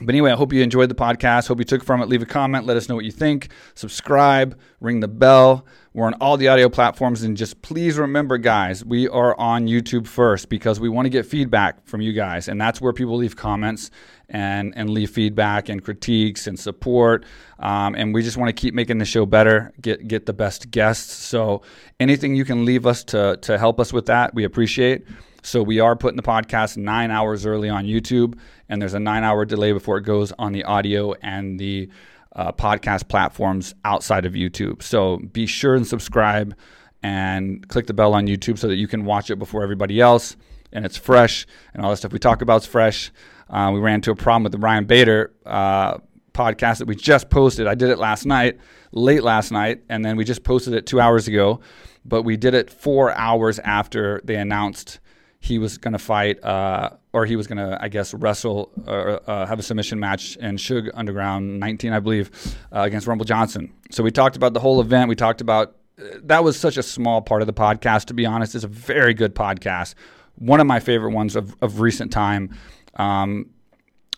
but 0.00 0.14
anyway, 0.14 0.32
I 0.32 0.36
hope 0.36 0.52
you 0.52 0.62
enjoyed 0.62 0.88
the 0.88 0.94
podcast. 0.94 1.48
Hope 1.48 1.58
you 1.58 1.64
took 1.64 1.84
from 1.84 2.00
it. 2.00 2.08
Leave 2.08 2.22
a 2.22 2.26
comment. 2.26 2.66
Let 2.66 2.76
us 2.76 2.88
know 2.88 2.94
what 2.94 3.04
you 3.04 3.12
think. 3.12 3.50
Subscribe. 3.74 4.58
Ring 4.80 5.00
the 5.00 5.08
bell. 5.08 5.66
We're 5.92 6.06
on 6.06 6.14
all 6.14 6.36
the 6.36 6.48
audio 6.48 6.68
platforms. 6.68 7.22
And 7.22 7.36
just 7.36 7.60
please 7.62 7.98
remember, 7.98 8.38
guys, 8.38 8.84
we 8.84 9.08
are 9.08 9.38
on 9.38 9.66
YouTube 9.66 10.06
first 10.06 10.48
because 10.48 10.80
we 10.80 10.88
want 10.88 11.06
to 11.06 11.10
get 11.10 11.26
feedback 11.26 11.84
from 11.86 12.00
you 12.00 12.12
guys. 12.12 12.48
And 12.48 12.60
that's 12.60 12.80
where 12.80 12.92
people 12.92 13.16
leave 13.16 13.36
comments 13.36 13.90
and, 14.28 14.72
and 14.76 14.88
leave 14.88 15.10
feedback 15.10 15.68
and 15.68 15.82
critiques 15.84 16.46
and 16.46 16.58
support. 16.58 17.26
Um, 17.58 17.94
and 17.94 18.14
we 18.14 18.22
just 18.22 18.36
want 18.36 18.48
to 18.48 18.58
keep 18.58 18.72
making 18.72 18.98
the 18.98 19.04
show 19.04 19.26
better, 19.26 19.72
get, 19.82 20.06
get 20.06 20.26
the 20.26 20.32
best 20.32 20.70
guests. 20.70 21.12
So 21.12 21.62
anything 21.98 22.36
you 22.36 22.44
can 22.44 22.64
leave 22.64 22.86
us 22.86 23.04
to, 23.04 23.38
to 23.42 23.58
help 23.58 23.80
us 23.80 23.92
with 23.92 24.06
that, 24.06 24.34
we 24.34 24.44
appreciate. 24.44 25.04
So 25.42 25.62
we 25.62 25.80
are 25.80 25.96
putting 25.96 26.16
the 26.16 26.22
podcast 26.22 26.76
nine 26.76 27.10
hours 27.10 27.46
early 27.46 27.68
on 27.68 27.84
YouTube, 27.84 28.38
and 28.68 28.80
there's 28.80 28.94
a 28.94 29.00
nine 29.00 29.24
hour 29.24 29.44
delay 29.44 29.72
before 29.72 29.96
it 29.98 30.02
goes 30.02 30.32
on 30.38 30.52
the 30.52 30.64
audio 30.64 31.14
and 31.22 31.58
the 31.58 31.88
uh, 32.36 32.52
podcast 32.52 33.08
platforms 33.08 33.74
outside 33.84 34.26
of 34.26 34.34
YouTube. 34.34 34.82
So 34.82 35.18
be 35.18 35.46
sure 35.46 35.74
and 35.74 35.86
subscribe 35.86 36.54
and 37.02 37.66
click 37.68 37.86
the 37.86 37.94
bell 37.94 38.14
on 38.14 38.26
YouTube 38.26 38.58
so 38.58 38.68
that 38.68 38.76
you 38.76 38.86
can 38.86 39.04
watch 39.04 39.30
it 39.30 39.36
before 39.36 39.62
everybody 39.62 40.00
else. 40.00 40.36
And 40.72 40.84
it's 40.84 40.96
fresh, 40.96 41.46
and 41.74 41.84
all 41.84 41.90
the 41.90 41.96
stuff 41.96 42.12
we 42.12 42.18
talk 42.18 42.42
about 42.42 42.62
is 42.62 42.66
fresh. 42.66 43.10
Uh, 43.48 43.70
we 43.74 43.80
ran 43.80 43.96
into 43.96 44.12
a 44.12 44.16
problem 44.16 44.44
with 44.44 44.52
the 44.52 44.58
Ryan 44.58 44.84
Bader 44.84 45.32
uh, 45.44 45.98
podcast 46.32 46.78
that 46.78 46.86
we 46.86 46.94
just 46.94 47.28
posted. 47.30 47.66
I 47.66 47.74
did 47.74 47.90
it 47.90 47.98
last 47.98 48.24
night, 48.24 48.60
late 48.92 49.24
last 49.24 49.50
night, 49.50 49.82
and 49.88 50.04
then 50.04 50.16
we 50.16 50.24
just 50.24 50.44
posted 50.44 50.74
it 50.74 50.86
two 50.86 51.00
hours 51.00 51.26
ago. 51.26 51.60
But 52.04 52.22
we 52.22 52.36
did 52.36 52.54
it 52.54 52.70
four 52.70 53.12
hours 53.16 53.58
after 53.58 54.20
they 54.22 54.36
announced 54.36 55.00
he 55.40 55.58
was 55.58 55.78
going 55.78 55.92
to 55.92 55.98
fight, 55.98 56.42
uh, 56.44 56.90
or 57.12 57.24
he 57.24 57.34
was 57.34 57.46
going 57.46 57.58
to, 57.58 57.78
I 57.80 57.88
guess, 57.88 58.12
wrestle 58.12 58.70
or 58.86 59.20
uh, 59.28 59.46
have 59.46 59.58
a 59.58 59.62
submission 59.62 59.98
match 59.98 60.36
in 60.36 60.58
Shug 60.58 60.90
Underground 60.94 61.58
19, 61.58 61.92
I 61.92 61.98
believe, 61.98 62.30
uh, 62.72 62.80
against 62.80 63.06
Rumble 63.06 63.24
Johnson. 63.24 63.72
So 63.90 64.02
we 64.02 64.10
talked 64.10 64.36
about 64.36 64.52
the 64.52 64.60
whole 64.60 64.80
event. 64.80 65.08
We 65.08 65.16
talked 65.16 65.40
about 65.40 65.76
uh, 65.98 66.18
that 66.24 66.44
was 66.44 66.58
such 66.58 66.76
a 66.76 66.82
small 66.82 67.22
part 67.22 67.40
of 67.40 67.46
the 67.46 67.54
podcast, 67.54 68.04
to 68.06 68.14
be 68.14 68.26
honest. 68.26 68.54
It's 68.54 68.64
a 68.64 68.68
very 68.68 69.14
good 69.14 69.34
podcast, 69.34 69.94
one 70.36 70.60
of 70.60 70.66
my 70.66 70.78
favorite 70.78 71.12
ones 71.12 71.34
of, 71.36 71.56
of 71.62 71.80
recent 71.80 72.12
time. 72.12 72.54
Um, 72.96 73.50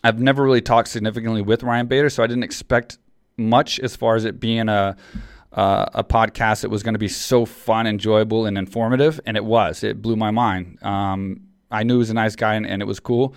I've 0.03 0.19
never 0.19 0.43
really 0.43 0.61
talked 0.61 0.89
significantly 0.89 1.41
with 1.41 1.63
Ryan 1.63 1.87
Bader, 1.87 2.09
so 2.09 2.21
I 2.21 2.27
didn't 2.27 2.43
expect 2.43 2.97
much 3.37 3.79
as 3.79 3.95
far 3.95 4.15
as 4.15 4.25
it 4.25 4.41
being 4.41 4.67
a 4.67 4.97
uh, 5.53 5.85
a 5.93 6.03
podcast 6.03 6.61
that 6.61 6.69
was 6.69 6.83
going 6.83 6.95
to 6.95 6.99
be 6.99 7.07
so 7.07 7.45
fun, 7.45 7.87
enjoyable, 7.87 8.45
and 8.45 8.57
informative, 8.57 9.19
and 9.25 9.37
it 9.37 9.45
was. 9.45 9.83
It 9.83 10.01
blew 10.01 10.15
my 10.15 10.31
mind. 10.31 10.79
Um, 10.83 11.41
I 11.71 11.83
knew 11.83 11.95
he 11.95 11.99
was 11.99 12.09
a 12.09 12.15
nice 12.15 12.35
guy, 12.35 12.55
and, 12.55 12.65
and 12.65 12.81
it 12.81 12.85
was 12.85 12.99
cool 12.99 13.35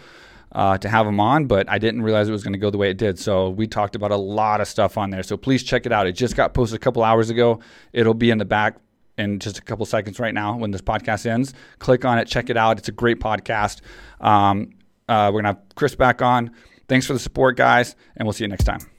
uh, 0.53 0.79
to 0.79 0.89
have 0.89 1.07
him 1.07 1.21
on, 1.21 1.47
but 1.47 1.69
I 1.69 1.79
didn't 1.79 2.03
realize 2.03 2.29
it 2.29 2.33
was 2.33 2.43
going 2.43 2.55
to 2.55 2.59
go 2.59 2.71
the 2.71 2.79
way 2.79 2.91
it 2.91 2.97
did. 2.97 3.19
So 3.19 3.51
we 3.51 3.67
talked 3.67 3.95
about 3.97 4.11
a 4.11 4.17
lot 4.17 4.61
of 4.61 4.69
stuff 4.69 4.97
on 4.97 5.11
there. 5.11 5.23
So 5.23 5.37
please 5.37 5.63
check 5.63 5.87
it 5.87 5.93
out. 5.93 6.07
It 6.07 6.13
just 6.13 6.37
got 6.37 6.55
posted 6.55 6.77
a 6.77 6.81
couple 6.81 7.05
hours 7.05 7.31
ago. 7.31 7.61
It'll 7.93 8.15
be 8.15 8.31
in 8.31 8.39
the 8.39 8.45
back 8.45 8.77
in 9.19 9.39
just 9.39 9.59
a 9.59 9.63
couple 9.63 9.85
seconds 9.87 10.19
right 10.19 10.35
now 10.35 10.57
when 10.57 10.71
this 10.71 10.83
podcast 10.83 11.27
ends. 11.27 11.53
Click 11.79 12.05
on 12.05 12.19
it, 12.19 12.27
check 12.27 12.51
it 12.51 12.57
out. 12.57 12.79
It's 12.79 12.89
a 12.89 12.93
great 12.93 13.21
podcast. 13.21 13.81
Um, 14.21 14.71
uh, 15.09 15.31
we're 15.33 15.43
going 15.43 15.55
to 15.55 15.61
have 15.61 15.75
Chris 15.75 15.95
back 15.95 16.23
on. 16.23 16.51
Thanks 16.89 17.07
for 17.07 17.13
the 17.13 17.19
support, 17.19 17.57
guys, 17.57 17.97
and 18.17 18.27
we'll 18.27 18.33
see 18.33 18.45
you 18.45 18.49
next 18.49 18.65
time. 18.65 18.96